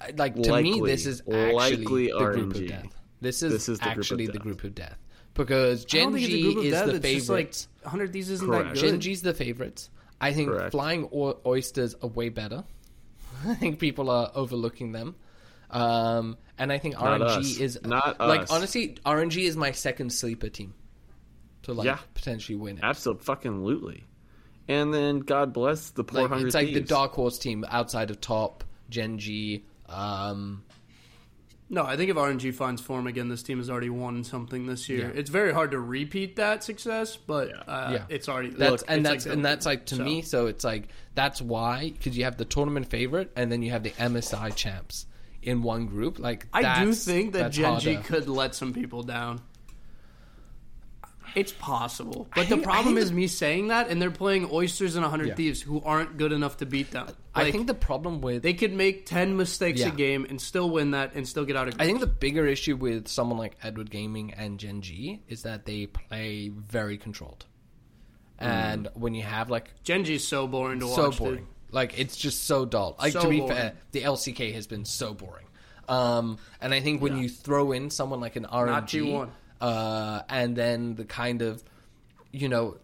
I 0.00 0.10
like 0.16 0.34
to 0.42 0.62
me 0.62 0.80
this 0.80 1.06
is 1.06 1.20
actually 1.20 1.52
Likely 1.54 2.06
the 2.08 2.18
group 2.18 2.54
of 2.54 2.66
death. 2.66 3.00
This 3.20 3.42
is, 3.42 3.52
This 3.52 3.68
is 3.68 3.78
the 3.78 3.84
group 3.86 3.98
actually 3.98 4.26
the 4.26 4.38
group 4.38 4.64
of 4.64 4.74
death 4.74 4.98
because 5.34 5.84
Gen 5.84 6.04
don't 6.12 6.12
think 6.14 6.24
it's 6.24 6.34
a 6.34 6.36
Gen 6.36 6.40
G 6.40 6.42
group 6.54 6.56
of 6.58 6.64
is 6.64 6.92
the 6.92 7.00
favorite. 7.00 7.34
like 7.34 7.54
100 7.84 8.12
Thieves 8.12 8.30
isn't 8.30 8.46
Correct. 8.48 8.64
that 8.68 8.74
good. 8.74 8.80
Gen 8.90 9.00
G's 9.00 9.22
the 9.22 9.34
favorites. 9.34 9.90
I 10.20 10.32
think 10.32 10.50
Correct. 10.50 10.70
Flying 10.72 11.08
o- 11.12 11.38
Oysters 11.44 11.94
are 12.02 12.08
way 12.08 12.28
better. 12.28 12.64
I 13.46 13.54
think 13.54 13.78
people 13.78 14.10
are 14.10 14.30
overlooking 14.34 14.92
them. 14.92 15.16
Um, 15.70 16.36
and 16.56 16.72
I 16.72 16.78
think 16.78 16.94
Not 16.94 17.20
RNG 17.20 17.36
us. 17.38 17.58
is 17.58 17.80
Not 17.84 18.20
like 18.20 18.42
us. 18.42 18.50
honestly, 18.50 18.96
RNG 19.04 19.38
is 19.42 19.56
my 19.56 19.72
second 19.72 20.12
sleeper 20.12 20.48
team 20.48 20.72
to 21.62 21.72
like 21.72 21.86
Yeah. 21.86 21.98
potentially 22.14 22.56
win 22.56 22.78
it. 22.78 22.84
Absolutely. 22.84 24.04
And 24.68 24.94
then 24.94 25.20
God 25.20 25.52
bless 25.52 25.90
the 25.90 26.04
poor 26.04 26.22
Like, 26.22 26.30
hundred 26.30 26.46
it's 26.46 26.54
like 26.54 26.72
the 26.72 26.80
dark 26.80 27.12
horse 27.12 27.38
team 27.38 27.64
outside 27.68 28.10
of 28.10 28.20
top 28.20 28.64
Gen 28.88 29.18
G. 29.18 29.64
Um, 29.88 30.62
No, 31.74 31.84
I 31.84 31.96
think 31.96 32.08
if 32.08 32.16
RNG 32.16 32.54
finds 32.54 32.80
form 32.80 33.08
again, 33.08 33.28
this 33.28 33.42
team 33.42 33.58
has 33.58 33.68
already 33.68 33.90
won 33.90 34.22
something 34.22 34.66
this 34.66 34.88
year. 34.88 35.10
Yeah. 35.12 35.20
It's 35.20 35.28
very 35.28 35.52
hard 35.52 35.72
to 35.72 35.80
repeat 35.80 36.36
that 36.36 36.62
success, 36.62 37.16
but 37.16 37.50
uh, 37.68 37.90
Yeah. 37.94 38.04
it's 38.08 38.28
already 38.28 38.50
that's 38.50 38.70
look, 38.70 38.84
and 38.86 39.04
that's 39.04 39.26
like 39.26 39.34
and 39.34 39.44
that's 39.44 39.66
like 39.66 39.86
to 39.86 39.96
so. 39.96 40.04
me. 40.04 40.22
So 40.22 40.46
it's 40.46 40.62
like 40.64 40.88
that's 41.16 41.42
why 41.42 41.90
because 41.90 42.16
you 42.16 42.24
have 42.24 42.36
the 42.36 42.44
tournament 42.44 42.86
favorite 42.86 43.32
and 43.34 43.50
then 43.50 43.62
you 43.62 43.72
have 43.72 43.82
the 43.82 43.90
MSI 43.90 44.54
champs 44.54 45.06
in 45.42 45.62
one 45.62 45.86
group. 45.86 46.20
Like 46.20 46.46
I 46.52 46.84
do 46.84 46.94
think 46.94 47.32
that 47.32 47.52
that's 47.52 47.56
Gen 47.56 47.80
G 47.80 47.96
could 47.96 48.28
let 48.28 48.54
some 48.54 48.72
people 48.72 49.02
down. 49.02 49.40
It's 51.34 51.52
possible, 51.52 52.28
but 52.34 52.46
I 52.46 52.48
the 52.50 52.58
problem 52.58 52.94
think 52.94 53.04
is 53.04 53.12
me 53.12 53.26
saying 53.26 53.68
that, 53.68 53.88
and 53.88 54.00
they're 54.00 54.10
playing 54.10 54.48
Oysters 54.52 54.94
and 54.94 55.02
100 55.02 55.28
Yeah. 55.28 55.34
Thieves, 55.34 55.60
who 55.60 55.82
aren't 55.84 56.16
good 56.16 56.30
enough 56.32 56.58
to 56.58 56.66
beat 56.66 56.90
them. 56.92 57.08
I 57.34 57.50
think 57.50 57.66
the 57.66 57.74
problem 57.74 58.20
with 58.20 58.42
they 58.42 58.54
could 58.54 58.72
make 58.72 59.06
10 59.06 59.36
mistakes 59.36 59.80
Yeah. 59.80 59.88
a 59.88 59.90
game 59.90 60.24
and 60.28 60.40
still 60.40 60.70
win 60.70 60.92
that 60.92 61.14
and 61.14 61.26
still 61.26 61.44
get 61.44 61.56
out 61.56 61.66
of. 61.68 61.74
I 61.80 61.86
think 61.86 61.98
the 62.00 62.06
bigger 62.06 62.46
issue 62.46 62.76
with 62.76 63.08
someone 63.08 63.38
like 63.38 63.56
Edward 63.62 63.90
Gaming 63.90 64.32
and 64.32 64.60
Gen 64.60 64.80
G 64.80 65.22
is 65.28 65.42
that 65.42 65.66
they 65.66 65.86
play 65.86 66.50
very 66.54 66.96
controlled. 66.98 67.46
And 68.38 68.88
when 68.94 69.14
you 69.14 69.22
have 69.22 69.50
like 69.50 69.82
Gen 69.84 70.04
G's 70.04 70.26
so 70.26 70.46
boring 70.46 70.80
to 70.80 70.88
so 70.88 71.06
watch. 71.06 71.18
boring, 71.18 71.36
dude. 71.36 71.46
like 71.72 71.98
it's 71.98 72.16
just 72.16 72.44
so 72.44 72.64
dull. 72.64 72.96
Like 72.98 73.12
So 73.12 73.22
to 73.22 73.28
be 73.28 73.38
boring. 73.40 73.56
fair, 73.56 73.72
the 73.92 74.02
LCK 74.02 74.52
has 74.54 74.66
been 74.66 74.84
so 74.84 75.14
boring. 75.14 75.46
Um, 75.88 76.38
and 76.60 76.72
I 76.72 76.80
think 76.80 77.02
when 77.02 77.18
you 77.18 77.28
throw 77.28 77.72
in 77.72 77.90
someone 77.90 78.20
like 78.20 78.36
an 78.36 78.44
RNG, 78.46 79.02
G1. 79.02 79.28
Uh, 79.64 80.22
and 80.28 80.54
then 80.54 80.94
the 80.94 81.06
kind 81.06 81.40
of, 81.40 81.64
you 82.32 82.50
know, 82.50 82.76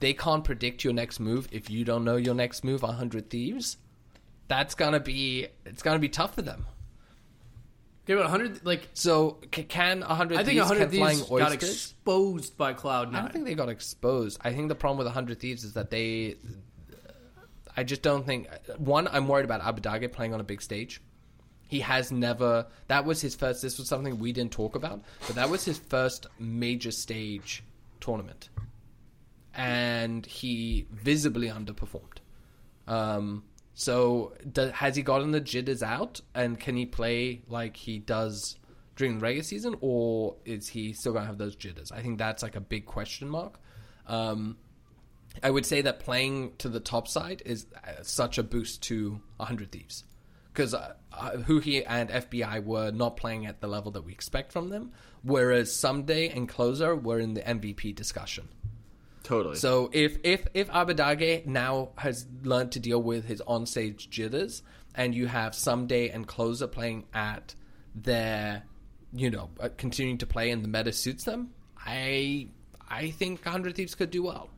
they 0.00 0.12
can't 0.12 0.42
predict 0.42 0.82
your 0.82 0.92
next 0.92 1.20
move 1.20 1.46
if 1.52 1.70
you 1.70 1.84
don't 1.84 2.04
know 2.04 2.16
your 2.16 2.34
next 2.34 2.64
move. 2.64 2.80
Hundred 2.80 3.30
Thieves, 3.30 3.76
that's 4.48 4.74
gonna 4.74 4.98
be 4.98 5.46
it's 5.64 5.82
gonna 5.82 6.00
be 6.00 6.08
tough 6.08 6.34
for 6.34 6.42
them. 6.42 6.66
Okay, 8.04 8.14
but 8.14 8.22
100 8.22 8.66
like 8.66 8.88
So 8.92 9.38
c- 9.54 9.62
can 9.62 10.02
hundred 10.02 10.38
I 10.38 10.42
think 10.42 10.58
Thieves 10.58 10.68
100 10.70 10.90
can 10.90 10.98
flying 10.98 11.18
Thieves 11.18 11.28
got 11.28 11.52
exposed 11.52 12.56
by 12.56 12.72
Cloud 12.72 13.12
Nine. 13.12 13.20
I 13.20 13.22
don't 13.22 13.32
think 13.32 13.44
they 13.44 13.54
got 13.54 13.68
exposed. 13.68 14.40
I 14.42 14.52
think 14.52 14.68
the 14.68 14.74
problem 14.74 14.98
with 14.98 15.06
100 15.06 15.38
Thieves 15.38 15.62
is 15.62 15.74
that 15.74 15.90
they. 15.90 16.34
I 17.76 17.84
just 17.84 18.02
don't 18.02 18.26
think. 18.26 18.48
One, 18.78 19.06
I'm 19.06 19.28
worried 19.28 19.44
about 19.44 19.60
Abbedagge 19.60 20.10
playing 20.10 20.34
on 20.34 20.40
a 20.40 20.44
big 20.44 20.60
stage. 20.60 21.00
He 21.70 21.78
has 21.80 22.10
never. 22.10 22.66
That 22.88 23.04
was 23.04 23.20
his 23.20 23.36
first. 23.36 23.62
This 23.62 23.78
was 23.78 23.86
something 23.86 24.18
we 24.18 24.32
didn't 24.32 24.50
talk 24.50 24.74
about, 24.74 25.02
but 25.28 25.36
that 25.36 25.48
was 25.48 25.64
his 25.64 25.78
first 25.78 26.26
major 26.40 26.90
stage 26.90 27.62
tournament. 28.00 28.48
And 29.54 30.26
he 30.26 30.88
visibly 30.90 31.46
underperformed. 31.46 32.18
Um, 32.88 33.44
so, 33.74 34.34
do, 34.52 34.70
has 34.70 34.96
he 34.96 35.02
gotten 35.02 35.30
the 35.30 35.40
jitters 35.40 35.80
out? 35.80 36.20
And 36.34 36.58
can 36.58 36.76
he 36.76 36.86
play 36.86 37.42
like 37.46 37.76
he 37.76 38.00
does 38.00 38.56
during 38.96 39.18
the 39.18 39.22
regular 39.22 39.44
season? 39.44 39.76
Or 39.80 40.34
is 40.44 40.66
he 40.66 40.92
still 40.92 41.14
to 41.14 41.20
have 41.20 41.38
those 41.38 41.54
jitters? 41.54 41.92
I 41.92 42.02
think 42.02 42.18
that's 42.18 42.42
like 42.42 42.56
a 42.56 42.60
big 42.60 42.84
question 42.84 43.28
mark. 43.28 43.60
Um, 44.08 44.56
I 45.40 45.50
would 45.50 45.64
say 45.64 45.82
that 45.82 46.00
playing 46.00 46.56
to 46.58 46.68
the 46.68 46.80
top 46.80 47.06
side 47.06 47.42
is 47.46 47.66
uh, 47.76 48.02
such 48.02 48.38
a 48.38 48.42
boost 48.42 48.82
to 48.84 49.20
100 49.36 49.70
Thieves. 49.70 50.02
Because 50.60 50.74
uh, 50.74 50.92
uh, 51.10 51.30
Huhi 51.38 51.84
and 51.86 52.10
FBI 52.10 52.62
were 52.62 52.90
not 52.90 53.16
playing 53.16 53.46
at 53.46 53.62
the 53.62 53.66
level 53.66 53.92
that 53.92 54.02
we 54.02 54.12
expect 54.12 54.52
from 54.52 54.68
them, 54.68 54.92
whereas 55.22 55.70
Ssumday 55.70 56.36
and 56.36 56.46
Closer 56.46 56.94
were 56.94 57.18
in 57.18 57.32
the 57.32 57.40
MVP 57.40 57.94
discussion. 57.94 58.46
Totally. 59.22 59.56
So 59.56 59.88
if 59.94 60.18
if 60.22 60.46
if 60.52 60.68
Abbedagge 60.68 61.46
now 61.46 61.92
has 61.96 62.26
learned 62.42 62.72
to 62.72 62.78
deal 62.78 63.02
with 63.02 63.24
his 63.24 63.40
onstage 63.48 64.10
jitters, 64.10 64.62
and 64.94 65.14
you 65.14 65.28
have 65.28 65.52
Ssumday 65.52 66.14
and 66.14 66.26
Closer 66.26 66.66
playing 66.66 67.06
at 67.14 67.54
their, 67.94 68.64
you 69.14 69.30
know, 69.30 69.48
uh, 69.60 69.70
continuing 69.78 70.18
to 70.18 70.26
play 70.26 70.50
and 70.50 70.62
the 70.62 70.68
meta 70.68 70.92
suits 70.92 71.24
them, 71.24 71.54
I 71.78 72.48
I 72.86 73.12
think 73.12 73.42
Hundred 73.42 73.76
Thieves 73.76 73.94
could 73.94 74.10
do 74.10 74.24
well. 74.24 74.50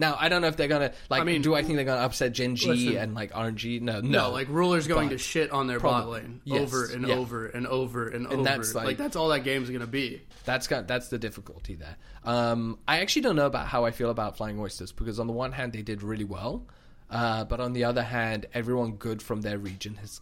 Now 0.00 0.16
I 0.18 0.28
don't 0.30 0.40
know 0.42 0.48
if 0.48 0.56
they're 0.56 0.66
gonna 0.66 0.92
like. 1.10 1.20
I 1.20 1.24
mean- 1.24 1.42
do 1.42 1.54
I 1.54 1.62
think 1.62 1.76
they're 1.76 1.84
gonna 1.84 2.00
upset 2.04 2.32
Gen 2.32 2.56
G 2.56 2.68
Listen. 2.68 2.96
and 2.96 3.14
like 3.14 3.32
RNG? 3.32 3.80
No, 3.82 4.00
no. 4.00 4.08
No, 4.08 4.30
like 4.30 4.48
Ruler's 4.48 4.86
going 4.88 5.08
But 5.10 5.12
to 5.12 5.18
shit 5.18 5.50
on 5.52 5.66
their 5.66 5.78
bot 5.78 6.02
probably. 6.04 6.22
lane 6.22 6.40
Yes, 6.44 6.62
over 6.62 6.86
and 6.86 7.06
yeah. 7.06 7.14
over 7.14 7.46
and 7.46 7.66
over 7.66 8.08
and, 8.08 8.26
over. 8.26 8.42
that's 8.42 8.74
like, 8.74 8.86
like- 8.86 8.96
that's 8.96 9.14
all 9.14 9.28
that 9.28 9.44
game's 9.44 9.68
gonna 9.70 9.86
be. 9.86 10.22
That's 10.46 10.66
got 10.66 10.88
that's 10.88 11.08
the 11.08 11.18
difficulty 11.18 11.74
there. 11.76 11.96
Um, 12.24 12.78
I 12.88 13.00
actually 13.00 13.22
don't 13.22 13.36
know 13.36 13.46
about 13.46 13.66
how 13.68 13.84
I 13.84 13.90
feel 13.92 14.10
about 14.10 14.36
Flying 14.38 14.58
Oysters 14.58 14.90
because 14.90 15.20
on 15.20 15.26
the 15.26 15.32
one 15.34 15.52
hand 15.52 15.74
they 15.74 15.82
did 15.82 16.02
really 16.02 16.24
well, 16.24 16.66
uh, 17.10 17.44
but 17.44 17.60
on 17.60 17.74
the 17.74 17.84
other 17.84 18.02
hand, 18.02 18.46
everyone 18.54 18.92
good 18.92 19.22
from 19.22 19.42
their 19.42 19.58
region 19.58 19.96
has 19.96 20.20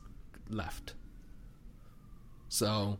left. 0.51 0.95
So 2.49 2.99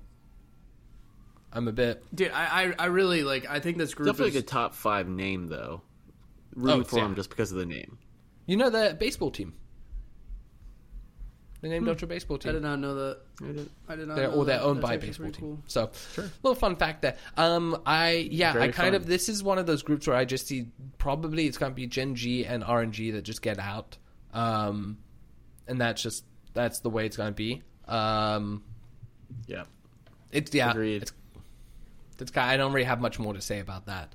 I'm 1.53 1.67
a 1.69 1.73
bit. 1.73 2.05
Dude, 2.15 2.31
I, 2.31 2.65
I, 2.69 2.75
I 2.79 2.87
really 2.87 3.23
like. 3.25 3.49
I 3.49 3.61
think 3.61 3.79
this 3.79 3.95
group 3.95 4.07
Definitely 4.07 4.29
is. 4.31 4.35
like 4.37 4.45
a 4.45 4.47
top 4.47 4.75
five 4.75 5.09
name 5.09 5.49
though. 5.49 5.83
Rooting 6.59 6.81
Oh, 6.81 6.85
for 6.85 6.99
yeah. 6.99 7.05
him 7.07 7.15
just 7.15 7.31
because 7.31 7.53
of 7.53 7.59
the 7.59 7.67
name. 7.67 7.99
You 8.47 8.57
know 8.57 8.71
the 8.71 8.97
baseball 8.99 9.31
team. 9.31 9.55
They 11.61 11.69
named 11.69 11.89
after 11.89 12.05
a 12.05 12.09
baseball 12.09 12.39
team. 12.39 12.51
I 12.51 12.53
did 12.53 12.63
not 12.63 12.79
know 12.79 12.95
that. 12.95 13.19
I 13.43 13.47
did- 13.53 13.71
I 13.89 13.97
did 13.97 14.07
not. 14.07 14.15
they're 14.17 14.29
know 14.29 14.35
or 14.35 14.45
they're 14.45 14.59
that. 14.59 14.65
owned 14.65 14.79
That's 14.79 14.89
by 14.89 14.95
a 14.95 14.99
baseball 14.99 15.31
team. 15.33 15.41
cool. 15.41 15.59
So, 15.67 15.91
little 16.45 16.55
fun 16.55 16.77
fact 16.77 17.03
there. 17.03 17.17
Um, 17.37 17.83
I 17.85 18.29
yeah, 18.31 18.53
Very 18.53 18.67
I 18.67 18.69
kind 18.69 18.93
fun. 18.93 18.95
of 18.95 19.07
this 19.07 19.29
is 19.29 19.43
one 19.43 19.59
of 19.59 19.67
those 19.67 19.83
groups 19.83 20.07
where 20.07 20.15
I 20.17 20.25
just 20.25 20.47
see 20.47 20.69
probably 20.99 21.47
it's 21.47 21.59
going 21.59 21.73
to 21.73 21.77
be 21.77 21.89
Gen 21.89 22.15
G 22.15 22.45
and 22.47 22.63
RNG 22.63 23.13
that 23.15 23.23
just 23.23 23.43
get 23.43 23.59
out, 23.59 23.99
um, 24.33 24.99
and 25.67 25.81
that's 25.81 26.01
just 26.01 26.25
that's 26.55 26.79
the 26.81 26.91
way 26.91 27.07
it's 27.07 27.17
going 27.17 27.31
to 27.31 27.35
be. 27.35 27.63
Um, 27.89 28.63
Yeah. 29.49 29.65
it's 30.31 30.55
yeah, 30.55 30.71
Agreed. 30.71 31.03
it's 31.03 31.13
it's 32.21 32.31
kind. 32.31 32.49
I 32.53 32.57
don't 32.57 32.73
really 32.73 32.85
have 32.87 33.01
much 33.01 33.19
more 33.19 33.35
to 33.35 33.41
say 33.41 33.59
about 33.59 33.87
that. 33.87 34.15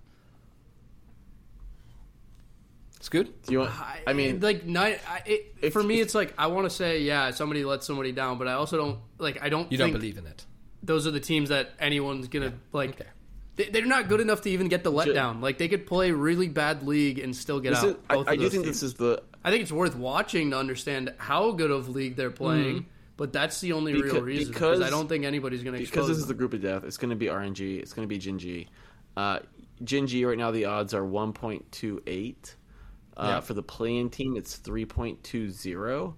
It's 3.04 3.10
good. 3.10 3.34
Do 3.44 3.52
you 3.52 3.60
want? 3.60 3.72
I 4.08 4.14
mean, 4.14 4.40
like 4.40 4.66
night. 4.66 5.02
I, 5.06 5.22
it, 5.26 5.56
if- 5.62 5.74
for 5.74 5.84
me, 5.84 6.00
it's 6.00 6.16
like 6.16 6.34
I 6.38 6.48
want 6.48 6.68
to 6.68 6.70
say, 6.70 7.02
yeah, 7.02 7.32
somebody 7.32 7.66
let 7.66 7.84
somebody 7.84 8.14
down, 8.14 8.38
but 8.38 8.48
I 8.48 8.54
also 8.54 8.78
don't 8.78 9.00
like. 9.18 9.44
I 9.44 9.50
don't. 9.50 9.70
You 9.70 9.78
think 9.78 9.92
don't 9.92 10.00
believe 10.00 10.18
in 10.18 10.26
it. 10.26 10.46
those 10.84 11.06
are 11.06 11.12
the 11.12 11.20
teams 11.20 11.50
that 11.50 11.72
anyone's 11.80 12.30
gonna 12.30 12.54
like. 12.72 12.92
Okay. 12.92 13.10
They, 13.58 13.66
they're 13.66 13.86
not 13.86 14.08
good 14.08 14.22
enough 14.22 14.44
to 14.44 14.50
even 14.52 14.70
get 14.70 14.86
the 14.86 14.92
letdown. 14.94 15.42
Like 15.42 15.58
they 15.58 15.68
could 15.68 15.86
play 15.86 16.12
really 16.12 16.48
bad 16.48 16.84
league 16.88 17.20
and 17.20 17.36
still 17.36 17.60
get 17.60 17.72
this 17.72 17.80
out. 17.80 17.90
is, 17.90 17.96
I, 18.10 18.16
both 18.16 18.28
I 18.30 18.34
of 18.36 18.40
do 18.40 18.50
think 18.50 18.64
teams. 18.64 18.80
this 18.80 18.84
is 18.84 18.94
the 18.94 19.22
I 19.44 19.52
think 19.52 19.64
it's 19.64 19.72
worth 19.74 19.98
watching 19.98 20.52
to 20.52 20.58
understand 20.58 21.14
how 21.18 21.52
good 21.52 21.72
of 21.72 21.90
league 21.90 22.16
they're 22.16 22.32
playing. 22.32 22.86
But 23.18 23.34
that's 23.34 23.60
the 23.60 23.74
only 23.74 23.94
real 24.02 24.22
reason 24.22 24.54
because- 24.54 24.80
because 24.80 24.82
I 24.82 24.90
don't 24.90 25.10
think 25.10 25.26
anybody's 25.26 25.62
going 25.62 25.74
to 25.74 25.80
because 25.80 25.90
expose 25.90 26.08
this 26.08 26.18
is 26.20 26.28
the 26.28 26.34
group 26.34 26.54
of 26.54 26.62
death. 26.62 26.86
It's 26.86 26.96
going 26.98 27.10
to 27.10 27.18
be 27.18 27.26
RNG. 27.26 27.80
It's 27.80 27.92
going 27.92 28.08
to 28.08 28.10
be 28.10 28.18
Gen 28.18 28.40
G. 28.40 28.70
Uh, 29.18 29.40
Gen 29.84 30.08
right 30.26 30.38
now 30.38 30.52
the 30.52 30.66
odds 30.66 30.94
are 30.94 31.04
one 31.04 31.34
point 31.34 31.70
two 31.74 32.02
eight. 32.08 32.56
Uh, 33.16 33.26
Yeah. 33.28 33.40
For 33.42 33.54
the 33.54 33.64
play-in 33.64 34.10
team, 34.10 34.36
it's 34.38 34.56
three 34.56 34.86
point 34.86 35.24
two 35.24 35.50
zero. 35.50 36.16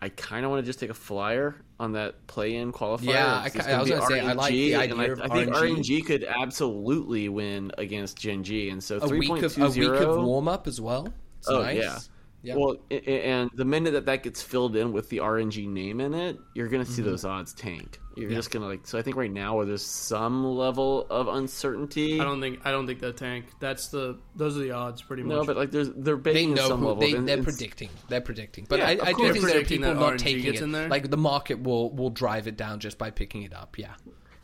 I 0.00 0.10
kind 0.10 0.44
of 0.44 0.50
want 0.52 0.62
to 0.62 0.66
just 0.66 0.78
take 0.78 0.90
a 0.90 0.94
flyer 0.94 1.56
on 1.80 1.92
that 1.92 2.24
play-in 2.28 2.72
qualifier. 2.72 3.04
Yeah, 3.14 3.36
I 3.38 3.50
I 3.74 3.78
was 3.78 3.88
be 3.88 3.94
gonna 3.96 4.06
say, 4.06 4.20
I 4.20 4.32
like 4.32 4.52
the 4.52 4.74
idea 4.76 4.92
and 4.92 5.00
I, 5.00 5.04
of 5.06 5.20
I 5.22 5.28
think 5.28 5.50
RNG. 5.52 5.78
RNG 5.78 6.06
could 6.06 6.24
absolutely 6.24 7.28
win 7.28 7.72
against 7.78 8.16
Gen 8.18 8.44
G, 8.44 8.70
and 8.70 8.82
so 8.82 8.96
A 8.98 9.08
three 9.08 9.18
week 9.20 9.28
point 9.28 9.42
of 9.44 9.54
two 9.54 9.64
a 9.64 9.70
week 9.70 9.88
of 9.90 10.22
warm 10.24 10.46
up 10.46 10.66
as 10.68 10.80
well. 10.80 11.12
It's 11.38 11.48
Oh 11.48 11.62
nice. 11.62 11.78
yeah. 11.78 11.98
Yeah. 12.42 12.54
Well, 12.56 12.76
i- 12.90 12.94
i- 12.94 13.10
and 13.10 13.50
the 13.54 13.64
minute 13.64 13.92
that 13.94 14.06
that 14.06 14.22
gets 14.22 14.40
filled 14.42 14.76
in 14.76 14.92
with 14.92 15.08
the 15.08 15.18
RNG 15.18 15.66
name 15.68 16.00
in 16.00 16.14
it, 16.14 16.38
you're 16.54 16.68
going 16.68 16.84
to 16.84 16.88
Mm-hmm. 16.90 16.96
see 16.96 17.02
those 17.02 17.24
odds 17.24 17.52
tank. 17.52 17.98
You're 18.16 18.30
just 18.30 18.50
going 18.50 18.62
to 18.62 18.68
like. 18.68 18.86
So 18.86 18.98
I 18.98 19.02
think 19.02 19.16
right 19.16 19.30
now, 19.30 19.56
where 19.56 19.66
there's 19.66 19.84
some 19.84 20.44
level 20.44 21.06
of 21.10 21.28
uncertainty, 21.28 22.20
I 22.20 22.24
don't 22.24 22.40
think 22.40 22.60
I 22.64 22.70
don't 22.70 22.86
think 22.86 23.00
that 23.00 23.16
tank. 23.16 23.46
That's 23.60 23.88
the 23.88 24.18
those 24.36 24.56
are 24.56 24.60
the 24.60 24.70
odds 24.72 25.02
pretty 25.02 25.22
much. 25.22 25.36
no, 25.36 25.44
but 25.44 25.56
like 25.56 25.70
there's 25.70 25.90
they're 25.90 26.16
they 26.16 26.32
baking 26.32 26.50
in 26.50 26.54
know 26.56 26.68
some 26.68 26.80
who 26.80 26.86
level. 26.88 27.00
they, 27.00 27.12
and 27.12 27.28
they're 27.28 27.42
predicting. 27.42 27.90
They're 28.08 28.20
predicting, 28.20 28.66
but 28.68 28.78
Yeah, 28.80 28.86
I, 28.88 28.90
I 28.90 29.12
do 29.12 29.32
think 29.32 29.44
there 29.44 29.60
are 29.60 29.64
people 29.64 29.88
that 29.88 30.00
not 30.00 30.14
RNG 30.14 30.18
taking 30.18 30.54
it. 30.54 30.60
in 30.62 30.72
there? 30.72 30.88
Like 30.88 31.10
the 31.10 31.16
market 31.16 31.62
will 31.62 31.90
will 31.94 32.10
drive 32.10 32.46
it 32.48 32.56
down 32.56 32.80
just 32.80 32.98
by 32.98 33.10
picking 33.10 33.42
it 33.42 33.54
up. 33.54 33.78
Yeah, 33.78 33.94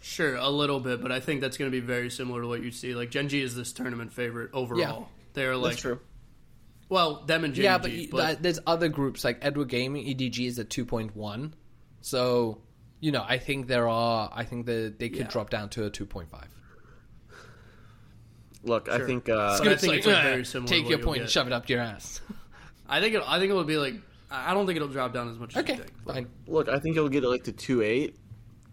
Sure, 0.01 0.37
a 0.37 0.51
little 0.51 0.79
bit, 0.81 1.01
but 1.03 1.11
I 1.11 1.19
think 1.21 1.41
that's 1.41 1.57
going 1.57 1.71
to 1.71 1.75
be 1.81 1.85
very 1.85 2.11
similar 2.11 2.43
to 2.43 2.47
what 2.47 2.63
you 2.63 2.71
see. 2.71 2.95
Like 2.95 3.11
Gen 3.11 3.29
G 3.29 3.43
is 3.43 3.57
this 3.57 3.73
tournament 3.73 4.13
favorite 4.13 4.51
overall. 4.53 4.79
Yeah. 4.81 5.05
They're 5.33 5.57
like 5.57 5.71
That's 5.73 5.81
true. 5.83 6.01
Well, 6.89 7.25
them 7.25 7.45
and 7.45 7.55
Gen 7.55 7.65
yeah, 7.65 7.79
but, 7.79 7.91
but 8.11 8.17
that- 8.19 8.43
there's 8.43 8.61
other 8.67 8.89
groups 8.89 9.25
like 9.25 9.39
Edward 9.43 9.69
Gaming 9.69 10.05
EDG 10.07 10.47
is 10.47 10.59
at 10.59 10.71
two 10.71 10.85
point 10.85 11.17
one, 11.17 11.55
so 12.03 12.61
you 13.01 13.11
know 13.13 13.25
I 13.27 13.39
think 13.39 13.67
there 13.69 13.89
are. 13.89 14.31
I 14.35 14.45
think 14.45 14.67
that 14.67 14.99
they 14.99 15.09
could 15.09 15.21
Yeah. 15.21 15.29
drop 15.31 15.51
down 15.51 15.69
to 15.71 15.87
a 15.87 15.91
two 15.91 16.07
point 16.07 16.31
five. 16.31 16.49
Look, 18.63 18.89
I 18.89 18.99
think 19.05 19.29
uh, 19.29 19.59
But 19.59 19.69
I 19.69 19.77
think 19.77 19.95
it's 19.95 20.07
like 20.07 20.23
very 20.23 20.45
similar 20.45 20.69
to 20.69 20.75
Take 20.75 20.89
your 20.89 20.99
you'll 20.99 21.07
point 21.07 21.21
and 21.23 21.31
shove 21.31 21.47
it 21.47 21.53
up 21.53 21.69
your 21.69 21.81
ass. 21.81 22.21
I 22.89 23.01
think 23.01 23.15
it, 23.15 23.23
I 23.27 23.39
think 23.39 23.51
it 23.51 23.55
will 23.55 23.65
be 23.65 23.77
like 23.77 23.95
I 24.31 24.51
I 24.51 24.55
don't 24.55 24.67
think 24.67 24.77
it'll 24.77 24.89
drop 24.89 25.13
down 25.13 25.29
as 25.31 25.39
much 25.39 25.57
as 25.57 25.63
Okay, 25.63 25.75
you 25.75 25.79
think. 25.81 25.93
fine. 26.07 26.27
look, 26.47 26.69
I 26.69 26.79
think 26.79 26.97
it'll 26.97 27.09
get 27.11 27.25
it 27.25 27.29
like 27.29 27.45
to 27.45 27.53
two 27.53 27.83
eight. 27.83 28.17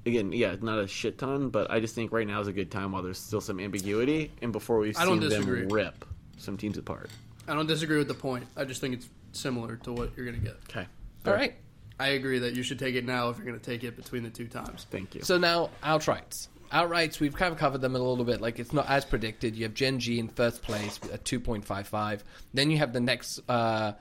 Again, 0.05 0.31
yeah, 0.31 0.55
not 0.61 0.79
a 0.79 0.87
shit 0.87 1.17
ton, 1.19 1.49
but 1.49 1.69
I 1.69 1.79
just 1.79 1.93
think 1.93 2.11
right 2.11 2.25
now 2.25 2.41
is 2.41 2.47
a 2.47 2.53
good 2.53 2.71
time 2.71 2.91
while 2.93 3.03
there's 3.03 3.19
still 3.19 3.41
some 3.41 3.59
ambiguity, 3.59 4.31
and 4.41 4.51
before 4.51 4.79
we've 4.79 4.97
I 4.97 5.05
don't 5.05 5.21
seen 5.21 5.29
them 5.29 5.67
rip 5.69 6.05
some 6.37 6.57
teams 6.57 6.77
apart. 6.77 7.09
I 7.47 7.53
don't 7.53 7.67
disagree 7.67 7.97
with 7.97 8.07
the 8.07 8.13
point. 8.13 8.45
I 8.55 8.65
just 8.65 8.81
think 8.81 8.93
it's 8.93 9.09
similar 9.31 9.75
to 9.77 9.93
what 9.93 10.11
you're 10.15 10.25
going 10.25 10.39
to 10.39 10.45
get. 10.45 10.57
Okay, 10.69 10.87
All 11.25 11.33
right. 11.33 11.55
I 11.99 12.09
agree 12.09 12.39
that 12.39 12.55
you 12.55 12.63
should 12.63 12.79
take 12.79 12.95
it 12.95 13.05
now 13.05 13.29
if 13.29 13.37
you're 13.37 13.45
going 13.45 13.59
to 13.59 13.63
take 13.65 13.83
it 13.83 13.95
between 13.95 14.23
the 14.23 14.29
two 14.29 14.47
times. 14.47 14.87
thank 14.89 15.13
you. 15.13 15.21
So 15.21 15.37
now 15.37 15.69
outrights. 15.83 16.47
Outrights, 16.71 17.19
we've 17.19 17.35
kind 17.35 17.51
of 17.51 17.59
covered 17.59 17.81
them 17.81 17.95
a 17.95 17.99
little 17.99 18.23
bit. 18.23 18.41
Like 18.41 18.57
it's 18.57 18.73
not 18.73 18.89
as 18.89 19.05
predicted. 19.05 19.55
You 19.55 19.63
have 19.63 19.73
Gen 19.73 19.99
G 19.99 20.19
in 20.19 20.29
first 20.29 20.61
place 20.61 20.99
at 21.11 21.25
two 21.25 21.39
point 21.39 21.65
five 21.65 21.87
five. 21.87 22.23
Then 22.53 22.71
you 22.71 22.77
have 22.77 22.93
the 22.93 23.01
next 23.01 23.41
uh, 23.49 23.93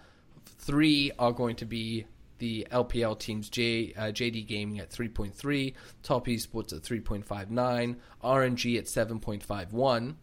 three 0.59 1.11
are 1.19 1.33
going 1.33 1.57
to 1.57 1.65
be 1.67 2.07
the 2.39 2.67
LPL 2.71 3.19
teams: 3.19 3.49
J 3.51 3.93
uh, 3.95 4.03
JD 4.05 4.47
Gaming 4.47 4.79
at 4.79 4.89
three 4.89 5.09
point 5.09 5.35
three, 5.35 5.75
Top 6.05 6.27
Esports 6.27 6.73
at 6.73 6.83
three 6.83 7.01
point 7.01 7.27
five 7.27 7.51
nine, 7.51 7.97
RNG 8.23 8.79
at 8.79 8.89
seven 8.89 9.19
point 9.19 9.43
five 9.43 9.73
one. 9.73 10.17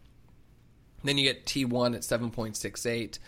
Then 1.08 1.16
you 1.16 1.24
get 1.24 1.46
T1 1.46 1.94
at 1.94 2.02
7.68, 2.02 3.18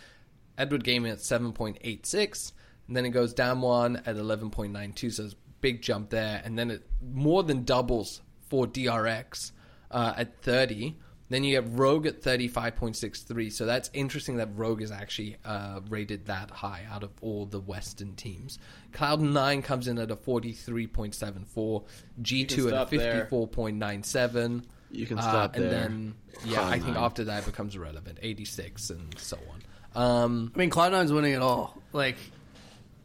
Edward 0.55 0.83
Gaming 0.83 1.11
at 1.11 1.17
7.86, 1.17 2.51
and 2.87 2.95
then 2.95 3.05
it 3.07 3.09
goes 3.09 3.33
down 3.33 3.61
one 3.61 3.95
at 4.05 4.17
11.92, 4.17 5.11
so 5.11 5.23
it's 5.23 5.33
a 5.33 5.35
big 5.61 5.81
jump 5.81 6.11
there. 6.11 6.43
And 6.45 6.59
then 6.59 6.69
it 6.69 6.83
more 7.01 7.41
than 7.41 7.63
doubles 7.63 8.21
for 8.47 8.67
DRX 8.67 9.51
uh, 9.89 10.13
at 10.15 10.43
30. 10.43 10.95
Then 11.29 11.43
you 11.43 11.55
have 11.55 11.79
Rogue 11.79 12.05
at 12.05 12.21
35.63, 12.21 13.51
so 13.51 13.65
that's 13.65 13.89
interesting 13.93 14.35
that 14.35 14.49
Rogue 14.53 14.83
is 14.83 14.91
actually 14.91 15.37
uh, 15.43 15.79
rated 15.89 16.27
that 16.27 16.51
high 16.51 16.85
out 16.87 17.01
of 17.01 17.09
all 17.21 17.47
the 17.47 17.59
Western 17.59 18.13
teams. 18.13 18.59
Cloud9 18.91 19.63
comes 19.63 19.87
in 19.87 19.97
at 19.97 20.11
a 20.11 20.15
43.74, 20.15 21.83
G2 22.21 22.43
at 22.43 22.51
stop 22.51 22.89
there. 22.91 23.27
54.97. 23.31 24.65
You 24.91 25.05
can 25.05 25.17
Uh, 25.17 25.21
stop 25.21 25.55
and 25.55 25.63
there. 25.65 25.71
then 25.71 26.15
yeah, 26.45 26.55
Cloud 26.59 26.73
I 26.73 26.79
think 26.79 26.97
after 26.97 27.23
that 27.25 27.43
it 27.43 27.45
becomes 27.45 27.75
irrelevant. 27.75 28.19
Eighty 28.21 28.45
six 28.45 28.89
and 28.89 29.17
so 29.17 29.37
on. 29.51 29.61
Um, 30.01 30.51
I 30.55 30.57
mean, 30.59 30.69
Cloud9's 30.69 31.11
winning 31.11 31.33
it 31.33 31.41
all. 31.41 31.77
Like, 31.93 32.15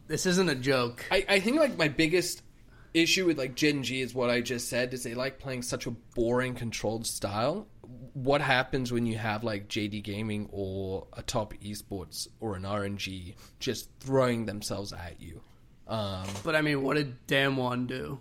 this 0.07 0.25
isn't 0.27 0.49
a 0.49 0.55
joke. 0.55 1.05
I, 1.11 1.25
I 1.29 1.41
think 1.41 1.59
like 1.59 1.77
my 1.77 1.89
biggest 1.89 2.43
issue 2.95 3.27
with 3.27 3.39
like 3.39 3.55
Gen 3.57 3.83
G 3.83 4.01
is 4.01 4.15
what 4.15 4.31
I 4.31 4.41
just 4.41 4.69
said 4.69 4.95
is 4.95 5.03
they 5.03 5.15
like 5.15 5.39
playing 5.39 5.63
such 5.63 5.87
a 5.87 5.91
boring 5.91 6.55
controlled 6.55 7.07
style. 7.07 7.67
What 8.15 8.41
happens 8.41 8.93
when 8.93 9.05
you 9.07 9.19
have 9.19 9.45
like 9.45 9.69
JD 9.69 10.03
Gaming 10.03 10.49
or 10.51 11.07
a 11.13 11.23
top 11.23 11.55
esports 11.63 12.27
or 12.41 12.57
an 12.57 12.63
RNG 12.63 13.35
just 13.61 13.91
throwing 14.01 14.47
themselves 14.47 14.93
at 14.93 15.21
you? 15.21 15.41
Um, 15.89 16.27
But 16.43 16.57
I 16.57 16.63
mean, 16.63 16.83
what 16.83 16.97
did 16.97 17.27
Damwon 17.27 17.87
do? 17.87 18.21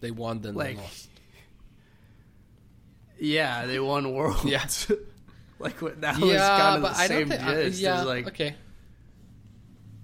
they 0.00 0.10
won, 0.12 0.40
then 0.40 0.54
Like, 0.54 0.76
they 0.76 0.82
lost. 0.82 1.07
Yeah, 3.18 3.66
they 3.66 3.80
won 3.80 4.12
Worlds. 4.14 4.44
Yeah. 4.44 4.66
like 5.58 5.80
what, 5.82 6.00
that 6.02 6.18
was 6.18 6.30
Yeah, 6.30 6.58
kind 6.58 6.76
of 6.76 6.82
the 6.94 6.98
I 7.00 7.06
same 7.08 7.28
think. 7.28 7.42
Uh, 7.42 7.54
gist. 7.54 7.80
yeah, 7.80 7.98
It's 7.98 8.06
like, 8.06 8.26
okay, 8.28 8.54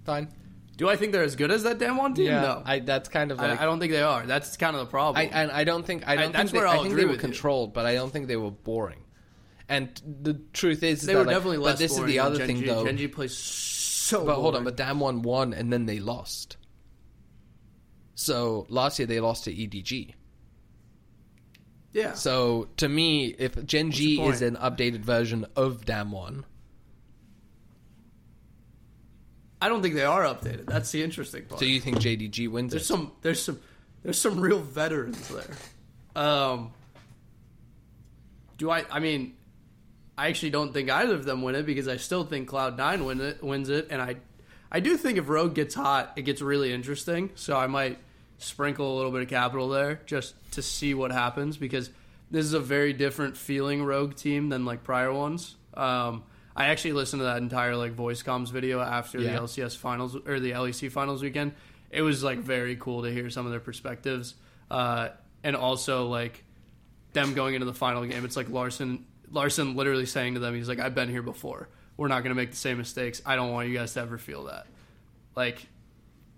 fine. 0.04 0.28
do 0.76 0.88
I 0.88 0.96
think 0.96 1.12
they're 1.12 1.22
as 1.22 1.36
good 1.36 1.50
as 1.50 1.62
that 1.62 1.78
Damwon 1.78 2.14
team? 2.16 2.26
Yeah, 2.26 2.40
no, 2.40 2.62
I, 2.64 2.80
that's 2.80 3.08
kind 3.08 3.30
of 3.30 3.38
I, 3.40 3.50
like 3.50 3.60
I 3.60 3.64
don't 3.64 3.78
think 3.80 3.92
they 3.92 4.02
are. 4.02 4.26
That's 4.26 4.56
kind 4.56 4.74
of 4.76 4.80
the 4.80 4.90
problem. 4.90 5.20
I, 5.20 5.24
and 5.32 5.50
I 5.52 5.64
don't 5.64 5.86
think 5.86 6.06
I 6.06 6.16
don't 6.16 6.32
that's 6.32 6.50
think 6.50 6.52
they, 6.52 6.58
where 6.58 6.66
I 6.66 6.74
I'll 6.76 6.82
think 6.82 6.96
they 6.96 7.04
were 7.04 7.12
with 7.12 7.16
you. 7.18 7.28
controlled, 7.28 7.72
but 7.72 7.86
I 7.86 7.94
don't 7.94 8.10
think 8.12 8.26
they 8.26 8.36
were 8.36 8.50
boring. 8.50 9.00
And 9.68 9.88
the 10.22 10.34
truth 10.52 10.82
is, 10.82 11.00
is 11.00 11.06
they 11.06 11.14
that, 11.14 11.20
were 11.20 11.24
like, 11.24 11.36
definitely 11.36 11.56
less. 11.58 11.74
But 11.74 11.78
this 11.78 11.98
is 11.98 12.04
the 12.04 12.18
other 12.18 12.46
thing, 12.46 12.66
though. 12.66 12.84
Gen 12.84 12.96
G 12.98 13.08
plays 13.08 13.34
so. 13.36 14.24
but 14.26 14.34
hold 14.34 14.56
on, 14.56 14.64
boring. 14.64 14.76
but 14.76 14.84
Damwon 14.84 15.22
won 15.22 15.54
and 15.54 15.72
then 15.72 15.86
they 15.86 16.00
lost. 16.00 16.56
So 18.14 18.66
last 18.68 18.98
year 18.98 19.06
they 19.06 19.20
lost 19.20 19.44
to 19.44 19.52
EDG. 19.54 20.14
Yeah, 21.95 22.12
So 22.12 22.68
to 22.78 22.88
me, 22.88 23.28
if 23.38 23.64
Gen 23.64 23.90
G 23.92 24.20
is 24.20 24.42
an 24.42 24.57
updated 24.57 25.01
version 25.01 25.47
of 25.57 25.86
Damwon, 25.86 26.45
I 29.61 29.68
don't 29.68 29.80
think 29.80 29.95
they 29.95 30.05
are 30.05 30.24
updated. 30.24 30.66
That's 30.66 30.90
the 30.90 31.03
interesting 31.03 31.45
part. 31.47 31.59
so 31.61 31.64
you 31.64 31.80
think 31.80 31.97
JDG 31.99 32.49
wins 32.51 32.72
There's 32.72 32.82
it? 32.82 32.86
some 32.86 33.12
there's 33.22 33.40
some 33.42 33.61
there's 34.03 34.20
some 34.20 34.38
real 34.40 34.61
veterans 34.61 35.26
there. 35.28 36.22
Um 36.22 36.72
do 38.59 38.70
I 38.70 38.84
I 38.90 39.01
mean 39.01 39.36
I 40.18 40.28
actually 40.28 40.51
don't 40.51 40.72
think 40.72 40.90
either 40.90 41.14
of 41.14 41.24
them 41.24 41.42
win 41.42 41.55
it 41.55 41.64
because 41.64 41.88
I 41.88 41.97
still 41.97 42.24
think 42.24 42.49
Cloud 42.49 42.76
Nine 42.76 43.05
win 43.05 43.20
it 43.20 43.42
wins 43.42 43.68
it 43.70 43.88
and 43.90 44.03
I 44.03 44.16
I 44.70 44.80
do 44.80 44.97
think 44.97 45.16
if 45.18 45.28
Rogue 45.28 45.55
gets 45.55 45.74
hot 45.74 46.12
it 46.16 46.22
gets 46.22 46.42
really 46.42 46.72
interesting. 46.72 47.30
So 47.34 47.57
I 47.57 47.66
might 47.66 47.99
sprinkle 48.39 48.95
a 48.95 48.97
little 48.97 49.11
bit 49.12 49.22
of 49.22 49.28
capital 49.28 49.68
there 49.68 50.01
just 50.07 50.35
to 50.53 50.62
see 50.62 50.95
what 50.95 51.12
happens 51.12 51.57
because 51.57 51.91
this 52.30 52.45
is 52.45 52.53
a 52.53 52.61
very 52.61 52.93
different 52.93 53.37
feeling 53.37 53.85
Rogue 53.85 54.14
team 54.16 54.49
than 54.49 54.64
like 54.64 54.82
prior 54.85 55.12
ones. 55.12 55.57
Um 55.74 56.24
I 56.57 56.66
actually 56.66 56.93
listened 56.93 57.20
to 57.20 57.24
that 57.24 57.39
entire 57.39 57.74
like 57.76 57.93
voice 57.93 58.22
comms 58.22 58.51
video 58.53 58.80
after 58.80 59.18
Yeah. 59.18 59.32
the 59.32 59.39
LCS 59.43 59.76
finals 59.76 60.16
or 60.26 60.39
the 60.39 60.53
LEC 60.53 60.91
finals 60.91 61.22
weekend. 61.22 61.53
It 61.91 62.03
was 62.03 62.22
like 62.22 62.39
very 62.39 62.76
cool 62.76 63.03
to 63.03 63.11
hear 63.12 63.28
some 63.30 63.45
of 63.47 63.51
their 63.51 63.61
perspectives, 63.61 64.35
uh, 64.70 65.09
and 65.43 65.57
also 65.57 66.07
like 66.07 66.45
them 67.12 67.35
going 67.35 67.55
into 67.55 67.66
the 67.66 67.74
final 67.74 68.05
game. 68.05 68.24
It's 68.24 68.37
like 68.37 68.49
Larssen 68.51 69.05
Larssen 69.32 69.74
literally 69.74 70.07
saying 70.07 70.35
to 70.35 70.41
them, 70.41 70.55
he's 70.55 70.68
like, 70.68 70.78
"I've 70.80 70.95
been 70.95 71.09
here 71.09 71.22
before. 71.22 71.68
We're 71.97 72.09
not 72.09 72.22
going 72.22 72.30
to 72.30 72.41
make 72.41 72.51
the 72.51 72.57
same 72.57 72.78
mistakes. 72.78 73.20
I 73.26 73.35
don't 73.37 73.53
want 73.53 73.68
you 73.68 73.74
guys 73.76 73.95
to 73.95 74.01
ever 74.01 74.18
feel 74.18 74.45
that." 74.45 74.66
Like 75.37 75.66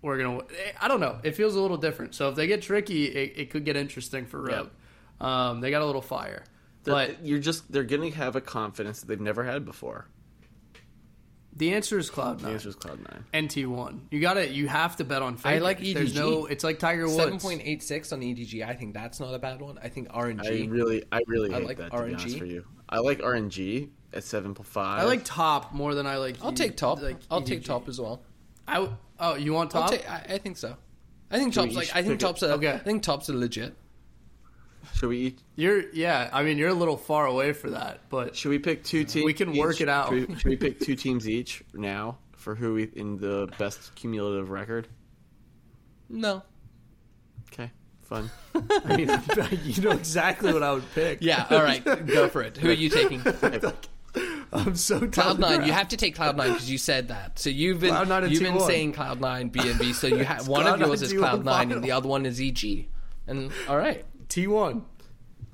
we're 0.07 0.19
gonna. 0.19 0.41
I 0.81 0.89
don't 0.89 1.01
know. 1.01 1.19
It 1.23 1.33
feels 1.37 1.55
a 1.57 1.61
little 1.61 1.77
different. 1.77 2.15
So 2.15 2.29
if 2.31 2.35
they 2.37 2.47
get 2.47 2.63
tricky, 2.63 3.05
it, 3.07 3.35
it 3.37 3.51
could 3.51 3.65
get 3.65 3.77
interesting 3.77 4.25
for 4.27 4.41
Rogue. 4.41 4.71
Um, 5.21 5.61
they 5.61 5.71
got 5.71 5.83
a 5.83 5.87
little 5.87 6.01
fire, 6.03 6.45
but 6.85 7.25
you're 7.25 7.39
just 7.39 7.71
they're 7.71 7.85
going 7.85 8.11
to 8.11 8.17
have 8.17 8.37
a 8.37 8.41
confidence 8.41 9.01
that 9.01 9.07
they've 9.09 9.21
never 9.21 9.45
had 9.45 9.65
before. 9.65 10.07
the 11.55 11.73
answer 11.73 11.99
is 11.99 12.11
Cloud 12.11 12.37
Nine. 12.37 12.37
The 12.37 12.43
Nine. 12.45 12.55
answer 12.55 12.69
is 12.69 12.75
Cloud 12.77 12.99
Nine. 13.33 13.45
NT 13.47 13.67
one. 13.67 14.09
You 14.11 14.21
got 14.21 14.35
to 14.35 14.47
You 14.49 14.69
have 14.69 14.97
to 14.97 15.05
bet 15.05 15.23
on. 15.23 15.35
I 15.35 15.37
Faker. 15.37 15.61
like 15.65 15.81
There's 15.81 16.15
no. 16.15 16.45
It's 16.47 16.63
like 16.65 16.79
Tiger 16.79 17.05
Woods. 17.05 17.17
Seven 17.17 17.39
point 17.39 17.63
eight 17.65 17.83
six 17.83 18.13
on 18.13 18.21
EDG. 18.21 18.63
I 18.67 18.75
think 18.75 18.93
that's 18.95 19.21
not 19.21 19.33
a 19.35 19.39
bad 19.39 19.61
one. 19.63 19.79
I 19.83 19.89
think 19.89 20.09
RNG. 20.09 20.45
I 20.47 20.67
really, 20.71 21.03
I 21.11 21.21
really 21.27 21.53
I 21.55 21.59
hate 21.59 21.67
like 21.67 21.79
that. 21.79 21.91
To 21.93 22.03
be 22.03 22.15
honest 22.15 22.27
RNG. 22.27 22.39
for 22.39 22.45
you, 22.47 22.65
I 22.89 22.99
like 22.99 23.21
RNG 23.21 23.89
at 24.13 24.25
seven 24.25 24.55
point 24.55 24.69
five. 24.69 25.01
I 25.01 25.05
like 25.05 25.23
top 25.25 25.73
more 25.73 25.95
than 25.95 26.07
I 26.07 26.19
like. 26.19 26.37
I'll 26.43 26.53
E- 26.53 26.57
take 26.57 26.77
top. 26.77 27.01
like 27.01 27.17
I'll 27.31 27.41
take 27.43 27.65
top 27.65 27.89
as 27.89 27.99
well. 27.99 28.23
I 28.69 28.75
w- 28.75 28.97
oh, 29.21 29.35
you 29.37 29.53
want 29.53 29.75
I'll 29.75 29.83
top? 29.83 29.91
take, 29.91 30.11
I, 30.11 30.27
I 30.31 30.39
think 30.39 30.57
so. 30.57 30.77
I 31.31 31.39
think 31.39 31.53
Should 31.55 31.63
we 31.65 31.75
top's 31.75 31.77
like 31.77 31.97
I 31.97 32.03
think 32.03 32.15
pick 32.15 32.23
a- 32.23 32.25
top's 32.27 32.43
a, 32.43 32.53
uh, 32.53 32.57
Okay. 32.57 32.73
I 32.73 32.79
think 32.79 33.03
top's 33.03 33.29
a 33.29 33.33
legit. 33.33 33.75
Should 34.95 35.09
we? 35.09 35.19
eat- 35.19 35.43
You're 35.57 35.91
yeah. 35.93 36.31
I 36.33 36.43
mean, 36.45 36.59
you're 36.59 36.69
a 36.69 36.75
little 36.75 36.97
far 36.97 37.27
away 37.27 37.53
for 37.53 37.71
that, 37.71 38.01
but 38.09 38.37
Should 38.37 38.51
we 38.51 38.59
pick 38.59 38.85
two 38.85 39.05
teams? 39.05 39.25
We 39.25 39.33
can 39.35 39.57
work 39.57 39.81
it 39.81 39.89
out. 39.89 40.11
Should 40.11 40.29
we, 40.29 40.35
should 40.37 40.49
we 40.51 40.57
pick 40.57 40.79
two 40.87 40.95
teams 40.95 41.29
each 41.29 41.63
now 41.75 42.19
for 42.37 42.55
who 42.55 42.75
we, 42.75 42.85
in 42.95 43.17
the 43.19 43.49
best 43.59 43.95
cumulative 43.97 44.51
record? 44.51 44.87
No. 46.09 46.43
Okay, 47.53 47.71
fun. 48.03 48.31
I 48.85 48.97
mean, 48.97 49.09
you 49.65 49.83
know 49.83 49.91
exactly 49.91 50.53
what 50.53 50.63
I 50.63 50.73
would 50.73 50.85
pick. 50.95 51.19
Yeah. 51.21 51.47
All 51.51 51.63
right. 51.63 51.85
Go 51.85 52.29
for 52.29 52.43
it. 52.43 52.57
Who 52.57 52.69
are 52.69 52.73
you 52.73 52.89
taking? 52.89 53.21
I'm 54.57 54.77
so 54.77 55.01
tired. 55.01 55.13
Cloud 55.13 55.39
nine. 55.39 55.65
You 55.67 55.73
have 55.73 55.89
to 55.89 55.97
take 55.97 56.15
Cloud 56.15 56.37
nine 56.37 56.53
because 56.53 56.71
you 56.71 56.79
said 56.79 57.09
that. 57.09 57.39
So 57.39 57.51
you've 57.51 57.81
been 57.81 57.95
Cloud9 57.95 58.31
you've 58.31 58.43
been 58.43 58.55
T1. 58.55 58.67
saying 58.67 58.93
Cloud 58.93 59.21
nine 59.21 59.49
B 59.49 59.61
and 59.69 59.79
B. 59.79 59.93
So 59.93 60.07
you 60.07 60.25
have 60.25 60.49
one 60.49 60.67
of 60.67 60.79
Cloud9 60.81 60.87
yours 60.87 61.03
is 61.03 61.13
T1 61.13 61.19
Cloud 61.19 61.45
nine 61.45 61.55
final. 61.69 61.77
and 61.77 61.85
the 61.85 61.93
other 61.93 62.09
one 62.09 62.27
is 62.27 62.41
EG. 62.41 62.87
And 63.27 63.51
all 63.69 63.77
right. 63.77 64.05
T1. 64.29 64.83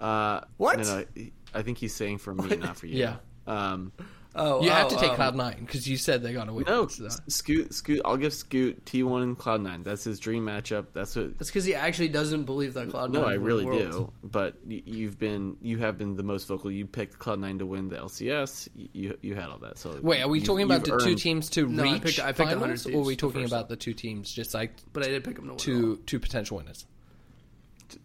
Uh, 0.01 0.41
What? 0.57 0.79
No, 0.79 1.05
no, 1.17 1.25
I 1.55 1.63
think 1.63 1.79
he's 1.79 1.95
saying 1.95 2.19
for 2.19 2.35
me, 2.35 2.57
not 2.57 2.77
for 2.77 2.87
you. 2.87 2.97
Yeah. 2.99 3.17
Um, 3.47 3.93
Oh, 4.35 4.63
You 4.63 4.71
have 4.71 4.87
oh, 4.87 4.89
to 4.91 4.97
take 4.97 5.11
oh. 5.11 5.15
Cloud 5.15 5.37
nine 5.37 5.59
because 5.61 5.87
you 5.87 5.99
said 5.99 6.23
they're 6.23 6.33
gonna 6.33 6.55
win. 6.55 6.65
no, 6.67 6.87
So- 6.87 7.05
S- 7.07 7.21
Scoot, 7.29 7.75
Scoot. 7.75 8.01
I'll 8.05 8.17
give 8.17 8.33
Scoot 8.33 8.87
T 8.87 9.03
one 9.03 9.23
and 9.23 9.37
Cloud 9.39 9.61
Nine. 9.61 9.83
That's 9.83 10.05
his 10.05 10.19
dream 10.19 10.47
matchup. 10.47 10.87
That's 10.95 11.15
what. 11.15 11.39
That's 11.39 11.51
because 11.51 11.67
he 11.67 11.75
actually 11.75 12.09
doesn't 12.09 12.45
believe 12.45 12.73
that 12.75 12.89
Cloud9. 12.89 13.11
No, 13.13 13.25
I 13.25 13.35
really 13.35 13.67
win 13.67 13.77
Worlds. 13.77 13.97
do. 13.97 14.13
But 14.25 14.55
you've 14.67 15.19
been, 15.19 15.57
you 15.61 15.77
have 15.79 15.99
been 15.99 16.17
the 16.17 16.23
most 16.23 16.47
vocal. 16.49 16.71
You 16.71 16.87
picked 16.87 17.19
Cloud 17.19 17.41
Nine 17.41 17.59
to 17.59 17.67
win 17.67 17.89
the 17.91 17.97
LCS. 17.97 18.69
Y- 18.75 18.89
You, 18.95 19.19
you 19.21 19.35
had 19.35 19.51
all 19.51 19.59
that. 19.59 19.77
So 19.79 19.99
Wait, 20.03 20.23
are 20.23 20.29
we 20.29 20.41
you- 20.41 20.47
talking 20.47 20.65
about 20.65 20.87
you've 20.87 20.99
the 20.99 21.05
two 21.05 21.15
teams 21.15 21.51
to 21.51 21.67
No, 21.69 21.83
I 21.85 21.93
reach 21.93 22.03
picked- 22.03 22.21
I 22.21 22.33
picked 22.33 22.39
100 22.51 22.61
finals, 22.81 22.87
or 22.87 23.01
are 23.03 23.05
we 23.05 23.17
talking 23.17 23.43
first 23.43 23.53
about 23.53 23.69
the 23.69 23.77
two 23.77 23.93
teams 23.93 24.33
just 24.33 24.55
like 24.55 24.73
But 24.95 25.03
I 25.05 25.09
did 25.09 25.25
pick 25.25 25.37
them 25.37 25.45
to 25.45 25.51
win. 25.51 25.59
two 25.59 25.97
two 26.07 26.19
potential 26.19 26.57
winners? 26.57 26.87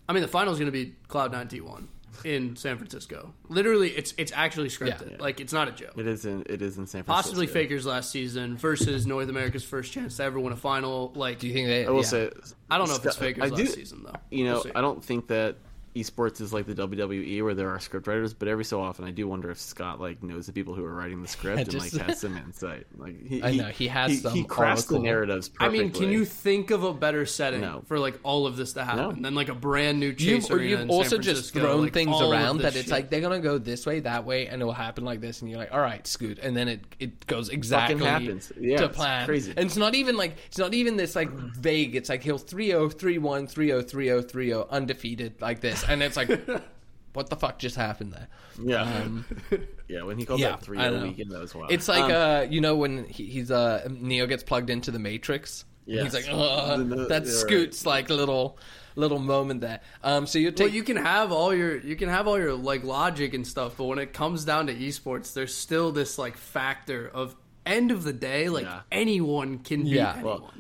I 0.10 0.14
mean, 0.14 0.22
the 0.22 0.28
final's 0.28 0.56
is 0.58 0.60
going 0.60 0.72
to 0.72 0.78
be 0.78 0.94
Cloud9 1.08 1.50
T1 1.50 1.88
in 2.24 2.56
San 2.56 2.78
Francisco. 2.78 3.34
Literally, 3.50 3.90
it's 3.92 4.14
it's 4.18 4.32
actually 4.36 4.70
scripted. 4.70 5.12
Yeah. 5.12 5.18
Like, 5.20 5.40
it's 5.40 5.54
not 5.54 5.68
a 5.68 5.72
joke. 5.72 5.94
It 5.98 6.08
is 6.08 6.26
in, 6.26 6.44
it 6.48 6.62
is 6.62 6.78
in 6.78 6.88
San 6.88 7.04
Francisco. 7.04 7.14
Possibly 7.14 7.48
Faker's 7.48 7.86
last 7.86 8.12
season 8.12 8.58
versus 8.58 9.06
North 9.08 9.30
America's 9.30 9.64
first 9.64 9.92
chance 9.92 10.18
to 10.18 10.24
ever 10.24 10.40
win 10.40 10.54
a 10.54 10.58
final. 10.58 11.12
Like, 11.16 11.40
Do 11.40 11.48
you 11.48 11.54
think 11.54 11.68
they? 11.68 11.86
I 11.86 11.90
will 11.90 12.02
yeah. 12.02 12.08
say, 12.08 12.32
I 12.70 12.78
don't 12.78 12.88
know 12.88 12.96
if 12.96 13.06
it's 13.06 13.18
Faker's 13.18 13.52
I 13.52 13.56
last 13.56 13.74
season 13.74 14.04
though. 14.04 14.14
You 14.32 14.46
know, 14.46 14.62
We'll. 14.64 14.74
I 14.76 14.82
don't 14.82 15.04
think 15.04 15.28
that 15.28 15.58
esports 16.02 16.42
is 16.42 16.54
like 16.54 16.66
the 16.66 16.76
WWE 16.76 17.44
where 17.44 17.54
there 17.54 17.70
are 17.70 17.80
script 17.80 18.08
writers, 18.08 18.34
but 18.34 18.48
every 18.48 18.66
so 18.66 18.82
often 18.82 19.06
I 19.06 19.12
do 19.12 19.28
wonder 19.28 19.50
if 19.52 19.60
Scoot 19.60 20.00
like 20.00 20.22
knows 20.24 20.46
the 20.48 20.54
people 20.54 20.74
who 20.74 20.84
are 20.86 20.94
writing 20.94 21.22
the 21.22 21.28
script 21.28 21.60
and 21.62 21.70
just- 21.70 21.94
like 21.94 22.08
has 22.08 22.20
some 22.22 22.38
insight. 22.38 22.86
Like 22.98 23.26
he, 23.28 23.44
I 23.44 23.52
know, 23.56 23.68
he 23.68 23.88
has 23.88 24.12
he, 24.12 24.18
some 24.18 24.34
he 24.34 24.44
crafts 24.44 24.86
the 24.86 24.96
oracle. 24.96 25.04
narratives. 25.06 25.52
I 25.60 25.70
mean, 25.70 25.92
can 25.92 26.10
you 26.12 26.26
think 26.26 26.72
of 26.72 26.84
a 26.84 26.94
better 26.94 27.26
setting 27.26 27.62
No. 27.62 27.84
for 27.88 28.00
like 28.00 28.20
all 28.24 28.46
of 28.48 28.58
this 28.58 28.74
to 28.74 28.84
happen 28.84 29.16
No. 29.18 29.22
than 29.22 29.36
like 29.36 29.50
a 29.50 29.56
brand 29.56 30.00
new 30.00 30.08
You've, 30.08 30.18
chase 30.18 30.50
you've 30.50 30.80
in 30.82 30.90
also 30.90 31.10
San 31.16 31.22
just 31.22 31.52
Francisco, 31.52 31.60
thrown 31.62 31.82
like, 31.84 31.94
things 31.94 32.20
around 32.22 32.58
this 32.58 32.74
that 32.74 32.80
it's 32.80 32.92
like 32.92 33.10
they're 33.10 33.22
gonna 33.22 33.40
go 33.40 33.58
this 33.58 33.86
way, 33.86 34.00
that 34.02 34.26
way, 34.26 34.48
and 34.48 34.62
it 34.62 34.66
will 34.66 34.74
happen 34.74 35.06
like 35.06 35.22
this, 35.22 35.42
and 35.42 35.50
you're 35.50 35.60
like, 35.60 35.72
all 35.74 35.80
right, 35.82 36.06
Scoot, 36.08 36.40
and 36.40 36.56
then 36.56 36.68
it 36.68 36.82
it 37.00 37.26
goes 37.28 37.50
exactly 37.50 38.04
happens. 38.06 38.52
Yeah, 38.60 38.78
to 38.78 38.86
it's 38.86 38.98
plan. 38.98 39.26
crazy. 39.26 39.52
And 39.56 39.66
it's 39.66 39.78
not 39.78 39.96
even 39.96 40.18
like 40.18 40.38
it's 40.48 40.58
not 40.58 40.74
even 40.74 40.98
this 40.98 41.16
like 41.16 41.30
vague. 41.32 41.96
It's 41.96 42.10
like 42.10 42.24
he'll 42.24 42.40
3-0, 42.40 42.94
3-1, 42.94 43.54
3-0, 43.54 43.84
3-0, 43.84 44.32
3-0, 44.32 44.70
undefeated 44.70 45.42
like 45.42 45.60
this, 45.60 45.84
and 45.88 46.02
it's 46.04 46.18
like, 46.18 46.30
what 47.14 47.30
the 47.30 47.36
fuck 47.36 47.60
just 47.60 47.76
happened 47.76 48.14
there? 48.14 48.28
Yeah, 48.62 48.82
Um, 48.84 49.26
yeah. 49.88 50.04
When 50.04 50.18
he 50.18 50.26
called 50.26 50.40
yeah, 50.40 50.50
that 50.52 50.62
three 50.62 50.78
I 50.80 50.88
a 50.88 50.92
know. 50.92 51.04
weekend, 51.04 51.32
that 51.32 51.40
was 51.40 51.54
wild. 51.56 51.72
It's 51.72 51.88
like 51.88 52.04
Um, 52.04 52.12
uh, 52.12 52.42
you 52.50 52.62
know 52.62 52.76
when 52.76 53.06
he, 53.06 53.26
he's 53.26 53.52
uh 53.52 53.88
Neo 53.90 54.26
gets 54.28 54.44
plugged 54.44 54.70
into 54.70 54.92
the 54.92 55.00
Matrix. 55.00 55.66
Yeah, 55.86 56.04
He's 56.04 56.14
like, 56.14 56.26
Ugh, 56.30 56.80
The- 56.80 56.84
the- 56.96 57.06
that's 57.08 57.30
right. 57.30 57.36
Scoot's 57.40 57.86
like 57.86 58.10
little 58.10 58.58
little 58.96 59.20
moment 59.20 59.62
there. 59.62 59.80
Um, 60.04 60.26
so 60.28 60.38
you 60.40 60.52
take 60.52 60.68
Well, 60.68 60.76
you 60.76 60.84
can 60.84 60.98
have 60.98 61.32
all 61.32 61.54
your 61.56 61.78
you 61.78 61.96
can 61.96 62.10
have 62.10 62.28
all 62.28 62.38
your 62.38 62.54
like 62.56 62.84
logic 62.84 63.34
and 63.34 63.46
stuff, 63.48 63.76
but 63.78 63.86
when 63.86 64.00
it 64.00 64.12
comes 64.12 64.44
down 64.44 64.68
to 64.68 64.76
esports, 64.76 65.34
there's 65.34 65.56
still 65.56 65.92
this 65.92 66.18
like 66.18 66.36
factor 66.36 67.08
of 67.14 67.36
end 67.66 67.92
of 67.92 68.04
the 68.04 68.14
day, 68.14 68.50
like 68.50 68.66
Yeah. 68.66 68.82
anyone 68.92 69.60
can 69.60 69.84
beat 69.84 69.94
Yeah. 69.94 70.14
anyone. 70.16 70.42
Well- 70.42 70.54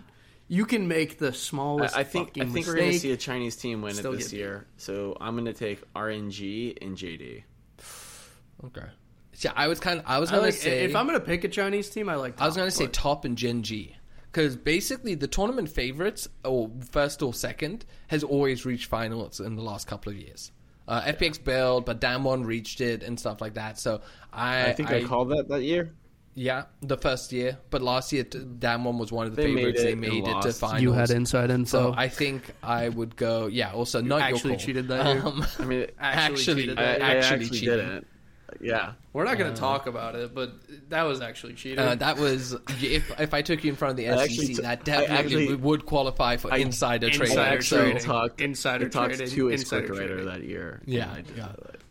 you 0.47 0.65
can 0.65 0.87
make 0.87 1.17
the 1.17 1.33
smallest. 1.33 1.95
I, 1.95 2.01
I 2.01 2.03
think 2.03 2.29
I 2.29 2.41
fucking 2.41 2.53
think 2.53 2.67
we're 2.67 2.75
going 2.75 2.91
to 2.91 2.99
see 2.99 3.11
a 3.11 3.17
Chinese 3.17 3.55
team 3.55 3.81
win 3.81 3.97
it 3.97 4.03
this 4.03 4.29
get 4.29 4.37
year. 4.37 4.67
So 4.77 5.17
I'm 5.19 5.35
going 5.35 5.45
to 5.45 5.53
take 5.53 5.81
RNG 5.93 6.77
and 6.81 6.97
JD. 6.97 7.43
okay. 8.65 8.87
Yeah, 9.39 9.51
I 9.55 9.67
was 9.67 9.79
kind 9.79 9.99
of 9.99 10.05
I 10.07 10.17
was 10.17 10.31
gonna 10.31 10.43
like, 10.43 10.53
say 10.55 10.83
if 10.83 10.95
I'm 10.95 11.05
gonna 11.05 11.19
pick 11.19 11.43
a 11.43 11.47
Chinese 11.47 11.89
team, 11.91 12.09
I 12.09 12.15
like. 12.15 12.41
I 12.41 12.47
was 12.47 12.57
gonna 12.57 12.71
say 12.71 12.87
top 12.87 13.23
and 13.23 13.37
Gen 13.37 13.61
G. 13.61 13.95
Because 14.31 14.55
basically, 14.55 15.15
the 15.15 15.27
tournament 15.27 15.69
favorites, 15.69 16.27
or 16.43 16.71
first 16.91 17.21
or 17.21 17.33
second, 17.33 17.85
has 18.07 18.23
always 18.23 18.65
reached 18.65 18.87
finals 18.87 19.39
in 19.39 19.55
the 19.55 19.61
last 19.61 19.87
couple 19.87 20.11
of 20.11 20.17
years. 20.17 20.51
Uh, 20.87 21.01
FPX 21.01 21.43
build, 21.43 21.85
but 21.85 22.01
Damwon 22.01 22.45
reached 22.45 22.81
it 22.81 23.03
and 23.03 23.19
stuff 23.19 23.41
like 23.41 23.55
that. 23.55 23.77
So 23.77 24.01
I, 24.31 24.67
I 24.69 24.73
think 24.73 24.89
I, 24.89 25.03
called 25.03 25.29
that 25.29 25.47
that 25.49 25.61
year. 25.61 25.93
Yeah, 26.39 26.65
the 26.83 26.97
first 26.97 27.31
year, 27.33 27.57
but 27.71 27.81
last 27.81 28.13
year 28.13 28.23
t- 28.23 28.37
one 28.39 28.99
was 28.99 29.11
one 29.11 29.25
of 29.25 29.35
the 29.35 29.41
They 29.41 29.47
made 29.51 29.57
favorites. 29.75 29.81
it 29.81 29.83
they 29.85 29.95
made 29.95 30.13
it 30.23 30.25
to 30.25 30.31
lost. 30.31 30.59
finals. 30.59 30.81
You 30.83 30.91
had 30.93 31.09
inside 31.09 31.49
So 31.49 31.53
info. 31.55 31.93
I 31.97 32.07
think 32.09 32.51
I 32.61 32.89
would 32.89 33.15
go. 33.15 33.47
Yeah. 33.47 33.73
Also, 33.73 34.01
not 34.01 34.21
actually 34.21 34.51
your 34.51 34.57
call. 34.59 34.65
cheated 34.67 34.87
that 34.89 35.05
year? 35.15 35.25
Um, 35.25 35.45
I 35.59 35.65
mean, 35.65 35.87
Actually 35.99 36.33
actually, 36.35 36.61
cheated 36.61 36.77
I, 36.79 36.81
that 36.83 37.01
I 37.01 37.07
year. 37.07 37.17
actually 37.17 37.35
actually 37.45 37.59
cheated. 37.59 37.79
didn't. 37.79 38.07
Yeah, 38.61 38.93
We're 39.13 39.25
not 39.25 39.33
Uh, 39.33 39.43
gonna 39.43 39.55
talk 39.55 39.87
about 39.87 40.15
it, 40.15 40.33
but 40.33 40.53
that 40.89 41.03
was 41.03 41.21
actually 41.21 41.53
cheating. 41.53 41.79
Uh, 41.79 41.95
that 41.95 42.17
was 42.17 42.55
if 42.81 43.19
if 43.19 43.33
I 43.33 43.41
took 43.41 43.63
you 43.63 43.71
in 43.71 43.75
front 43.75 43.91
of 43.91 43.97
the 43.97 44.09
I 44.09 44.27
SEC, 44.27 44.47
t- 44.47 44.53
that 44.61 44.85
definitely 44.85 45.15
actually- 45.47 45.55
would 45.55 45.85
qualify 45.85 46.37
for 46.37 46.53
I- 46.53 46.57
insider 46.57 47.09
trading. 47.09 47.31
Insider 47.37 47.61
So- 47.61 47.77
actually 47.77 47.91
trading. 47.91 48.07
talked 48.07 48.41
Insider 48.41 48.85
I 48.85 48.89
talked 48.89 49.15
trading. 49.15 49.35
to 49.35 49.49
a 49.49 49.51
Insider 49.51 49.87
scriptwriter 49.87 50.07
trading. 50.07 50.25
that 50.27 50.43
year. 50.43 50.81
Yeah, 50.85 51.03
and 51.09 51.11
I 51.11 51.21
did 51.21 51.37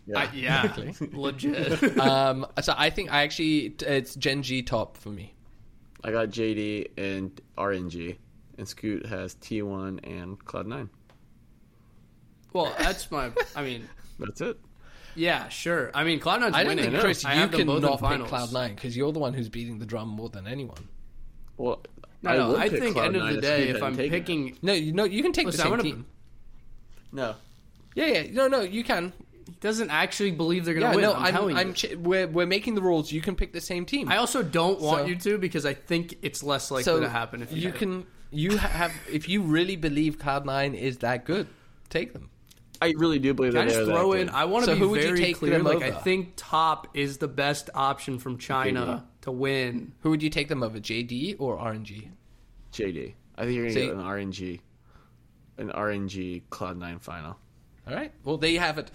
yeah. 0.06 0.14
that. 0.26 0.32
I, 0.32 0.34
yeah, 0.34 0.92
legit. 1.12 1.98
um, 2.00 2.46
so 2.62 2.74
I 2.76 2.90
think 2.90 3.12
I 3.12 3.22
actually 3.22 3.74
it's 3.80 4.14
Gen 4.14 4.42
G 4.42 4.62
top 4.62 4.96
for 4.96 5.08
me. 5.10 5.34
I 6.04 6.10
got 6.12 6.28
JD 6.28 6.88
and 6.96 7.40
RNG, 7.58 8.16
and 8.58 8.68
Scoot 8.68 9.06
has 9.06 9.34
T1 9.36 10.00
and 10.08 10.38
Cloud9. 10.44 10.88
well, 12.52 12.74
that's 12.78 13.10
my. 13.10 13.30
I 13.54 13.62
mean, 13.62 13.88
That's 14.18 14.40
it. 14.40 14.58
yeah, 15.14 15.48
sure. 15.48 15.90
I 15.94 16.04
mean, 16.04 16.20
Cloud9's 16.20 16.54
I 16.54 16.62
don't 16.64 16.76
winning. 16.76 16.90
think 16.92 17.00
Chris, 17.02 17.24
I 17.24 17.34
you 17.34 17.40
have 17.40 17.50
them 17.52 17.66
both 17.66 17.82
in 17.82 17.98
cannot 17.98 18.18
pick. 18.20 18.28
Cloud 18.28 18.52
Nine 18.52 18.74
because 18.74 18.96
you're 18.96 19.12
the 19.12 19.18
one 19.18 19.34
who's 19.34 19.48
beating 19.48 19.78
the 19.78 19.86
drum 19.86 20.08
more 20.08 20.28
than 20.28 20.46
anyone. 20.46 20.88
Well, 21.58 21.82
No, 22.22 22.36
no, 22.36 22.48
would 22.50 22.60
I 22.60 22.68
pick 22.68 22.80
think 22.80 22.96
end 22.96 23.16
of 23.16 23.26
the 23.34 23.40
day, 23.40 23.68
if 23.70 23.82
I'm 23.82 23.96
taken 23.96 24.14
it. 24.14 24.20
picking, 24.20 24.58
No, 24.62 24.72
you 24.72 24.92
know 24.92 25.04
you 25.04 25.22
can 25.22 25.32
take 25.32 25.46
Listen, 25.46 25.58
the 25.58 25.62
same 25.64 25.72
I'm 25.72 25.78
gonna- 25.78 25.90
team. 25.90 26.06
no, 27.12 27.34
Yeah, 27.94 28.06
yeah, 28.06 28.26
no, 28.32 28.48
no, 28.48 28.60
you 28.60 28.84
can. 28.84 29.12
He 29.46 29.52
doesn't 29.60 29.90
actually 29.90 30.32
believe 30.32 30.64
they're 30.64 30.74
going 30.74 30.82
Yeah, 30.86 30.90
to 30.92 30.96
win. 30.96 31.04
no, 31.04 31.14
I'm, 31.14 31.24
I'm, 31.26 31.32
telling 31.34 31.56
I'm, 31.56 31.68
you. 31.68 31.74
ch- 31.74 31.94
we're 31.96 32.26
we're 32.26 32.46
making 32.46 32.74
the 32.74 32.82
rules. 32.82 33.10
You 33.12 33.20
can 33.20 33.36
pick 33.36 33.52
the 33.52 33.60
same 33.60 33.86
team. 33.86 34.08
I 34.08 34.16
also 34.18 34.42
don't 34.42 34.80
want 34.80 35.02
So- 35.02 35.06
you 35.06 35.16
to 35.16 35.38
because 35.38 35.64
I 35.64 35.74
think 35.74 36.18
it's 36.22 36.42
less 36.42 36.70
likely 36.70 36.84
so 36.84 37.00
to 37.00 37.08
happen 37.08 37.42
if 37.42 37.52
you, 37.52 37.62
you 37.62 37.72
can. 37.72 38.06
You 38.32 38.58
ha- 38.58 38.68
have 38.68 38.92
if 39.10 39.28
you 39.28 39.42
really 39.42 39.76
believe 39.76 40.18
Cloud 40.18 40.44
Nine 40.46 40.74
is 40.74 40.98
that 40.98 41.24
good, 41.24 41.46
take 41.88 42.12
them. 42.12 42.28
I 42.82 42.92
really 42.98 43.18
do 43.18 43.32
believe 43.32 43.52
Can 43.52 43.62
I 43.62 43.64
that 43.64 43.70
just 43.70 43.86
they're 43.86 43.94
throw 43.94 44.12
that 44.12 44.18
in? 44.18 44.26
good. 44.26 44.34
I 44.34 44.44
want 44.44 44.64
to 44.66 44.72
So 44.72 44.74
be 44.74 44.80
who 44.80 44.88
would 44.90 45.00
you 45.02 45.06
very 45.08 45.18
take 45.20 45.36
clear. 45.38 45.52
them 45.52 45.62
Like 45.64 45.82
I 45.82 45.90
over? 45.90 46.00
think 46.00 46.32
top 46.36 46.88
is 46.94 47.16
the 47.18 47.28
best 47.28 47.70
option 47.74 48.18
from 48.18 48.36
China 48.36 49.06
to 49.22 49.30
win. 49.32 49.92
Who 50.00 50.10
would 50.10 50.22
you 50.22 50.28
take 50.28 50.48
them 50.48 50.62
over, 50.62 50.78
JD 50.78 51.36
or 51.38 51.56
RNG? 51.56 52.08
JD. 52.72 53.14
I 53.38 53.44
think 53.44 53.54
you're 53.54 53.64
gonna 53.64 53.74
See- 53.74 53.86
get 53.86 53.94
an 53.94 54.00
RNG, 54.02 54.60
an 55.58 55.70
RNG 55.70 56.42
Cloud9 56.50 57.00
final. 57.00 57.38
All 57.88 57.94
right. 57.94 58.12
Well, 58.24 58.36
there 58.36 58.50
you 58.50 58.58
have 58.58 58.76
it. 58.78 58.90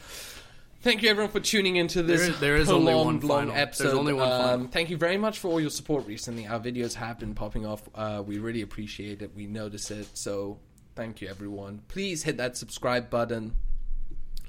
Thank 0.81 1.03
you, 1.03 1.09
everyone, 1.09 1.31
for 1.31 1.39
tuning 1.39 1.75
into 1.75 2.01
this 2.01 2.21
There 2.21 2.29
is- 2.31 2.39
there 2.39 2.55
is 2.57 2.69
only 2.71 2.93
one 2.95 3.05
long 3.05 3.21
final. 3.21 3.53
There's 3.53 3.61
episode. 3.61 3.93
only 3.97 4.13
one 4.13 4.31
um. 4.31 4.67
Thank 4.69 4.89
you 4.89 4.97
very 4.97 5.17
much 5.17 5.37
for 5.37 5.49
all 5.51 5.61
your 5.61 5.69
support 5.69 6.07
recently. 6.07 6.47
Our 6.47 6.59
videos 6.59 6.95
have 6.95 7.19
been 7.19 7.35
popping 7.35 7.65
off. 7.67 7.87
Uh, 7.93 8.23
we 8.25 8.39
really 8.39 8.61
appreciate 8.63 9.21
it. 9.21 9.31
We 9.35 9.45
notice 9.45 9.91
it. 9.91 10.07
So 10.17 10.57
thank 10.95 11.21
you, 11.21 11.27
everyone. 11.27 11.81
Please 11.87 12.23
hit 12.23 12.37
that 12.37 12.57
subscribe 12.57 13.09
button. 13.09 13.53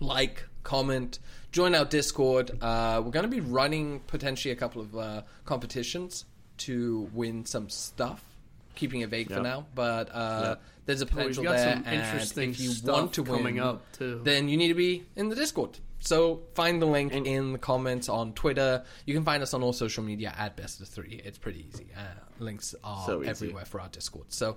like, 0.01 0.43
comment, 0.65 1.21
join 1.53 1.77
our 1.77 1.85
Discord. 1.85 2.51
Uh, 2.61 3.01
we're 3.05 3.13
going 3.13 3.23
to 3.23 3.29
be 3.29 3.39
running 3.41 4.01
potentially 4.09 4.51
a 4.51 4.57
couple 4.57 4.83
of 4.83 4.97
uh, 4.97 5.23
competitions 5.45 6.25
to 6.59 7.09
win 7.13 7.45
some 7.45 7.69
stuff. 7.69 8.21
Keeping 8.75 9.03
it 9.03 9.11
vague 9.11 9.29
for 9.33 9.41
now, 9.41 9.67
but 9.77 10.09
uh, 10.13 10.43
Yep. 10.45 10.63
there's 10.87 11.01
a 11.03 11.07
potential 11.07 11.45
got 11.45 11.53
there. 11.53 11.75
some 11.75 11.85
and 11.87 12.01
interesting 12.03 12.51
if 12.51 12.59
you 12.59 12.71
stuff 12.71 12.97
want 12.97 13.13
to 13.13 13.23
coming 13.23 13.57
win, 13.57 13.63
up 13.63 13.93
too. 13.93 14.21
then 14.25 14.49
you 14.49 14.57
need 14.57 14.69
to 14.69 14.75
be 14.75 15.05
in 15.15 15.29
the 15.29 15.37
Discord. 15.37 15.79
So 16.05 16.43
find 16.55 16.83
the 16.83 16.87
link 16.87 17.13
And- 17.15 17.27
in 17.27 17.53
the 17.53 17.59
comments 17.59 18.09
on 18.09 18.33
Twitter. 18.33 18.85
You 19.07 19.15
can 19.15 19.25
find 19.25 19.41
us 19.43 19.55
on 19.55 19.63
all 19.63 19.73
social 19.73 20.03
media 20.03 20.35
at 20.37 20.57
Best 20.57 20.81
of 20.81 20.89
Three. 20.89 21.21
It's 21.25 21.39
pretty 21.39 21.65
easy. 21.73 21.87
Uh, 21.97 22.01
links 22.41 22.75
are 22.83 23.07
So 23.07 23.21
easy. 23.23 23.31
everywhere 23.31 23.65
for 23.65 23.81
our 23.81 23.89
Discord. 23.89 24.27
So 24.33 24.57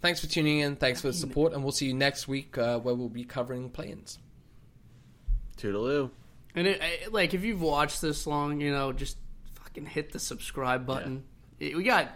thanks 0.00 0.20
for 0.20 0.26
tuning 0.26 0.60
in. 0.60 0.76
Thanks 0.76 1.02
for 1.02 1.08
the 1.08 1.12
support, 1.12 1.52
and 1.52 1.62
we'll 1.62 1.72
see 1.72 1.86
you 1.86 1.92
next 1.94 2.26
week 2.28 2.56
uh, 2.56 2.78
where 2.78 2.94
we'll 2.94 3.10
be 3.10 3.24
covering 3.24 3.68
play-ins. 3.68 4.18
Toodaloo. 5.58 6.10
And 6.54 6.66
it, 6.66 6.80
it- 6.82 7.12
like, 7.12 7.34
if 7.34 7.44
you've 7.44 7.60
watched 7.60 8.00
this 8.00 8.26
long, 8.26 8.60
you 8.60 8.70
know, 8.72 8.92
just 8.92 9.18
fucking 9.54 9.86
hit 9.86 10.12
the 10.12 10.18
subscribe 10.18 10.86
button. 10.86 11.24
It- 11.60 11.76
we 11.76 11.84
got 11.84 12.08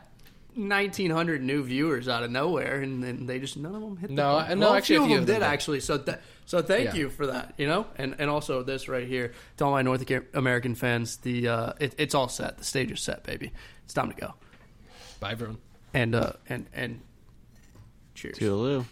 1,900 0.56 1.42
new 1.42 1.62
viewers 1.62 2.08
out 2.08 2.22
of 2.22 2.30
nowhere, 2.30 2.80
and 2.80 3.02
then 3.02 3.26
they 3.26 3.38
just 3.38 3.56
none 3.56 3.74
of 3.74 3.80
them 3.80 3.96
hit. 3.96 4.08
the 4.08 4.14
No, 4.14 4.32
button. 4.34 4.58
no, 4.58 4.66
well, 4.66 4.74
actually, 4.76 4.96
a 4.96 4.98
a 5.00 5.02
few 5.02 5.08
few 5.08 5.16
of 5.16 5.20
of 5.22 5.26
them 5.26 5.34
them 5.34 5.40
did 5.42 5.46
did. 5.46 5.52
actually. 5.52 5.80
So, 5.80 5.98
th- 5.98 6.18
so 6.46 6.62
thank 6.62 6.86
Yeah. 6.86 6.94
you 6.94 7.10
for 7.10 7.26
that. 7.28 7.54
You 7.58 7.66
know, 7.68 7.86
and 7.96 8.16
and 8.18 8.28
also 8.30 8.62
this 8.62 8.88
right 8.88 9.06
here 9.06 9.32
to 9.58 9.64
all 9.64 9.70
my 9.72 9.82
North 9.82 10.04
American 10.34 10.74
fans. 10.74 11.16
The 11.18 11.48
uh, 11.48 11.72
it, 11.80 11.94
it's 11.98 12.14
all 12.14 12.28
set. 12.28 12.58
The 12.58 12.64
stage 12.64 12.90
is 12.90 13.00
set, 13.00 13.22
baby. 13.24 13.52
It's 13.84 13.94
time 13.94 14.10
to 14.10 14.16
go. 14.16 14.34
Bye, 15.20 15.32
everyone. 15.32 15.58
And 15.94 16.14
uh, 16.14 16.32
and 16.48 16.66
and 16.72 17.00
cheers. 18.14 18.38
Toodaloo. 18.38 18.84